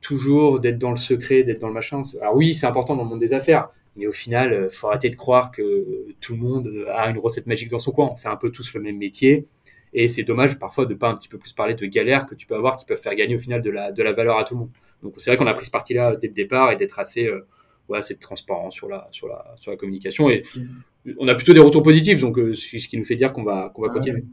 [0.06, 2.02] toujours d'être dans le secret, d'être dans le machin.
[2.22, 4.88] Alors oui, c'est important dans le monde des affaires, mais au final, il euh, faut
[4.88, 8.10] arrêter de croire que tout le monde a une recette magique dans son coin.
[8.12, 9.48] On fait un peu tous le même métier.
[9.94, 12.46] Et c'est dommage parfois de pas un petit peu plus parler de galères que tu
[12.46, 14.54] peux avoir qui peuvent faire gagner au final de la, de la valeur à tout
[14.54, 14.70] le monde.
[15.02, 17.48] Donc c'est vrai qu'on a pris ce parti-là dès le départ et d'être assez, euh,
[17.88, 20.30] ouais, assez transparent sur la, sur, la, sur la communication.
[20.30, 20.44] Et
[21.18, 23.72] on a plutôt des retours positifs, donc euh, ce qui nous fait dire qu'on va,
[23.74, 24.24] qu'on va continuer.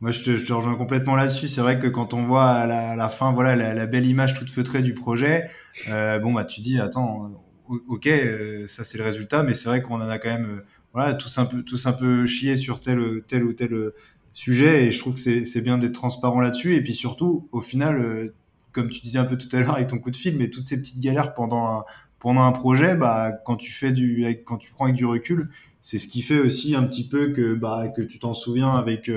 [0.00, 1.48] Moi, je te, je te, rejoins complètement là-dessus.
[1.48, 4.06] C'est vrai que quand on voit à la, à la fin, voilà, la, la, belle
[4.06, 5.48] image toute feutrée du projet,
[5.88, 7.30] euh, bon, bah, tu dis, attends,
[7.68, 10.64] ok, euh, ça c'est le résultat, mais c'est vrai qu'on en a quand même, euh,
[10.92, 13.94] voilà, tous un peu, tous un peu chié sur tel, tel ou tel euh,
[14.32, 16.74] sujet, et je trouve que c'est bien d'être transparent là-dessus.
[16.74, 18.32] Et puis surtout, au final,
[18.72, 20.68] comme tu disais un peu tout à l'heure avec ton coup de fil, mais toutes
[20.68, 21.84] ces petites galères pendant un,
[22.18, 25.98] pendant un projet, bah, quand tu fais du, quand tu prends avec du recul, c'est
[25.98, 29.08] ce qui fait aussi un petit peu que, bah, que tu t'en souviens avec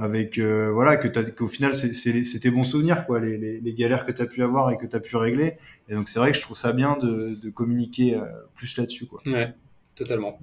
[0.00, 4.12] avec euh, voilà que qu'au final c'était bons souvenirs quoi les, les, les galères que
[4.12, 5.54] tu as pu avoir et que tu as pu régler
[5.88, 8.24] et donc c'est vrai que je trouve ça bien de, de communiquer euh,
[8.54, 9.52] plus là-dessus quoi ouais
[9.94, 10.38] totalement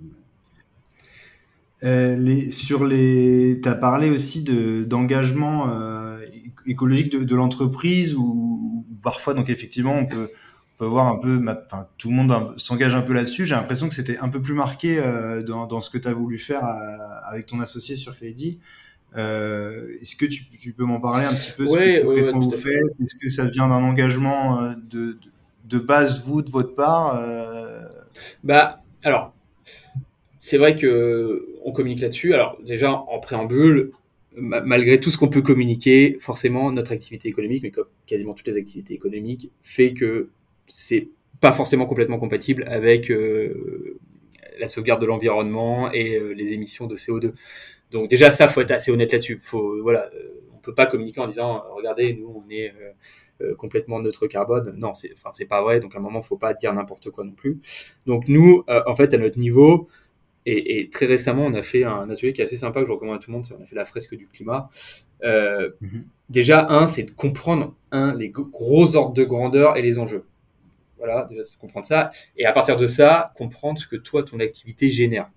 [1.84, 6.20] euh, les, sur les tu as parlé aussi de d'engagement euh,
[6.68, 10.30] écologique de, de l'entreprise ou, parfois donc effectivement on peut
[10.78, 13.48] peut voir un peu, enfin, tout le monde s'engage un peu là-dessus.
[13.48, 15.02] J'ai l'impression que c'était un peu plus marqué
[15.44, 16.64] dans, dans, ce que tu as voulu faire
[17.26, 18.60] avec ton associé sur Crédit.
[19.18, 23.02] Euh, Est-ce que tu, tu peux m'en parler un petit peu ce que vous faites?
[23.04, 25.18] Est-ce que ça vient d'un engagement euh, de,
[25.66, 27.20] de, base, vous, de votre part
[28.44, 29.34] Bah, alors,
[30.40, 32.34] c'est vrai que on communique là-dessus.
[32.34, 33.92] Alors, déjà, en préambule,
[34.38, 38.58] malgré tout ce qu'on peut communiquer, forcément, notre activité économique, mais comme quasiment toutes les
[38.58, 40.30] activités économiques, fait que
[40.68, 41.10] c'est
[41.40, 43.98] pas forcément complètement compatible avec euh,
[44.60, 47.34] la sauvegarde de l'environnement et euh, les émissions de CO2.
[47.92, 49.40] Donc déjà ça, faut être assez honnête là-dessus.
[49.40, 52.74] Faut voilà, euh, on peut pas communiquer en disant regardez, nous on est
[53.58, 54.74] complètement neutre carbone.
[54.78, 55.80] Non, c'est enfin c'est pas vrai.
[55.80, 57.60] Donc à un moment, faut pas dire n'importe quoi non plus.
[58.06, 59.88] Donc nous, en fait, à notre niveau,
[60.50, 63.18] et, très récemment, on a fait un atelier qui est assez sympa que je recommande
[63.18, 63.46] à tout le monde.
[63.60, 64.70] On a fait la fresque du climat.
[65.24, 66.06] Euh, mhm.
[66.30, 70.24] Déjà, un, c'est de comprendre un, les gros ordres de grandeur et les enjeux.
[70.98, 72.12] Voilà, déjà, c'est comprendre ça.
[72.38, 75.30] Et à partir de ça, comprendre ce que toi, ton activité génère.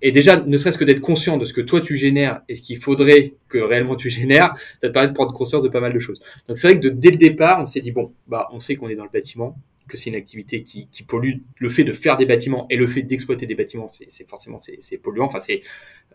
[0.00, 2.62] Et déjà, ne serait-ce que d'être conscient de ce que toi tu génères et ce
[2.62, 5.92] qu'il faudrait que réellement tu génères, ça te permet de prendre conscience de pas mal
[5.92, 6.20] de choses.
[6.48, 8.88] Donc c'est vrai que dès le départ, on s'est dit bon, bah on sait qu'on
[8.88, 9.56] est dans le bâtiment,
[9.88, 11.38] que c'est une activité qui, pollue.
[11.58, 14.98] Le fait de faire des bâtiments et le fait d'exploiter des bâtiments, c'est forcément c'est
[14.98, 15.26] polluant.
[15.26, 15.62] Enfin, c'est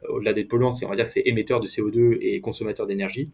[0.04, 2.88] euh, au-delà d'être polluant, c'est on va dire que c'est émetteur de CO2 et consommateur
[2.88, 3.32] d'énergie.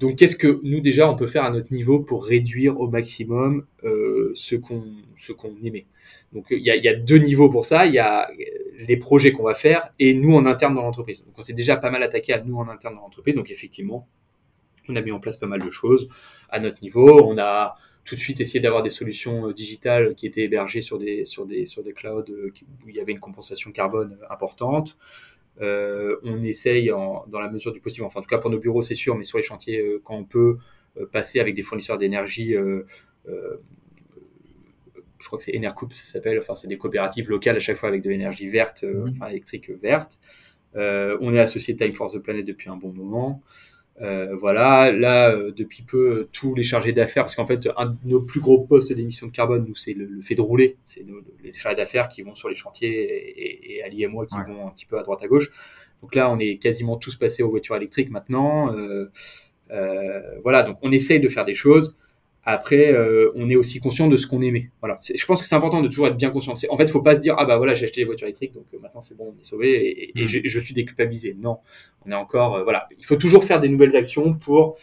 [0.00, 3.64] Donc, qu'est-ce que nous déjà on peut faire à notre niveau pour réduire au maximum
[3.84, 4.84] euh, ce qu'on
[5.16, 5.86] ce qu'on émet?
[6.32, 7.86] Donc, il y a, deux niveaux pour ça.
[7.86, 8.28] Il y a
[8.78, 11.24] les projets qu'on va faire et nous en interne dans l'entreprise.
[11.24, 13.34] Donc, on s'est déjà pas mal attaqué à nous en interne dans l'entreprise.
[13.34, 14.08] Donc, effectivement,
[14.88, 16.08] on a mis en place pas mal de choses
[16.50, 17.22] à notre niveau.
[17.24, 20.98] On a tout de suite essayer d'avoir des solutions euh, digitales qui étaient hébergées sur
[20.98, 22.52] des, sur des, sur des clouds euh,
[22.84, 24.96] où il y avait une compensation carbone importante.
[25.60, 28.82] Euh, on essaye dans la mesure du possible, enfin en tout cas pour nos bureaux
[28.82, 30.58] c'est sûr, mais sur les chantiers quand on peut
[31.12, 32.54] passer avec des fournisseurs d'énergie,
[33.26, 33.66] je
[35.26, 38.02] crois que c'est Enercoup ça s'appelle, enfin c'est des coopératives locales à chaque fois avec
[38.02, 39.10] de l'énergie verte, mmh.
[39.10, 40.18] enfin électrique verte.
[40.74, 43.42] on est associé Time Force the Planet depuis un bon moment.
[44.02, 47.96] Euh, voilà, là, euh, depuis peu, tous les chargés d'affaires, parce qu'en fait, un de
[48.04, 50.76] nos plus gros postes d'émissions de carbone, nous, c'est le, fait de rouler.
[50.86, 51.04] C'est
[51.42, 54.66] les chargés d'affaires qui vont sur les chantiers et, et, Ali et moi qui vont
[54.66, 55.50] un petit peu à droite à gauche.
[56.02, 58.74] Donc là, on est quasiment tous passés aux voitures électriques maintenant.
[59.70, 61.96] Euh, voilà, donc on essaye de faire des choses.
[62.46, 64.70] Après, euh, on est aussi conscient de ce qu'on aimait.
[64.80, 64.96] Voilà.
[65.14, 66.52] Je pense que c'est important de toujours être bien conscient.
[66.68, 68.52] En fait, il faut pas se dire ah bah voilà j'ai acheté les voitures électriques
[68.52, 70.26] donc euh, maintenant c'est bon on est sauvé et, mm.
[70.26, 71.34] je, suis déculpabilisé.
[71.38, 71.58] Non,
[72.04, 72.88] on est encore euh, voilà.
[72.98, 74.76] Il faut toujours faire des nouvelles actions pour,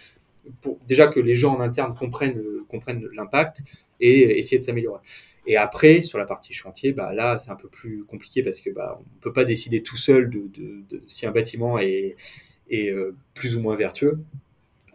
[0.61, 3.61] pour déjà que les gens en interne comprennent comprennent l'impact
[3.99, 4.99] et essayer de s'améliorer.
[5.45, 8.69] Et après, sur la partie chantier, bah là, c'est un peu plus compliqué parce que
[8.69, 12.15] bah, on peut pas décider tout seul de, de, si un bâtiment est,
[12.69, 12.93] est
[13.33, 14.19] plus ou moins vertueux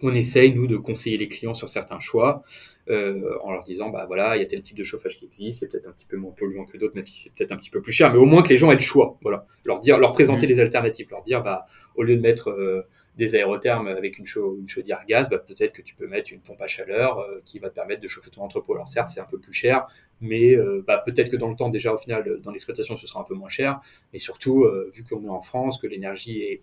[0.02, 2.42] on essaye, nous, de conseiller les clients sur certains choix
[2.88, 5.60] euh, en leur disant, bah voilà, il y a tel type de chauffage qui existe,
[5.60, 7.70] c'est peut-être un petit peu moins polluant que d'autres, même si c'est peut-être un petit
[7.70, 9.18] peu plus cher, mais au moins que les gens aient le choix.
[9.22, 10.50] Voilà, leur dire, leur présenter mmh.
[10.50, 12.82] des alternatives, leur dire, bah au lieu de mettre euh,
[13.16, 14.26] des aérothermes avec une,
[14.58, 17.58] une chaudière gaz, bah, peut-être que tu peux mettre une pompe à chaleur euh, qui
[17.58, 18.74] va te permettre de chauffer ton entrepôt.
[18.74, 19.86] Alors certes, c'est un peu plus cher,
[20.20, 23.24] mais bah, peut-être que dans le temps, déjà au final, dans l'exploitation, ce sera un
[23.24, 23.80] peu moins cher.
[24.12, 26.62] Et surtout, vu qu'on est en France, que l'énergie est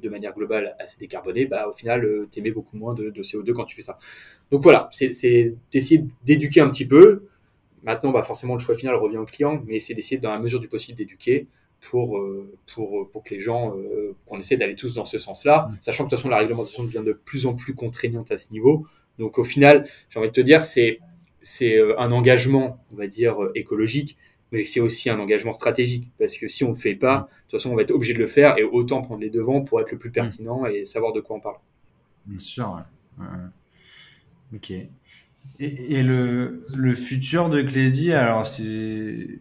[0.00, 3.52] de manière globale assez décarbonée, bah, au final, euh, tu émets beaucoup moins de, CO2
[3.52, 3.98] quand tu fais ça.
[4.50, 5.08] Donc voilà, c'est
[5.72, 7.26] d'essayer d'éduquer un petit peu.
[7.82, 10.60] Maintenant, bah, forcément, le choix final revient au client, mais c'est d'essayer, dans la mesure
[10.60, 11.46] du possible, d'éduquer
[11.80, 15.68] pour, euh, pour, pour que les gens, euh, qu'on essaie d'aller tous dans ce sens-là,
[15.68, 15.76] mmh.
[15.80, 18.52] sachant que de toute façon, la réglementation devient de plus en plus contraignante à ce
[18.52, 18.86] niveau.
[19.18, 21.00] Donc au final, j'ai envie de te dire, c'est
[21.98, 24.16] un engagement, on va dire, écologique,
[24.52, 27.50] mais c'est aussi un engagement stratégique parce que si on ne le fait pas, de
[27.50, 29.80] toute façon, on va être obligé de le faire et autant prendre les devants pour
[29.80, 30.12] être le plus mm.
[30.12, 31.56] pertinent et savoir de quoi on parle.
[32.26, 32.82] Bien sûr.
[34.54, 34.72] Ok.
[35.58, 39.40] Et, le, le, futur de Clédy, alors c'est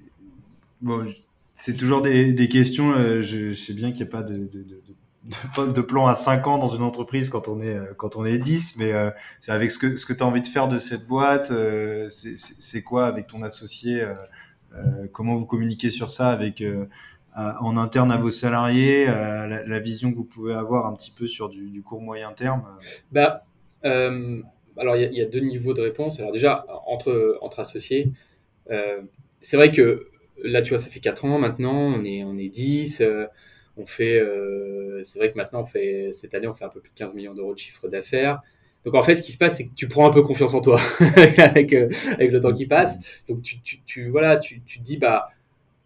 [0.82, 1.06] bon,
[1.54, 2.94] c'est toujours des, des questions.
[2.94, 4.82] Euh, je, sais bien qu'il n'y a pas de, de, de,
[5.72, 8.78] de, plan à 5 ans dans une entreprise quand on est quand on est 10,
[8.78, 9.12] mais euh,
[9.48, 12.82] avec ce que ce que tu as envie de faire de cette boîte, euh, c'est
[12.82, 14.16] quoi avec ton associé euh,
[15.12, 16.62] comment vous communiquez sur ça avec
[17.38, 21.12] euh, en interne à vos salariés, euh, la, vision que vous pouvez avoir un petit
[21.12, 22.64] peu sur du, court moyen terme?
[23.12, 23.46] Bah,
[23.84, 26.20] Alors, il y, a deux niveaux de réponse.
[26.20, 28.12] Alors déjà, entre, entre associés,
[29.40, 30.10] c'est vrai que
[30.44, 33.02] là, tu vois, ça fait 4 ans maintenant, on est, on est 10.
[33.78, 34.22] on fait,
[35.04, 37.14] c'est vrai que maintenant, on fait, cette année, on fait un peu plus de 15
[37.14, 38.42] millions d'euros de chiffre d'affaires.
[38.86, 40.62] Donc en fait, ce qui se passe, c'est que tu prends un peu confiance en
[40.62, 40.80] toi
[41.38, 42.98] avec, euh, avec le temps qui passe.
[43.30, 45.30] Donc tu, tu, tu voilà, tu, tu te dis bah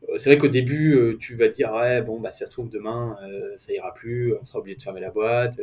[0.09, 2.45] euh, c'est vrai qu'au début, euh, tu vas te dire ouais bon bah si ça
[2.45, 3.17] se trouve demain
[3.57, 5.59] ça ira plus, on sera obligé de fermer la boîte.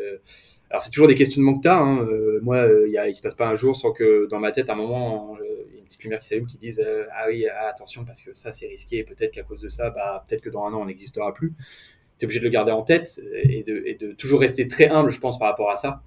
[0.68, 1.78] alors c'est toujours des questionnements que tu as.
[1.78, 2.06] Hein.
[2.42, 4.76] moi, il il se passe pas un jour sans que dans ma tête à un
[4.76, 8.04] moment il y a une petites lumières qui s'allument qui disent ah oui ah, attention
[8.04, 10.72] parce que ça c'est risqué peut-être qu'à cause de ça bah peut-être que dans un
[10.74, 11.54] an on n'existera plus
[12.18, 14.88] tu es obligé de le garder en tête et de, et de, toujours rester très
[14.88, 16.02] humble je pense par rapport à ça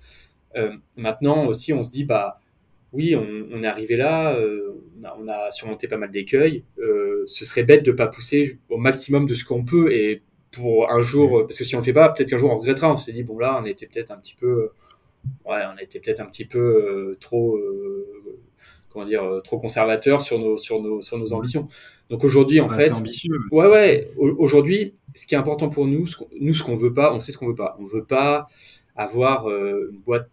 [0.95, 2.39] maintenant aussi on se dit bah
[2.93, 4.37] oui on, est arrivé là
[5.17, 9.33] on a, surmonté pas mal d'écueils ce serait bête de pas pousser au maximum de
[9.33, 10.21] ce qu'on peut et
[10.55, 12.91] pour un jour, parce que si on le fait pas, peut-être qu'un jour on regrettera.
[12.91, 14.69] On s'est dit bon là, on était peut-être un petit peu,
[15.45, 18.07] ouais, on était peut-être un petit peu euh, trop, euh,
[18.89, 21.67] comment dire, euh, trop conservateur sur nos, sur nos, sur nos ambitions.
[22.09, 23.37] Donc aujourd'hui, en fait, ambitieux.
[23.51, 24.11] ouais, ouais.
[24.17, 27.31] Aujourd'hui, ce qui est important pour nous, ce nous, ce qu'on veut pas, on sait
[27.31, 27.75] ce qu'on veut pas.
[27.79, 28.47] On veut pas
[28.95, 30.29] avoir une boîte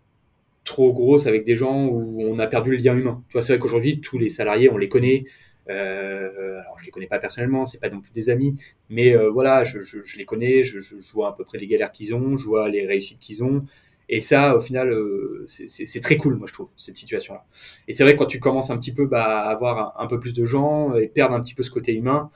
[0.64, 3.22] trop grosse avec des gens où on a perdu le lien humain.
[3.28, 5.24] Tu vois, c'est vrai qu'aujourd'hui, tous les salariés, on les connaît.
[5.70, 8.56] Euh, alors je les connais pas personnellement, c'est pas non plus des amis,
[8.90, 9.78] mais euh, voilà, je,
[10.16, 10.80] les connais, je,
[11.12, 13.64] vois à peu près les galères qu'ils ont, je vois les réussites qu'ils ont,
[14.08, 17.46] et ça, au final, euh, c'est très cool, moi je trouve, cette situation-là.
[17.88, 20.18] Et c'est vrai que quand tu commences un petit peu bah, à avoir un, peu
[20.18, 22.30] plus de gens et perdre un petit peu ce côté humain,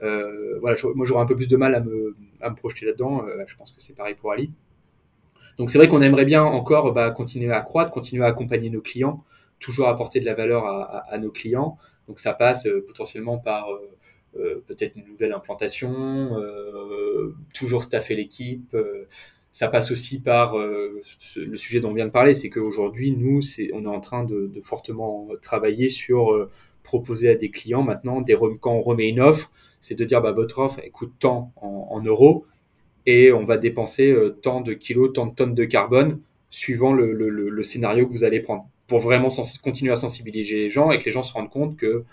[0.00, 3.24] voilà, moi j'aurais un peu plus de mal à me, à me projeter là-dedans.
[3.46, 4.50] Je pense que c'est pareil pour Ali.
[5.58, 8.80] Donc c'est vrai qu'on aimerait bien encore bah, continuer à croître, continuer à accompagner nos
[8.80, 9.24] clients,
[9.58, 11.78] toujours apporter de la valeur à, nos clients.
[12.08, 13.90] Donc ça passe euh, potentiellement par euh,
[14.38, 16.30] euh, peut-être une nouvelle implantation,
[17.54, 18.76] toujours staffer l'équipe.
[19.52, 23.40] ça passe aussi par le sujet dont on vient de parler, c'est qu'aujourd'hui, nous,
[23.74, 26.48] on est en train de, fortement travailler sur
[26.82, 28.24] proposer à des clients maintenant,
[28.60, 29.50] quand on remet une offre,
[29.80, 32.46] c'est de dire bah, votre offre elle coûte tant en, euros
[33.06, 36.20] et on va dépenser tant de kilos, tant de tonnes de carbone
[36.50, 39.28] suivant le scénario que vous allez prendre pour vraiment
[39.62, 42.04] continuer à sensibiliser les gens et que les gens se rendent compte que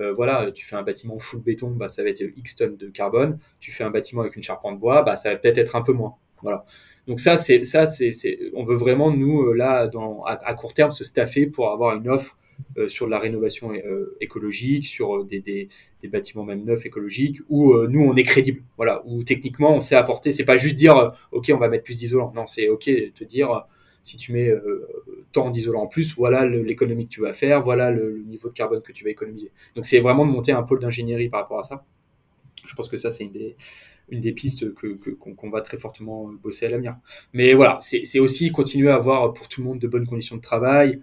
[0.00, 2.88] euh, voilà, tu fais un bâtiment full béton, bah, ça va être X tonnes de
[2.88, 3.38] carbone.
[3.58, 5.92] Tu fais un bâtiment avec une charpente bois, bah, ça va peut-être être un peu
[5.92, 6.14] moins.
[6.42, 6.64] Voilà.
[7.06, 8.12] Donc ça, c'est ça, c'est,
[8.54, 9.90] on veut vraiment nous euh, là,
[10.26, 12.38] à, court terme, se staffer pour avoir une offre
[12.76, 13.72] euh, sur la rénovation
[14.20, 15.68] écologique, sur des, des,
[16.02, 18.62] des, bâtiments même neufs écologiques, où nous on est crédible.
[18.76, 20.32] Voilà, où techniquement on sait apporter.
[20.32, 22.32] C'est pas juste dire, ok, on va mettre plus d'isolant.
[22.34, 22.84] Non, c'est ok
[23.14, 23.66] te dire
[24.04, 24.88] si tu mets euh,
[25.32, 28.82] tant d'isolant en plus, voilà l'économie que tu vas faire, voilà le, niveau de carbone
[28.82, 29.50] que tu vas économiser.
[29.74, 31.84] Donc c'est vraiment de monter un pôle d'ingénierie par rapport à ça.
[32.64, 33.56] Je pense que ça, c'est une des,
[34.10, 36.96] une des pistes qu'on que, qu'on va très fortement bosser à l'avenir.
[37.32, 40.42] Mais voilà, c'est aussi continuer à avoir pour tout le monde de bonnes conditions de
[40.42, 41.00] travail,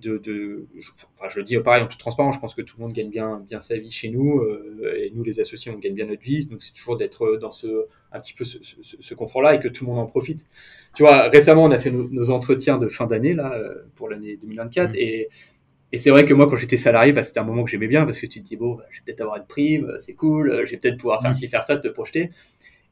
[0.00, 2.82] de, je, enfin, je le dis pareil en toute transparence, je pense que tout le
[2.84, 5.94] monde gagne bien, bien sa vie chez nous, euh, et nous les associés, on gagne
[5.94, 9.60] bien notre vie, donc c'est toujours d'être dans ce, un petit peu ce, confort-là et
[9.60, 10.46] que tout le monde en profite.
[10.94, 14.36] Tu vois, récemment, on a fait nos, entretiens de fin d'année, là, euh, pour l'année
[14.36, 14.96] 2024, mmh.
[14.96, 15.28] et,
[15.92, 18.04] et c'est vrai que moi, quand j'étais salarié, bah, c'était un moment que j'aimais bien,
[18.04, 20.62] parce que tu te dis, bon, bah, je vais peut-être avoir une prime, c'est cool,
[20.64, 21.34] je vais peut-être pouvoir faire mmh.
[21.34, 22.30] ci, faire ça, te projeter.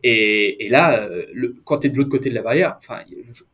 [0.05, 3.01] Et, et là, le, quand tu es de l'autre côté de la barrière, enfin,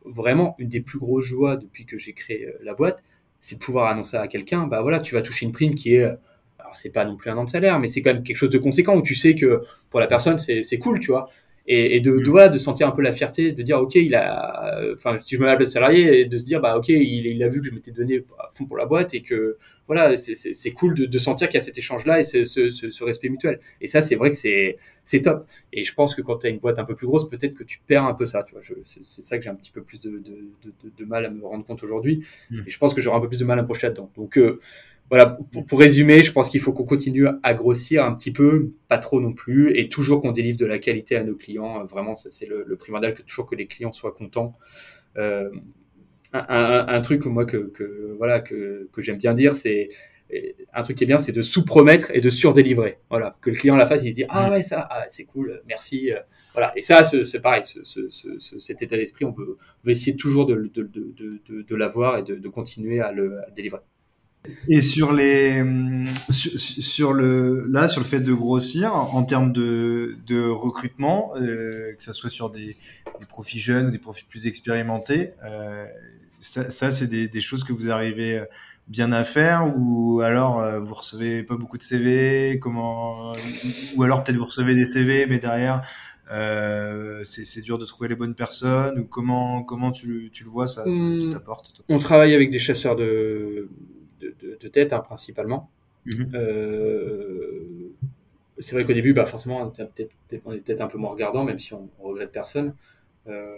[0.03, 3.01] vraiment, une des plus grosses joies depuis que j'ai créé la boîte,
[3.45, 6.73] c'est pouvoir annoncer à quelqu'un, bah voilà, tu vas toucher une prime qui est, alors
[6.73, 8.57] c'est pas non plus un an de salaire, mais c'est quand même quelque chose de
[8.57, 9.61] conséquent où tu sais que
[9.91, 11.29] pour la personne c'est cool, tu vois
[11.67, 14.79] et, et de, de, de sentir un peu la fierté, de dire ok, il a,
[14.93, 17.47] enfin si je me rappelle salarié, et de se dire bah ok, il, il a
[17.47, 20.95] vu que je m'étais donné à fond pour la boîte et que voilà, c'est cool
[20.95, 23.59] de, de sentir qu'il y a cet échange-là et ce, ce, ce, respect mutuel.
[23.81, 25.45] Et ça, c'est vrai que c'est c'est top.
[25.73, 27.63] Et je pense que quand tu as une boîte un peu plus grosse, peut-être que
[27.63, 28.43] tu perds un peu ça.
[28.43, 31.29] Tu vois, c'est ça que j'ai un petit peu plus de, de, de, mal à
[31.29, 32.25] me rendre compte aujourd'hui.
[32.49, 32.61] Mmh.
[32.65, 34.09] Et je pense que j'aurai un peu plus de mal à me projeter là-dedans.
[34.15, 34.59] Donc euh,
[35.09, 35.37] voilà,
[35.67, 39.21] pour, résumer, je pense qu'il faut qu'on continue à grossir un petit peu, pas trop
[39.21, 41.81] non plus, et toujours qu'on délivre de la qualité à nos clients.
[41.81, 44.53] Euh, vraiment, ça c'est le, primordial, que toujours que les clients soient contents.
[45.17, 45.51] Euh,
[46.33, 47.71] un, truc moi que,
[48.17, 49.89] voilà que, j'aime bien dire, c'est
[50.73, 52.97] un truc qui est bien, c'est de sous-promettre et de sur-délivrer.
[53.09, 56.09] Voilà, que le client la face, il dit ah ouais ça, ah, c'est cool, merci.
[56.53, 60.45] Voilà, et ça c'est pareil, ce, ce, ce, cet état d'esprit, on veut, essayer toujours
[60.45, 63.79] de, l'avoir et de, continuer à le délivrer.
[64.67, 65.63] Et sur les
[66.29, 72.03] sur, le là sur le fait de grossir en termes de, de recrutement, euh, que
[72.03, 72.75] ce soit sur des,
[73.19, 75.85] des, profils jeunes ou des profils plus expérimentés, euh,
[76.39, 78.43] ça, ça c'est des, des, choses que vous arrivez
[78.87, 83.33] bien à faire ou alors euh, vous recevez pas beaucoup de CV comment
[83.95, 85.81] ou alors peut-être vous recevez des CV mais derrière
[86.31, 90.67] euh, c'est dur de trouver les bonnes personnes ou comment comment tu, tu le vois
[90.67, 91.39] ça mmh.
[91.89, 93.69] On travaille avec des chasseurs de
[94.41, 95.69] de, tête hein, principalement.
[96.05, 96.31] Mhm.
[96.35, 97.91] Euh,
[98.57, 99.73] c'est vrai qu'au début, bah, forcément,
[100.45, 102.73] on est peut-être un peu moins regardant, même si on, regrette personne.
[103.27, 103.53] Euh,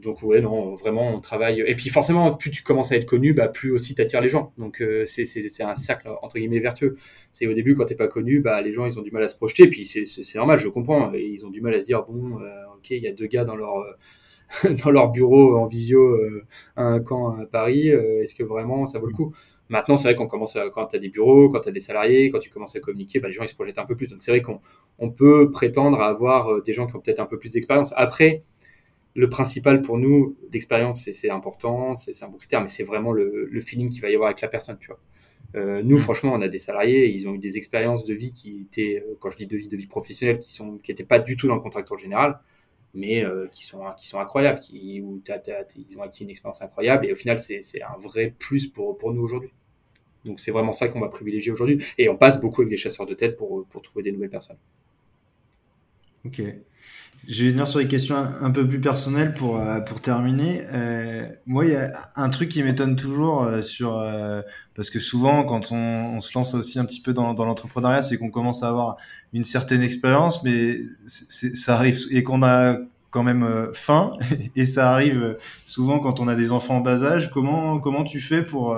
[0.00, 1.60] donc ouais, non, vraiment, on travaille.
[1.66, 4.28] Et puis forcément, plus tu commences à être connu, bah, plus aussi tu attires les
[4.28, 4.52] gens.
[4.56, 6.96] Donc euh, c'est un cercle entre guillemets vertueux.
[7.32, 9.28] C'est au début, quand t'es pas connu, bah, les gens ils ont du mal à
[9.28, 9.64] se projeter.
[9.64, 11.12] Et puis c'est normal, je comprends.
[11.14, 12.36] Et ils ont du mal à se dire bon,
[12.76, 13.84] ok, il y a deux gars dans leur
[14.84, 16.16] dans leur bureau en visio
[16.76, 17.88] à un camp à Paris.
[17.88, 19.34] Est-ce que vraiment ça vaut le coup?
[19.68, 21.80] Maintenant, c'est vrai qu'on commence à, quand tu as des bureaux, quand tu as des
[21.80, 24.08] salariés, quand tu commences à communiquer, bah, les gens ils se projettent un peu plus.
[24.08, 24.60] Donc c'est vrai qu'on
[24.98, 27.92] on peut prétendre à avoir euh, des gens qui ont peut-être un peu plus d'expérience.
[27.96, 28.44] Après,
[29.14, 33.60] le principal pour nous, l'expérience, c'est important, c'est un bon critère, mais c'est vraiment le,
[33.60, 34.78] feeling qu'il va y avoir avec la personne.
[35.56, 38.66] Euh, nous, franchement, on a des salariés, ils ont eu des expériences de vie qui
[38.70, 41.36] étaient, euh, quand je dis de vie, de vie professionnelle, qui qui n'étaient pas du
[41.36, 42.38] tout dans le contracteur général,
[42.98, 45.22] mais euh, qui sont, qui sont incroyables, qui, où
[45.76, 49.12] ils ont acquis une expérience incroyable, et au final, c'est un vrai plus pour, pour
[49.14, 49.52] nous aujourd'hui.
[50.24, 53.06] Donc, c'est vraiment ça qu'on va privilégier aujourd'hui, et on passe beaucoup avec des chasseurs
[53.06, 54.58] de tête pour, pour trouver des nouvelles personnes.
[56.24, 56.42] Ok.
[57.26, 60.64] Je vais venir sur les questions un, peu plus personnelles pour, euh, pour terminer.
[60.72, 64.40] Euh, moi, il y a un truc qui m'étonne toujours euh, sur euh,
[64.74, 68.02] parce que souvent, quand on, on, se lance aussi un petit peu dans, dans l'entrepreneuriat,
[68.02, 68.96] c'est qu'on commence à avoir
[69.32, 72.76] une certaine expérience, mais ça arrive et qu'on a
[73.10, 74.12] quand même euh, faim
[74.56, 75.36] et ça arrive
[75.66, 77.30] souvent quand on a des enfants en bas âge.
[77.30, 78.76] Comment comment tu fais pour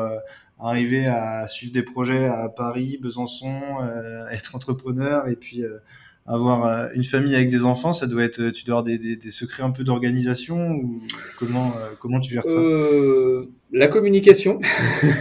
[0.59, 3.61] arriver à suivre des projets à Paris, Besançon,
[4.31, 5.63] être entrepreneur et puis
[6.31, 9.31] avoir euh, une famille avec des enfants, ça doit être, tu dois avoir des, des,
[9.31, 11.01] secrets un peu d'organisation ou
[11.37, 12.51] comment euh, comment tu gères ça?
[12.51, 14.61] Euh, La communication.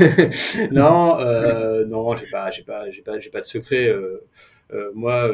[0.72, 3.92] non, euh, non, j'ai pas, j'ai pas, j'ai pas, j'ai pas de secret.
[4.94, 5.32] moi,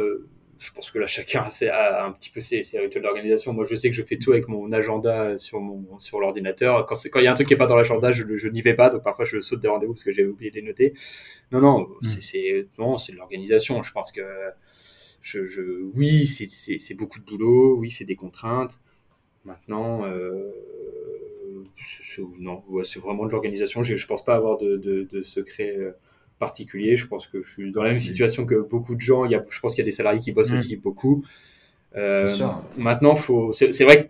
[0.58, 3.52] je pense que là chacun a un petit peu ses, ses rituels d'organisation.
[3.52, 6.86] Moi, je sais que je fais tout avec mon agenda sur mon sur l'ordinateur.
[6.86, 8.48] Quand c'est quand il y a un truc qui est pas dans l'agenda, je, je
[8.48, 8.90] n'y vais pas.
[8.90, 10.94] Donc parfois, je saute des rendez-vous parce que j'ai oublié de les noter.
[11.52, 12.06] Non, non, mmh.
[12.22, 13.84] c'est non, c'est de l'organisation.
[13.84, 14.22] Je pense que
[15.26, 18.80] je, oui, c'est beaucoup de boulot, oui, c'est des contraintes.
[19.44, 20.52] Maintenant, euh,
[22.40, 23.82] non, c'est vraiment de l'organisation.
[23.84, 25.92] Je ne pense pas avoir de, de, secret euh,
[26.38, 26.96] particulier.
[26.96, 29.26] Je pense que je suis dans la même situation que beaucoup de gens.
[29.26, 30.56] Il y a, je pense qu'il y a des salariés qui bossent mm.
[30.56, 31.26] aussi beaucoup.
[31.96, 32.28] Euh,
[32.78, 33.16] maintenant,
[33.52, 34.10] c'est vrai que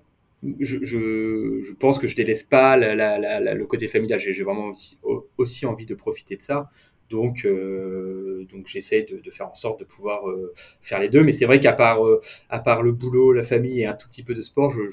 [0.60, 4.20] je, je, pense que je délaisse pas le côté familial.
[4.20, 4.98] J'ai vraiment aussi,
[5.38, 6.70] aussi, envie de profiter de ça.
[7.10, 11.24] Donc, euh, donc j'essaie de, faire en sorte de pouvoir euh, faire les deux.
[11.24, 14.08] Mais c'est vrai qu'à part, euh, à part le boulot, la famille et un tout
[14.08, 14.84] petit peu de sport, je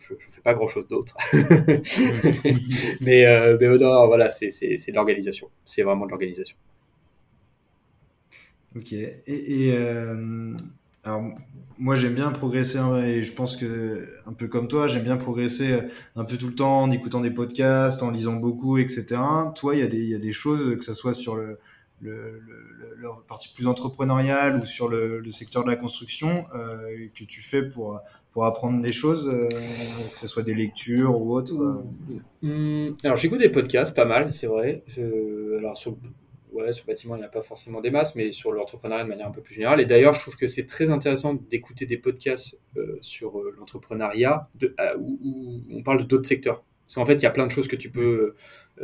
[0.00, 1.16] je, fais pas grand chose d'autre.
[3.00, 3.24] mais,
[3.60, 5.50] mais non, voilà, c'est de l'organisation.
[5.64, 6.56] C'est vraiment de l'organisation.
[8.74, 8.92] Ok.
[8.92, 9.72] Et,
[11.04, 11.22] alors,
[11.78, 15.16] moi, j'aime bien progresser hein, et je pense que, un peu comme toi, j'aime bien
[15.16, 15.80] progresser euh,
[16.16, 19.20] un peu tout le temps en écoutant des podcasts, en lisant beaucoup, etc.
[19.56, 21.58] Toi, il y, a des, y a des choses, que ce soit sur le,
[22.00, 22.40] le,
[23.28, 28.00] partie plus entrepreneuriale ou sur le, secteur de la construction, euh, que tu fais pour,
[28.32, 31.82] pour apprendre des choses, euh, que ce soit des lectures ou autre
[32.42, 32.96] mmh.
[33.02, 34.84] Alors, j'écoute des podcasts, pas mal, c'est vrai.
[35.58, 35.96] alors, sur
[36.54, 39.08] ouais, sur le bâtiment, il n'y a pas forcément des masses, mais sur l'entrepreneuriat de
[39.08, 39.80] manière un peu plus générale.
[39.80, 44.48] Et d'ailleurs, je trouve que c'est très intéressant d'écouter des podcasts euh, sur euh, l'entrepreneuriat
[44.62, 46.64] euh, où, on parle d'autres secteurs.
[46.86, 48.34] Parce qu'en fait, il y a plein de choses que tu peux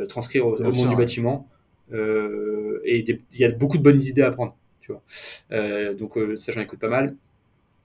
[0.09, 1.49] transcrire au, monde du bâtiment.
[1.91, 4.57] et il y a beaucoup de bonnes idées à prendre.
[4.79, 5.93] Tu vois.
[5.93, 7.15] donc, ça, j'en écoute pas mal.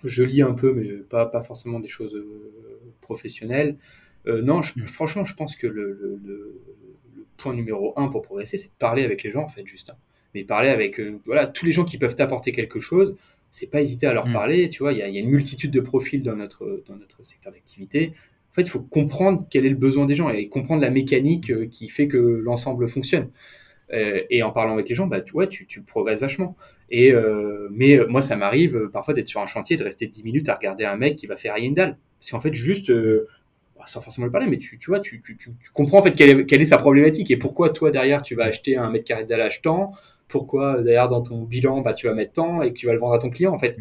[0.04, 2.18] Je lis un peu, mais pas, pas forcément des choses
[3.02, 3.76] professionnelles.
[4.24, 4.86] non, mm.
[4.86, 6.62] franchement, je pense que le
[7.36, 9.90] point numéro un pour progresser, c'est de parler avec les gens, en fait, juste.
[9.90, 9.96] Hein.
[10.34, 13.16] Mais parler avec euh, voilà, tous les gens qui peuvent t'apporter quelque chose,
[13.50, 14.32] c'est pas hésiter à leur mm.
[14.32, 14.68] parler.
[14.68, 18.12] Tu vois, il y, a une multitude de profils dans notre, dans notre secteur d'activité.
[18.50, 21.50] En fait, il faut comprendre quel est le besoin des gens et comprendre la mécanique
[21.50, 23.30] euh, qui fait que l'ensemble fonctionne.
[23.92, 26.56] Euh, et en parlant avec les gens, bah, tu, tu, tu progresses vachement.
[26.90, 27.12] Et,
[27.72, 30.84] mais moi, ça m'arrive parfois d'être sur un chantier, de rester 10 minutes à regarder
[30.84, 31.96] un mec qui va faire rien dalle.
[32.20, 32.92] Parce qu'en fait, juste,
[33.86, 36.40] sans forcément le parler, mais tu, tu vois, tu, tu, tu, comprends en fait quelle
[36.40, 39.24] est, quelle est, sa problématique et pourquoi toi derrière tu vas acheter un mètre carré
[39.24, 39.92] d'allage tant,
[40.28, 42.98] pourquoi derrière dans ton bilan bah, tu vas mettre tant et que tu vas le
[42.98, 43.52] vendre à ton client.
[43.52, 43.76] En fait,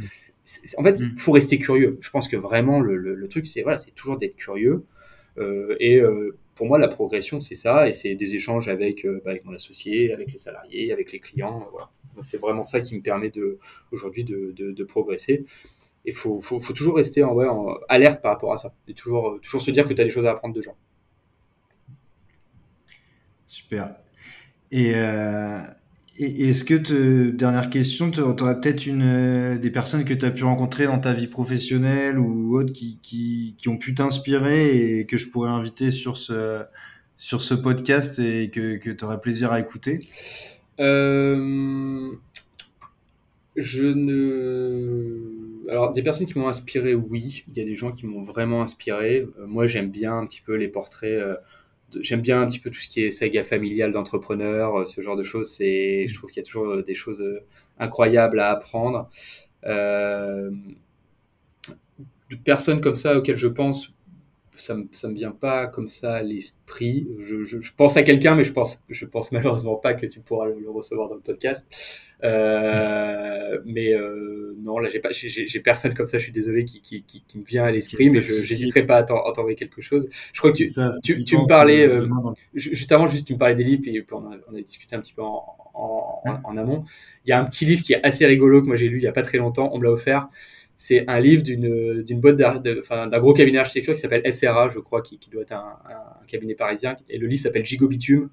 [0.77, 1.17] en fait, il mm.
[1.17, 1.97] faut rester curieux.
[2.01, 4.85] Je pense que vraiment le, le, truc c'est voilà, c'est toujours d'être curieux.
[5.37, 9.21] Euh, et euh, pour moi, la progression c'est ça et c'est des échanges avec, euh,
[9.25, 11.67] bah, avec mon associé, avec les salariés, avec les clients.
[11.71, 11.89] Voilà.
[12.21, 13.31] C'est vraiment ça qui me permet
[13.91, 15.45] aujourd'hui de, de, de progresser
[16.05, 18.73] il faut, faut, faut, toujours rester en, ouais, en, alerte par rapport à ça.
[18.87, 20.75] Et toujours, toujours se dire que tu as des choses à apprendre de gens.
[23.47, 23.95] Super.
[24.71, 25.61] Et, euh,
[26.17, 30.31] est-ce que, te, dernière question, tu aurais peut-être une euh, des personnes que tu as
[30.31, 35.05] pu rencontrer dans ta vie professionnelle ou autre qui, qui, qui ont pu t'inspirer et
[35.05, 36.63] que je pourrais inviter sur ce,
[37.17, 40.07] sur ce podcast et que, que tu aurais plaisir à écouter?
[40.79, 42.11] Euh,
[43.57, 47.43] Je ne alors, des personnes qui m'ont inspiré, oui.
[47.47, 49.27] Il y a des gens qui m'ont vraiment inspiré.
[49.39, 51.19] Euh, moi, j'aime bien un petit peu les portraits.
[51.19, 51.35] Euh,
[52.01, 55.15] j'aime bien un petit peu tout ce qui est saga familiale d'entrepreneurs, euh, ce genre
[55.15, 55.51] de choses.
[55.51, 57.23] C'est, je trouve qu'il y a toujours des choses
[57.79, 59.09] incroyables à apprendre.
[59.63, 60.51] de
[62.43, 63.93] personnes comme ça auxquelles je pense,
[64.57, 67.07] ça me, ça me vient pas comme ça à l'esprit.
[67.19, 70.19] Je, je, je, pense à quelqu'un, mais je pense, je pense malheureusement pas que tu
[70.19, 71.67] pourras le, recevoir dans le podcast.
[72.23, 76.17] Euh, mais euh, non, là, j'ai pas, j'ai personne comme ça.
[76.17, 78.97] Je suis désolé qui, qui, qui, qui me vient à l'esprit, mais je n'hésiterai pas
[78.97, 80.09] à t'envoyer quelque chose.
[80.33, 80.67] Je crois que tu,
[81.03, 82.07] tu, tu, me parlais euh,
[82.53, 84.95] juste avant, juste tu me parlais des livres et puis on a, on a discuté
[84.95, 86.85] un petit peu en, en, en, amont.
[87.25, 89.03] Il y a un petit livre qui est assez rigolo que moi j'ai lu il
[89.03, 89.69] y a pas très longtemps.
[89.73, 90.29] On me l'a offert
[90.77, 95.19] c'est un livre d'une boîte d'un gros cabinet d'architecture qui s'appelle SRA, je crois, qui,
[95.19, 95.77] qui doit être un,
[96.27, 96.97] cabinet parisien.
[97.09, 98.29] Et le livre s'appelle Gigobitume.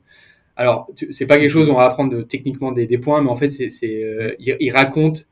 [0.57, 3.51] Alors, c'est pas quelque chose où on va apprendre techniquement des, points, mais en fait,
[3.51, 5.29] c'est, euh, il, il, raconte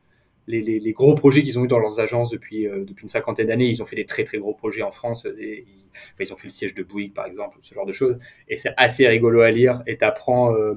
[0.47, 3.47] les, les, gros projets qu'ils ont eu dans leurs agences depuis, euh, depuis une cinquantaine
[3.47, 3.67] d'années.
[3.67, 5.27] Ils ont fait des très très gros projets en France.
[5.39, 5.65] Ils,
[6.19, 8.17] ils ont fait le siège de Bouygues, par exemple, ce genre de choses.
[8.47, 9.83] Et c'est assez rigolo à lire.
[9.87, 10.75] Et t'apprends, euh,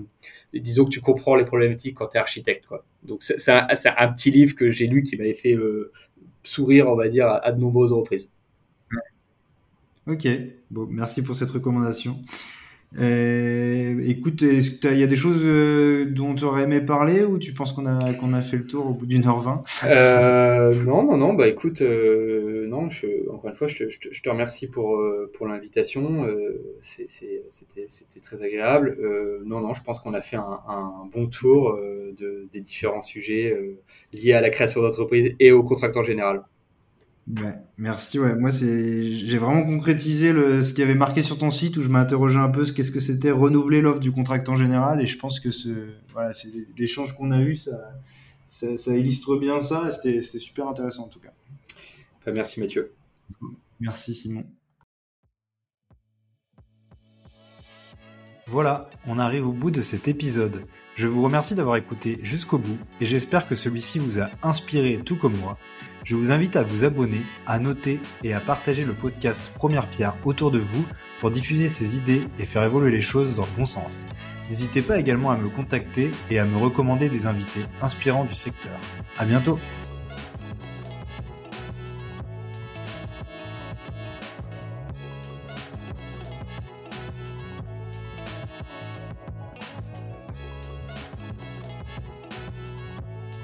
[0.53, 2.67] disons que tu comprends les problématiques quand tu es architecte.
[2.67, 2.85] Quoi.
[3.03, 5.93] Donc, c'est, un, un, petit livre que j'ai lu qui m'avait fait euh,
[6.45, 8.31] sourire, on va dire, à, de nombreuses reprises.
[10.07, 10.29] Ok,
[10.71, 12.19] bon, merci pour cette recommandation.
[12.99, 17.39] Euh, écoute, est-ce qu'il y a des choses euh, dont tu aurais aimé parler ou
[17.39, 19.63] tu penses qu'on a, qu'on a fait le tour au bout d'une heure vingt?
[19.85, 24.23] Euh, Non, non, non, bah écoute, euh, non, je, encore une fois, je te, je
[24.23, 26.27] te, remercie pour, euh, pour l'invitation.
[26.83, 28.97] C'était très agréable.
[29.45, 33.57] non, non, je pense qu'on a fait un, un bon tour de, des différents sujets
[34.13, 36.45] liés à la création d'entreprise et au contractant général.
[37.27, 38.19] Ouais, merci.
[38.19, 41.83] Ouais, moi c'est, j'ai vraiment concrétisé le, ce qui avait marqué sur ton site où
[41.83, 45.17] je m'interrogeais un peu ce qu'est-ce que c'était renouveler l'offre du contractant général et je
[45.19, 47.95] pense que ce, voilà, c'est l'échange qu'on a eu, ça,
[48.47, 49.91] ça, ça, illustre bien ça.
[49.91, 51.33] C'était, c'était super intéressant en tout cas.
[52.27, 52.93] Bah, merci Mathieu.
[53.81, 54.45] Merci Simon.
[58.47, 60.67] Voilà, on arrive au bout de cet épisode.
[60.95, 65.17] Je vous remercie d'avoir écouté jusqu'au bout et j'espère que celui-ci vous a inspiré tout
[65.17, 65.59] comme moi.
[66.05, 70.15] Je vous invite à vous abonner, à noter et à partager le podcast Première Pierre
[70.25, 70.85] autour de vous
[71.21, 74.05] pour diffuser ces idées et faire évoluer les choses dans le bon sens.
[74.51, 78.79] N'hésitez pas également à me contacter et à me recommander des invités inspirants du secteur.
[79.19, 79.59] À bientôt!